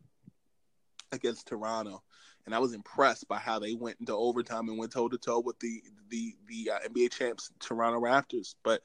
against 1.12 1.48
Toronto, 1.48 2.02
and 2.46 2.56
I 2.56 2.60
was 2.60 2.74
impressed 2.74 3.28
by 3.28 3.38
how 3.38 3.60
they 3.60 3.74
went 3.74 3.98
into 4.00 4.14
overtime 4.14 4.70
and 4.70 4.78
went 4.78 4.92
toe 4.92 5.08
to 5.08 5.18
toe 5.18 5.40
with 5.40 5.60
the 5.60 5.84
the 6.10 6.34
the 6.48 6.72
uh, 6.72 6.80
NBA 6.90 7.12
champs 7.12 7.52
Toronto 7.60 8.00
Raptors. 8.00 8.56
But 8.64 8.82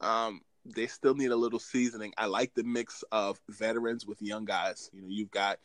um, 0.00 0.40
they 0.64 0.86
still 0.86 1.14
need 1.14 1.30
a 1.30 1.36
little 1.36 1.58
seasoning. 1.58 2.12
I 2.16 2.26
like 2.26 2.54
the 2.54 2.64
mix 2.64 3.02
of 3.12 3.40
veterans 3.48 4.06
with 4.06 4.22
young 4.22 4.44
guys. 4.44 4.90
You 4.92 5.02
know, 5.02 5.08
you've 5.08 5.30
got 5.30 5.58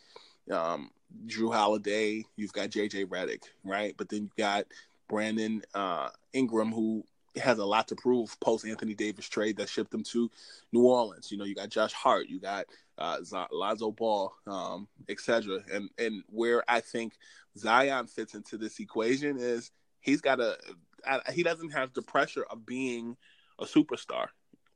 um, 0.51 0.91
Jrue 1.27 1.53
Holiday, 1.53 2.25
you've 2.36 2.53
got 2.53 2.69
JJ 2.69 3.08
Redick, 3.08 3.43
right? 3.63 3.93
But 3.97 4.10
then 4.10 4.23
you've 4.23 4.36
got 4.36 4.65
Brandon 5.08 5.62
uh, 5.73 6.10
Ingram, 6.34 6.71
who 6.71 7.03
has 7.38 7.58
a 7.58 7.65
lot 7.65 7.88
to 7.89 7.95
prove 7.95 8.39
post 8.39 8.65
Anthony 8.65 8.93
Davis 8.93 9.27
trade 9.27 9.58
that 9.58 9.69
shipped 9.69 9.93
him 9.93 10.03
to 10.03 10.29
New 10.71 10.84
Orleans. 10.84 11.31
You 11.31 11.38
know, 11.38 11.45
you 11.45 11.55
got 11.55 11.69
Josh 11.69 11.93
Hart, 11.93 12.27
you 12.27 12.39
got 12.39 12.65
uh, 12.97 13.21
Z- 13.23 13.47
Lonzo 13.51 13.91
Ball, 13.91 14.34
um, 14.47 14.88
etc. 15.10 15.60
And 15.71 15.89
and 15.97 16.23
where 16.29 16.63
I 16.67 16.79
think 16.79 17.13
Zion 17.58 18.08
fits 18.08 18.36
into 18.36 18.58
this 18.58 18.79
equation 18.79 19.38
is 19.38 19.71
he's 19.99 20.21
got 20.21 20.39
a 20.39 20.58
I- 21.05 21.31
he 21.34 21.43
doesn't 21.43 21.71
have 21.71 21.93
the 21.93 22.01
pressure 22.01 22.45
of 22.49 22.65
being 22.65 23.17
a 23.60 23.65
superstar 23.65 24.27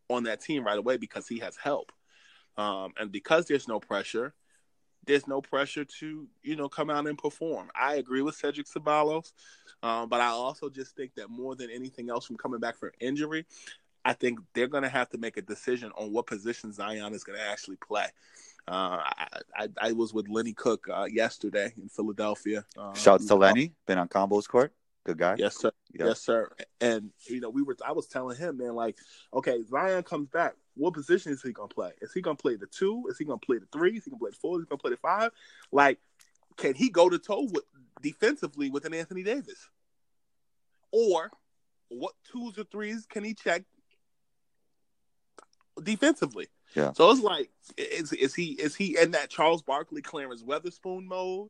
on 0.09 0.23
that 0.23 0.41
team 0.41 0.65
right 0.65 0.77
away 0.77 0.97
because 0.97 1.27
he 1.27 1.39
has 1.39 1.55
help, 1.55 1.91
um, 2.57 2.93
and 2.97 3.11
because 3.11 3.45
there's 3.45 3.67
no 3.67 3.79
pressure, 3.79 4.33
there's 5.05 5.27
no 5.27 5.41
pressure 5.41 5.85
to 5.85 6.27
you 6.43 6.55
know 6.55 6.69
come 6.69 6.89
out 6.89 7.07
and 7.07 7.17
perform. 7.17 7.69
I 7.75 7.95
agree 7.95 8.21
with 8.21 8.35
Cedric 8.35 8.67
Ceballos, 8.67 9.31
um, 9.83 10.09
but 10.09 10.21
I 10.21 10.27
also 10.27 10.69
just 10.69 10.95
think 10.95 11.15
that 11.15 11.29
more 11.29 11.55
than 11.55 11.69
anything 11.69 12.09
else 12.09 12.25
from 12.25 12.37
coming 12.37 12.59
back 12.59 12.77
from 12.77 12.91
injury, 12.99 13.45
I 14.05 14.13
think 14.13 14.39
they're 14.53 14.67
going 14.67 14.83
to 14.83 14.89
have 14.89 15.09
to 15.09 15.17
make 15.17 15.37
a 15.37 15.41
decision 15.41 15.91
on 15.97 16.11
what 16.11 16.27
position 16.27 16.71
Zion 16.73 17.13
is 17.13 17.23
going 17.23 17.37
to 17.37 17.45
actually 17.45 17.77
play. 17.77 18.07
Uh, 18.67 19.01
I, 19.03 19.27
I, 19.55 19.67
I, 19.81 19.91
was 19.93 20.13
with 20.13 20.27
Lenny 20.29 20.53
Cooke 20.53 20.87
uh, 20.93 21.05
yesterday 21.05 21.73
in 21.81 21.89
Philadelphia. 21.89 22.63
Uh, 22.77 22.93
Shouts 22.93 23.25
to 23.25 23.35
Lenny, 23.35 23.71
been 23.87 23.97
on 23.97 24.07
combos 24.07 24.47
court. 24.47 24.73
Good 25.05 25.17
guy. 25.17 25.35
Yes, 25.37 25.57
sir. 25.57 25.71
Yep. 25.93 26.07
Yes, 26.07 26.21
sir. 26.21 26.49
And 26.81 27.11
you 27.27 27.39
know, 27.39 27.49
we 27.49 27.61
were. 27.61 27.75
I 27.85 27.93
was 27.93 28.07
telling 28.07 28.37
him, 28.37 28.57
man, 28.57 28.75
like, 28.75 28.97
okay, 29.33 29.63
Zion 29.63 30.03
comes 30.03 30.29
back. 30.29 30.55
What 30.75 30.93
position 30.93 31.31
is 31.31 31.41
he 31.41 31.51
gonna 31.51 31.67
play? 31.67 31.91
Is 32.01 32.13
he 32.13 32.21
gonna 32.21 32.35
play 32.35 32.55
the 32.55 32.67
two? 32.67 33.05
Is 33.09 33.17
he 33.17 33.25
gonna 33.25 33.39
play 33.39 33.57
the 33.57 33.67
three? 33.71 33.97
Is 33.97 34.05
he 34.05 34.11
gonna 34.11 34.19
play 34.19 34.31
the 34.31 34.37
four? 34.37 34.59
Is 34.59 34.65
he 34.65 34.69
gonna 34.69 34.79
play 34.79 34.91
the 34.91 34.97
five? 34.97 35.31
Like, 35.71 35.99
can 36.57 36.75
he 36.75 36.89
go 36.89 37.09
to 37.09 37.17
toe 37.17 37.47
with 37.51 37.63
defensively 38.01 38.69
with 38.69 38.85
an 38.85 38.93
Anthony 38.93 39.23
Davis? 39.23 39.69
Or 40.91 41.31
what 41.89 42.13
twos 42.31 42.57
or 42.57 42.63
threes 42.65 43.05
can 43.09 43.23
he 43.23 43.33
check 43.33 43.63
defensively? 45.81 46.47
Yeah. 46.75 46.91
So 46.93 47.09
it's 47.09 47.21
like, 47.21 47.49
is 47.77 48.13
is 48.13 48.35
he 48.35 48.51
is 48.51 48.75
he 48.75 48.97
in 48.99 49.11
that 49.11 49.29
Charles 49.29 49.63
Barkley, 49.63 50.01
Clarence 50.01 50.43
Weatherspoon 50.43 51.05
mode? 51.05 51.49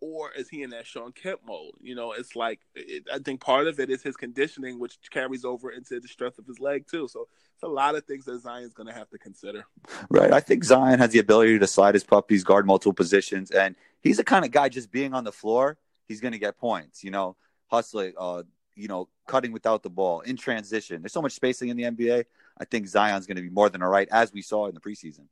Or 0.00 0.30
is 0.32 0.48
he 0.48 0.62
in 0.62 0.70
that 0.70 0.86
Shawn 0.86 1.12
Kemp 1.12 1.40
mode? 1.46 1.72
You 1.80 1.94
know, 1.94 2.12
it's 2.12 2.36
like 2.36 2.60
it, 2.74 3.04
I 3.12 3.18
think 3.18 3.40
part 3.40 3.66
of 3.66 3.80
it 3.80 3.90
is 3.90 4.02
his 4.02 4.16
conditioning, 4.16 4.78
which 4.78 4.98
carries 5.10 5.44
over 5.44 5.70
into 5.70 6.00
the 6.00 6.08
strength 6.08 6.38
of 6.38 6.46
his 6.46 6.60
leg 6.60 6.86
too. 6.90 7.08
So 7.08 7.28
it's 7.54 7.62
a 7.62 7.68
lot 7.68 7.94
of 7.94 8.04
things 8.04 8.24
that 8.26 8.40
Zion's 8.40 8.74
going 8.74 8.88
to 8.88 8.92
have 8.92 9.08
to 9.10 9.18
consider. 9.18 9.66
Right. 10.10 10.32
I 10.32 10.40
think 10.40 10.64
Zion 10.64 10.98
has 10.98 11.10
the 11.10 11.18
ability 11.18 11.58
to 11.58 11.66
slide 11.66 11.94
his 11.94 12.04
puppies, 12.04 12.44
guard 12.44 12.66
multiple 12.66 12.92
positions, 12.92 13.50
and 13.50 13.74
he's 14.00 14.18
the 14.18 14.24
kind 14.24 14.44
of 14.44 14.50
guy 14.50 14.68
just 14.68 14.92
being 14.92 15.14
on 15.14 15.24
the 15.24 15.32
floor, 15.32 15.78
he's 16.06 16.20
going 16.20 16.32
to 16.32 16.38
get 16.38 16.58
points. 16.58 17.02
You 17.02 17.10
know, 17.10 17.36
hustling, 17.68 18.12
uh, 18.18 18.42
you 18.74 18.88
know, 18.88 19.08
cutting 19.26 19.52
without 19.52 19.82
the 19.82 19.90
ball 19.90 20.20
in 20.20 20.36
transition. 20.36 21.02
There's 21.02 21.12
so 21.12 21.22
much 21.22 21.32
spacing 21.32 21.70
in 21.70 21.76
the 21.76 21.84
NBA. 21.84 22.24
I 22.58 22.64
think 22.64 22.86
Zion's 22.86 23.26
going 23.26 23.36
to 23.36 23.42
be 23.42 23.50
more 23.50 23.68
than 23.68 23.82
all 23.82 23.88
right, 23.88 24.08
as 24.10 24.32
we 24.32 24.42
saw 24.42 24.66
in 24.66 24.74
the 24.74 24.80
preseason. 24.80 25.26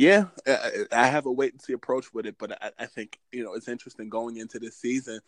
Yeah, 0.00 0.28
I 0.90 1.08
have 1.08 1.26
a 1.26 1.30
wait 1.30 1.52
and 1.52 1.60
see 1.60 1.74
approach 1.74 2.14
with 2.14 2.24
it, 2.24 2.36
but 2.38 2.52
I, 2.62 2.70
I, 2.78 2.86
think 2.86 3.18
you 3.32 3.44
know 3.44 3.52
it's 3.52 3.68
interesting 3.68 4.08
going 4.08 4.38
into 4.38 4.58
this 4.58 4.78
season. 4.78 5.20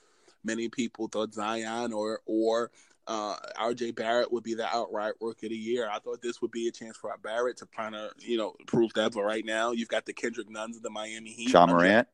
Many 0.44 0.70
people 0.70 1.08
thought 1.08 1.34
Zion 1.34 1.92
or 1.92 2.20
or 2.24 2.70
uh, 3.06 3.36
RJ 3.60 3.94
Barrett 3.96 4.32
would 4.32 4.44
be 4.44 4.54
the 4.54 4.66
outright 4.66 5.12
rookie 5.20 5.48
of 5.48 5.50
the 5.50 5.58
year. 5.58 5.90
I 5.92 5.98
thought 5.98 6.22
this 6.22 6.40
would 6.40 6.52
be 6.52 6.68
a 6.68 6.72
chance 6.72 6.96
for 6.96 7.14
Barrett 7.22 7.58
to 7.58 7.66
kind 7.66 7.94
of 7.94 8.12
you 8.18 8.38
know 8.38 8.54
prove 8.66 8.94
that. 8.94 9.12
But 9.12 9.24
right 9.24 9.44
now, 9.44 9.72
you've 9.72 9.90
got 9.90 10.06
the 10.06 10.14
Kendrick 10.14 10.48
Nunns 10.48 10.78
of 10.78 10.82
the 10.82 10.88
Miami 10.88 11.32
Heat, 11.32 11.52
Ja 11.52 11.66
Morant, 11.66 12.08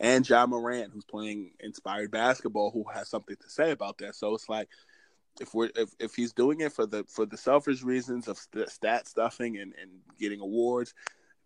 and 0.00 0.24
John 0.24 0.48
Morant, 0.48 0.94
who's 0.94 1.04
playing 1.04 1.50
inspired 1.60 2.10
basketball, 2.10 2.70
who 2.70 2.84
has 2.84 3.10
something 3.10 3.36
to 3.36 3.50
say 3.50 3.72
about 3.72 3.98
that. 3.98 4.14
So 4.14 4.34
it's 4.34 4.48
like 4.48 4.70
if 5.42 5.52
we're 5.52 5.68
if, 5.76 5.90
if 5.98 6.14
he's 6.14 6.32
doing 6.32 6.62
it 6.62 6.72
for 6.72 6.86
the 6.86 7.04
for 7.04 7.26
the 7.26 7.36
selfish 7.36 7.82
reasons 7.82 8.28
of 8.28 8.38
st- 8.38 8.70
stat 8.70 9.06
stuffing 9.06 9.58
and, 9.58 9.74
and 9.78 9.90
getting 10.18 10.40
awards, 10.40 10.94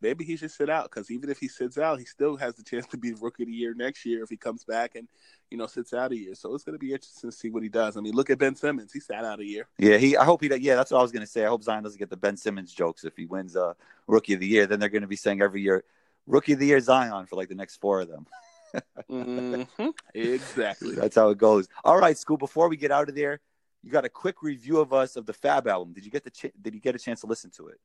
maybe 0.00 0.24
he 0.24 0.36
should 0.36 0.50
sit 0.50 0.70
out 0.70 0.84
because 0.84 1.10
even 1.10 1.30
if 1.30 1.38
he 1.38 1.48
sits 1.48 1.78
out, 1.78 1.98
he 1.98 2.04
still 2.04 2.36
has 2.36 2.54
the 2.54 2.62
chance 2.62 2.86
to 2.88 2.96
be 2.96 3.12
rookie 3.12 3.42
of 3.44 3.48
the 3.48 3.54
year 3.54 3.74
next 3.74 4.04
year 4.04 4.22
if 4.22 4.30
he 4.30 4.36
comes 4.36 4.64
back 4.64 4.94
and 4.94 5.08
you 5.50 5.58
know 5.58 5.66
sits 5.66 5.92
out 5.92 6.12
a 6.12 6.16
year. 6.16 6.34
So 6.34 6.54
it's 6.54 6.64
going 6.64 6.74
to 6.74 6.78
be 6.78 6.92
interesting 6.92 7.30
to 7.30 7.36
see 7.36 7.50
what 7.50 7.62
he 7.62 7.68
does. 7.68 7.96
I 7.96 8.00
mean, 8.00 8.14
look 8.14 8.30
at 8.30 8.38
Ben 8.38 8.54
Simmons; 8.54 8.92
he 8.92 9.00
sat 9.00 9.24
out 9.24 9.40
a 9.40 9.44
year. 9.44 9.68
Yeah, 9.78 9.96
he. 9.96 10.16
I 10.16 10.24
hope 10.24 10.42
he. 10.42 10.54
Yeah, 10.56 10.76
that's 10.76 10.90
what 10.90 10.98
I 10.98 11.02
was 11.02 11.12
going 11.12 11.24
to 11.24 11.30
say. 11.30 11.44
I 11.44 11.48
hope 11.48 11.62
Zion 11.62 11.82
doesn't 11.82 11.98
get 11.98 12.10
the 12.10 12.16
Ben 12.16 12.36
Simmons 12.36 12.72
jokes 12.72 13.04
if 13.04 13.16
he 13.16 13.26
wins 13.26 13.56
uh, 13.56 13.74
rookie 14.06 14.34
of 14.34 14.40
the 14.40 14.46
year. 14.46 14.66
Then 14.66 14.80
they're 14.80 14.88
going 14.88 15.02
to 15.02 15.08
be 15.08 15.16
saying 15.16 15.42
every 15.42 15.62
year, 15.62 15.84
rookie 16.26 16.52
of 16.52 16.58
the 16.58 16.66
year 16.66 16.80
Zion 16.80 17.26
for 17.26 17.36
like 17.36 17.48
the 17.48 17.54
next 17.54 17.76
four 17.76 18.00
of 18.00 18.08
them. 18.08 18.26
mm-hmm. 19.10 19.88
Exactly. 20.14 20.94
That's 20.94 21.16
how 21.16 21.30
it 21.30 21.38
goes. 21.38 21.68
All 21.84 21.98
right, 21.98 22.16
Scoop. 22.16 22.38
Before 22.38 22.68
we 22.68 22.76
get 22.76 22.90
out 22.90 23.08
of 23.08 23.14
there, 23.14 23.40
you 23.82 23.90
got 23.90 24.04
a 24.04 24.08
quick 24.08 24.42
review 24.42 24.78
of 24.78 24.92
us 24.92 25.16
of 25.16 25.26
the 25.26 25.32
Fab 25.32 25.66
album. 25.66 25.92
Did 25.92 26.04
you 26.04 26.10
get 26.10 26.24
the 26.24 26.30
ch- 26.30 26.52
Did 26.60 26.74
you 26.74 26.80
get 26.80 26.94
a 26.94 26.98
chance 26.98 27.20
to 27.22 27.26
listen 27.26 27.50
to 27.56 27.68
it? 27.68 27.80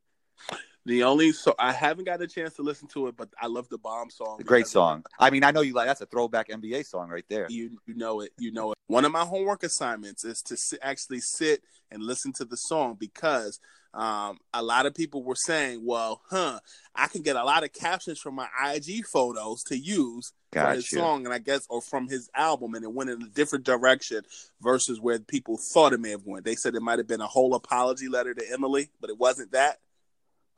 The 0.85 1.03
only 1.03 1.31
so 1.31 1.55
I 1.57 1.71
haven't 1.71 2.05
got 2.05 2.21
a 2.21 2.27
chance 2.27 2.53
to 2.55 2.61
listen 2.61 2.87
to 2.89 3.07
it, 3.07 3.17
but 3.17 3.29
I 3.41 3.47
love 3.47 3.67
the 3.69 3.77
bomb 3.77 4.11
song. 4.11 4.39
Great 4.45 4.67
song. 4.67 5.03
I 5.19 5.31
mean, 5.31 5.43
I 5.43 5.49
know 5.49 5.61
you 5.61 5.73
like 5.73 5.87
that's 5.87 6.01
a 6.01 6.05
throwback 6.05 6.49
NBA 6.49 6.85
song 6.85 7.09
right 7.09 7.25
there. 7.27 7.47
You 7.49 7.79
you 7.87 7.95
know 7.95 8.21
it. 8.21 8.31
You 8.37 8.51
know 8.51 8.71
it. 8.71 8.77
One 8.87 9.03
of 9.03 9.11
my 9.11 9.25
homework 9.25 9.63
assignments 9.63 10.23
is 10.23 10.43
to 10.43 10.85
actually 10.85 11.21
sit 11.21 11.63
and 11.89 12.03
listen 12.03 12.33
to 12.33 12.45
the 12.45 12.55
song 12.55 12.97
because 12.99 13.59
um, 13.95 14.39
a 14.53 14.61
lot 14.61 14.85
of 14.85 14.93
people 14.93 15.23
were 15.23 15.35
saying, 15.35 15.81
"Well, 15.83 16.21
huh, 16.29 16.59
I 16.93 17.07
can 17.07 17.23
get 17.23 17.35
a 17.35 17.43
lot 17.43 17.63
of 17.63 17.73
captions 17.73 18.19
from 18.19 18.35
my 18.35 18.47
IG 18.63 19.07
photos 19.07 19.63
to 19.63 19.77
use 19.77 20.33
for 20.51 20.71
his 20.73 20.89
song, 20.89 21.25
and 21.25 21.33
I 21.33 21.39
guess 21.39 21.65
or 21.69 21.81
from 21.81 22.09
his 22.09 22.29
album, 22.35 22.75
and 22.75 22.83
it 22.83 22.93
went 22.93 23.09
in 23.09 23.21
a 23.21 23.29
different 23.29 23.65
direction 23.65 24.21
versus 24.61 24.99
where 24.99 25.17
people 25.17 25.57
thought 25.57 25.93
it 25.93 25.99
may 25.99 26.11
have 26.11 26.25
went. 26.25 26.45
They 26.45 26.55
said 26.55 26.75
it 26.75 26.81
might 26.81 26.99
have 26.99 27.07
been 27.07 27.21
a 27.21 27.27
whole 27.27 27.55
apology 27.55 28.07
letter 28.07 28.33
to 28.33 28.51
Emily, 28.51 28.89
but 29.01 29.09
it 29.09 29.17
wasn't 29.17 29.53
that. 29.53 29.79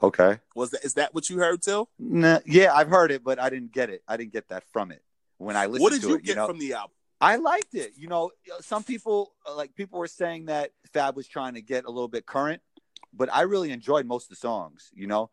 Okay. 0.02 0.40
Was 0.56 0.72
that 0.72 0.84
is 0.84 0.94
that 0.96 1.14
what 1.14 1.30
you 1.30 1.38
heard 1.38 1.62
too? 1.62 1.88
Nah, 1.98 2.40
yeah, 2.46 2.74
I've 2.74 2.90
heard 2.90 3.12
it, 3.12 3.24
but 3.24 3.40
I 3.40 3.50
didn't 3.50 3.72
get 3.72 3.90
it. 3.90 4.04
I 4.08 4.18
didn't 4.18 4.34
get 4.34 4.50
that 4.50 4.64
from 4.72 4.92
it 4.92 5.02
when 5.38 5.56
I 5.56 5.66
listened. 5.66 5.84
What 5.84 5.94
did 5.94 6.04
you 6.04 6.16
it, 6.16 6.24
get 6.24 6.30
you 6.30 6.36
know? 6.36 6.48
from 6.48 6.60
the 6.60 6.74
album? 6.74 6.92
I 7.20 7.38
liked 7.38 7.74
it. 7.74 7.94
You 7.96 8.08
know, 8.08 8.32
some 8.62 8.84
people 8.84 9.34
uh, 9.48 9.56
like 9.56 9.74
people 9.74 9.98
were 9.98 10.08
saying 10.08 10.46
that 10.46 10.72
Fab 10.94 11.16
was 11.16 11.28
trying 11.28 11.56
to 11.56 11.62
get 11.62 11.86
a 11.86 11.90
little 11.90 12.08
bit 12.08 12.26
current, 12.28 12.62
but 13.12 13.34
I 13.34 13.42
really 13.42 13.72
enjoyed 13.72 14.06
most 14.06 14.26
of 14.26 14.30
the 14.30 14.36
songs. 14.36 14.92
You 14.94 15.08
know, 15.08 15.32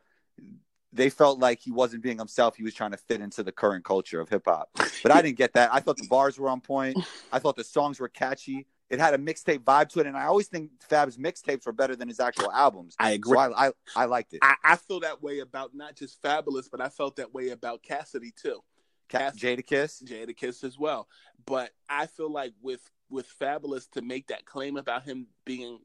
they 0.94 1.10
felt 1.10 1.38
like 1.38 1.60
he 1.60 1.70
wasn't 1.70 2.02
being 2.02 2.18
himself. 2.18 2.56
He 2.56 2.62
was 2.62 2.72
trying 2.72 2.92
to 2.92 2.96
fit 2.96 3.20
into 3.20 3.42
the 3.42 3.52
current 3.52 3.84
culture 3.84 4.20
of 4.20 4.30
hip 4.30 4.44
hop. 4.46 4.70
But 5.02 5.12
I 5.12 5.20
didn't 5.22 5.36
get 5.36 5.52
that. 5.54 5.74
I 5.74 5.80
thought 5.80 5.98
the 5.98 6.08
bars 6.08 6.38
were 6.38 6.48
on 6.48 6.62
point. 6.62 6.96
I 7.30 7.38
thought 7.38 7.56
the 7.56 7.64
songs 7.64 8.00
were 8.00 8.08
catchy 8.08 8.66
it 8.90 9.00
had 9.00 9.14
a 9.14 9.18
mixtape 9.18 9.60
vibe 9.60 9.88
to 9.90 10.00
it, 10.00 10.06
and 10.06 10.16
I 10.16 10.24
always 10.24 10.48
think 10.48 10.70
Fab's 10.88 11.16
mixtapes 11.16 11.66
were 11.66 11.72
better 11.72 11.96
than 11.96 12.08
his 12.08 12.20
actual 12.20 12.52
albums. 12.52 12.94
I 12.98 13.12
agree. 13.12 13.36
So 13.36 13.52
I, 13.54 13.68
I, 13.68 13.72
I 13.96 14.04
liked 14.04 14.34
it. 14.34 14.40
I, 14.42 14.54
I, 14.62 14.76
feel 14.76 15.00
that 15.00 15.22
way 15.22 15.40
about 15.40 15.74
not 15.74 15.96
just 15.96 16.22
Fabolous, 16.22 16.70
but 16.70 16.80
I 16.80 16.88
felt 16.90 17.16
that 17.16 17.32
way 17.32 17.50
about 17.50 17.82
Cassidy 17.82 18.30
too. 18.30 18.60
Cass- 19.08 19.36
Jadakiss, 19.36 20.04
Jadakiss 20.04 20.64
as 20.64 20.78
well. 20.78 21.08
But 21.46 21.70
I 21.88 22.06
feel 22.06 22.30
like 22.30 22.52
with 22.62 22.88
with 23.10 23.26
Fabolous 23.40 23.90
to 23.92 24.02
make 24.02 24.28
that 24.28 24.44
claim 24.44 24.76
about 24.76 25.04
him 25.04 25.28
being 25.44 25.78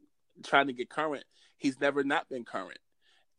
trying 0.44 0.68
to 0.68 0.74
get 0.74 0.90
current, 0.90 1.26
he's 1.58 1.80
never 1.80 2.04
not 2.04 2.30
been 2.30 2.44
current. 2.44 2.80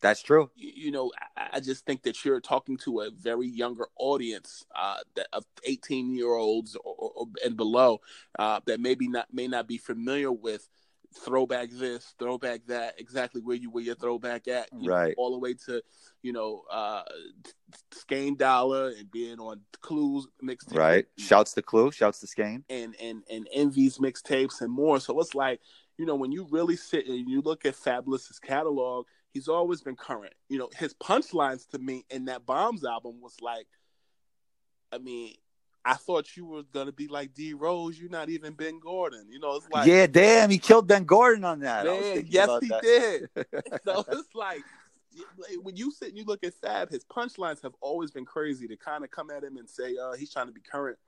That's 0.01 0.23
true. 0.23 0.51
You, 0.55 0.73
you 0.75 0.91
know, 0.91 1.13
I, 1.37 1.61
just 1.61 1.85
think 1.85 2.03
that 2.03 2.25
you're 2.25 2.41
talking 2.41 2.77
to 2.79 3.01
a 3.01 3.11
very 3.11 3.47
younger 3.47 3.87
audience 3.99 4.65
uh, 4.75 4.99
that, 5.17 5.27
of 5.33 5.45
18 5.65 6.15
year 6.15 6.33
olds 6.33 6.77
or, 6.77 6.95
or, 6.97 7.27
and 7.45 7.57
below 7.57 8.01
uh, 8.39 8.61
that 8.67 8.81
maybe 8.81 9.09
not 9.09 9.27
may 9.33 9.47
not 9.47 9.67
be 9.67 9.79
familiar 9.79 10.33
with 10.33 10.67
throwback 11.15 11.71
this, 11.71 12.15
throwback 12.19 12.61
that, 12.69 12.95
exactly 12.99 13.41
where 13.41 13.57
you 13.57 13.71
where 13.71 13.83
your 13.83 13.95
throwback 13.95 14.49
at, 14.49 14.69
right? 14.73 15.09
Know, 15.09 15.15
all 15.19 15.33
the 15.33 15.39
way 15.39 15.55
to 15.67 15.83
you 16.23 16.33
know 16.33 16.63
uh, 16.71 17.03
Skane 17.93 18.37
Dollar 18.37 18.93
and 18.99 19.11
being 19.11 19.39
on 19.39 19.61
Clues 19.81 20.29
mixtape, 20.43 20.77
right? 20.77 21.07
Shouts 21.19 21.53
to 21.55 21.63
Clue, 21.63 21.91
shouts 21.91 22.21
to 22.21 22.27
Skane, 22.27 22.65
and 22.71 22.95
and 23.01 23.23
and 23.31 23.49
Envy's 23.53 23.99
mixtapes 23.99 24.61
and 24.61 24.73
more. 24.73 25.01
So 25.01 25.19
it's 25.21 25.35
like 25.35 25.61
you 25.99 26.07
know 26.07 26.15
when 26.15 26.33
you 26.33 26.47
really 26.51 26.77
sit 26.77 27.07
and 27.07 27.29
you 27.29 27.43
look 27.43 27.67
at 27.67 27.75
Fabolous's 27.75 28.39
catalog 28.39 29.07
he's 29.33 29.49
always 29.49 29.81
been 29.83 29.97
current. 29.97 30.35
You 30.49 30.59
know, 30.59 30.71
his 30.77 30.95
punchlines 30.95 31.69
to 31.71 31.79
me 31.79 32.05
in 32.11 32.27
that 32.27 32.47
Bombs 32.47 32.85
album 32.85 33.21
was 33.21 33.37
like, 33.41 33.67
I 34.93 34.99
mean, 34.99 35.35
I 35.85 35.95
thought 35.95 36.37
you 36.37 36.45
were 36.45 36.63
gonna 36.63 36.93
be 36.93 37.09
like 37.09 37.33
D 37.35 37.55
Rose. 37.55 37.99
You're 37.99 38.11
not 38.11 38.29
even 38.29 38.53
Ben 38.53 38.81
Gordon. 38.81 39.27
You 39.31 39.41
know, 39.41 39.57
it's 39.57 39.69
like 39.71 39.87
yeah, 39.87 40.07
damn, 40.07 40.51
he 40.51 40.59
killed 40.59 40.87
Ben 40.87 41.05
Gordon 41.05 41.45
on 41.45 41.61
that. 41.61 41.87
Man, 41.87 42.25
yes, 42.29 42.51
he 42.61 42.69
that. 42.69 42.83
did. 42.83 43.29
so 43.85 44.05
it's 44.11 44.35
like 44.35 44.63
when 45.63 45.77
you 45.77 45.91
sit 45.91 46.09
and 46.09 46.19
you 46.19 46.25
look 46.25 46.45
at 46.45 46.55
Fab, 46.55 46.91
his 46.91 47.05
punchlines 47.05 47.63
have 47.63 47.75
always 47.81 48.11
been 48.11 48.27
crazy. 48.27 48.69
To 48.69 48.77
kind 48.77 49.05
of 49.05 49.11
come 49.11 49.31
at 49.31 49.43
him 49.43 49.57
and 49.57 49.69
say, 49.69 49.97
"Uh, 49.97 50.13
he's 50.13 50.33
trying 50.33 50.47
to 50.47 50.53
be 50.53 50.61
current." 50.61 50.99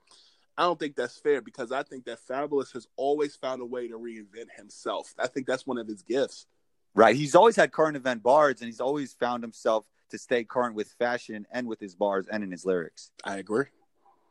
I 0.57 0.63
don't 0.63 0.79
think 0.79 0.95
that's 0.95 1.17
fair 1.17 1.41
because 1.41 1.71
I 1.71 1.83
think 1.83 2.05
that 2.05 2.19
Fabolous 2.27 2.73
has 2.73 2.87
always 2.95 3.35
found 3.35 3.61
a 3.61 3.65
way 3.65 3.87
to 3.87 3.97
reinvent 3.97 4.51
himself. 4.55 5.13
I 5.17 5.27
think 5.27 5.47
that's 5.47 5.65
one 5.65 5.79
of 5.79 5.87
his 5.87 6.03
gifts. 6.03 6.45
Right. 6.95 7.15
He's 7.15 7.35
always 7.35 7.55
had 7.55 7.71
current 7.71 7.97
event 7.97 8.21
bars 8.21 8.61
and 8.61 8.67
he's 8.67 8.79
always 8.79 9.13
found 9.13 9.43
himself 9.43 9.85
to 10.11 10.17
stay 10.17 10.43
current 10.43 10.75
with 10.75 10.89
fashion 10.99 11.47
and 11.51 11.67
with 11.67 11.79
his 11.79 11.95
bars 11.95 12.27
and 12.31 12.43
in 12.43 12.51
his 12.51 12.65
lyrics. 12.65 13.11
I 13.23 13.37
agree. 13.37 13.65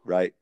Right. 0.04 0.32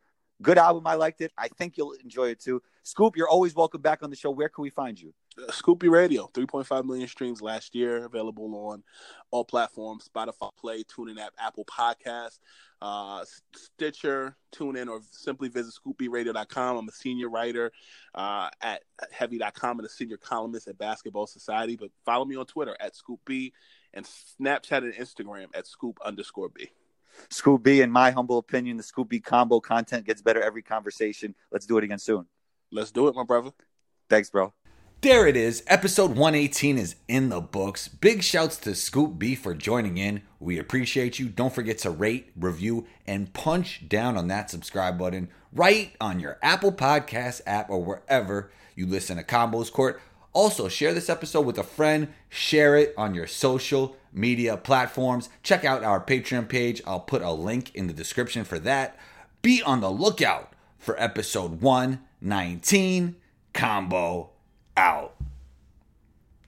Good 0.43 0.59
album. 0.59 0.87
I 0.87 0.95
liked 0.95 1.21
it. 1.21 1.33
I 1.37 1.49
think 1.49 1.77
you'll 1.77 1.93
enjoy 1.93 2.29
it 2.29 2.41
too. 2.41 2.63
Scoop, 2.83 3.17
you're 3.17 3.29
always 3.29 3.55
welcome 3.55 3.81
back 3.81 4.03
on 4.03 4.11
the 4.11 4.17
show. 4.17 4.31
Where 4.31 4.49
can 4.49 4.63
we 4.63 4.71
find 4.71 5.01
you? 5.01 5.15
Scoop 5.51 5.79
B 5.79 5.89
Radio, 5.89 6.31
3.5 6.35 6.85
million 6.85 7.09
streams 7.09 7.41
last 7.43 7.75
year, 7.75 8.05
available 8.05 8.55
on 8.55 8.83
all 9.31 9.45
platforms 9.45 10.09
Spotify, 10.09 10.51
Play, 10.57 10.83
TuneIn 10.85 11.19
app, 11.19 11.33
Apple 11.39 11.65
Podcasts, 11.65 12.39
uh, 12.83 13.25
Stitcher, 13.55 14.37
TuneIn, 14.55 14.89
or 14.89 15.01
simply 15.11 15.49
visit 15.49 15.75
scoopbradio.com. 15.75 16.77
I'm 16.77 16.89
a 16.89 16.93
senior 16.93 17.29
writer 17.29 17.73
uh, 18.15 18.49
at 18.61 18.83
heavy.com 19.13 19.79
and 19.79 19.87
a 19.87 19.91
senior 19.91 20.17
columnist 20.17 20.69
at 20.69 20.79
Basketball 20.79 21.27
Society. 21.27 21.77
But 21.77 21.91
follow 22.05 22.25
me 22.25 22.37
on 22.37 22.47
Twitter 22.47 22.77
at 22.81 22.95
scoopb 22.95 23.53
and 23.95 24.07
Snapchat 24.07 24.79
and 24.79 24.95
Instagram 24.95 25.47
at 25.55 25.67
scoop 25.67 25.99
underscore 26.05 26.49
b. 26.49 26.71
Scoop 27.29 27.63
B, 27.63 27.81
in 27.83 27.91
my 27.91 28.11
humble 28.11 28.39
opinion, 28.39 28.77
the 28.77 28.83
Scoop 28.83 29.09
B 29.09 29.21
combo 29.21 29.61
content 29.61 30.07
gets 30.07 30.23
better 30.23 30.41
every 30.41 30.63
conversation. 30.63 31.35
Let's 31.51 31.67
do 31.67 31.77
it 31.77 31.85
again 31.85 31.99
soon. 31.99 32.27
Let's 32.71 32.93
do 32.93 33.09
it, 33.09 33.15
my 33.15 33.25
brother. 33.25 33.51
Thanks, 34.09 34.31
bro. 34.31 34.53
There 35.03 35.27
it 35.27 35.35
is. 35.35 35.63
Episode 35.67 36.11
118 36.11 36.77
is 36.77 36.97
in 37.09 37.31
the 37.31 37.41
books. 37.41 37.89
Big 37.89 38.23
shouts 38.23 38.59
to 38.59 38.75
Scoop 38.75 39.19
B 39.19 39.35
for 39.35 39.55
joining 39.55 39.97
in. 39.97 40.21
We 40.39 40.59
appreciate 40.59 41.19
you. 41.19 41.31
Don't 41.31 41.55
forget 41.55 41.79
to 41.79 41.91
rate, 41.91 42.31
review, 42.37 42.87
and 43.07 43.33
punch 43.33 43.89
down 43.89 44.19
on 44.19 44.29
that 44.29 44.51
subscribe 44.51 44.99
button 44.99 45.31
right 45.55 45.97
on 46.03 46.21
your 46.21 46.39
Apple 46.43 46.71
Podcast 46.71 47.41
app 47.47 47.71
or 47.71 47.83
wherever 47.83 48.51
you 48.75 48.85
listen 48.85 49.17
to 49.17 49.23
Combos 49.23 49.73
Court. 49.73 49.99
Also, 50.35 50.69
share 50.69 50.93
this 50.93 51.09
episode 51.09 51.47
with 51.47 51.57
a 51.57 51.65
friend. 51.65 52.09
Share 52.29 52.77
it 52.77 52.93
on 52.99 53.15
your 53.15 53.27
social 53.27 53.97
media 54.13 54.59
platforms. 54.59 55.31
Check 55.43 55.65
out 55.65 55.83
our 55.83 56.05
Patreon 56.05 56.47
page. 56.47 56.83
I'll 56.87 57.01
put 57.01 57.23
a 57.23 57.33
link 57.33 57.75
in 57.75 57.87
the 57.87 57.95
description 57.95 58.45
for 58.45 58.59
that. 58.59 58.99
Be 59.41 59.63
on 59.63 59.81
the 59.81 59.91
lookout 59.91 60.53
for 60.79 60.95
episode 61.01 61.63
119 61.63 63.17
Combo 63.55 64.33
out. 64.81 65.20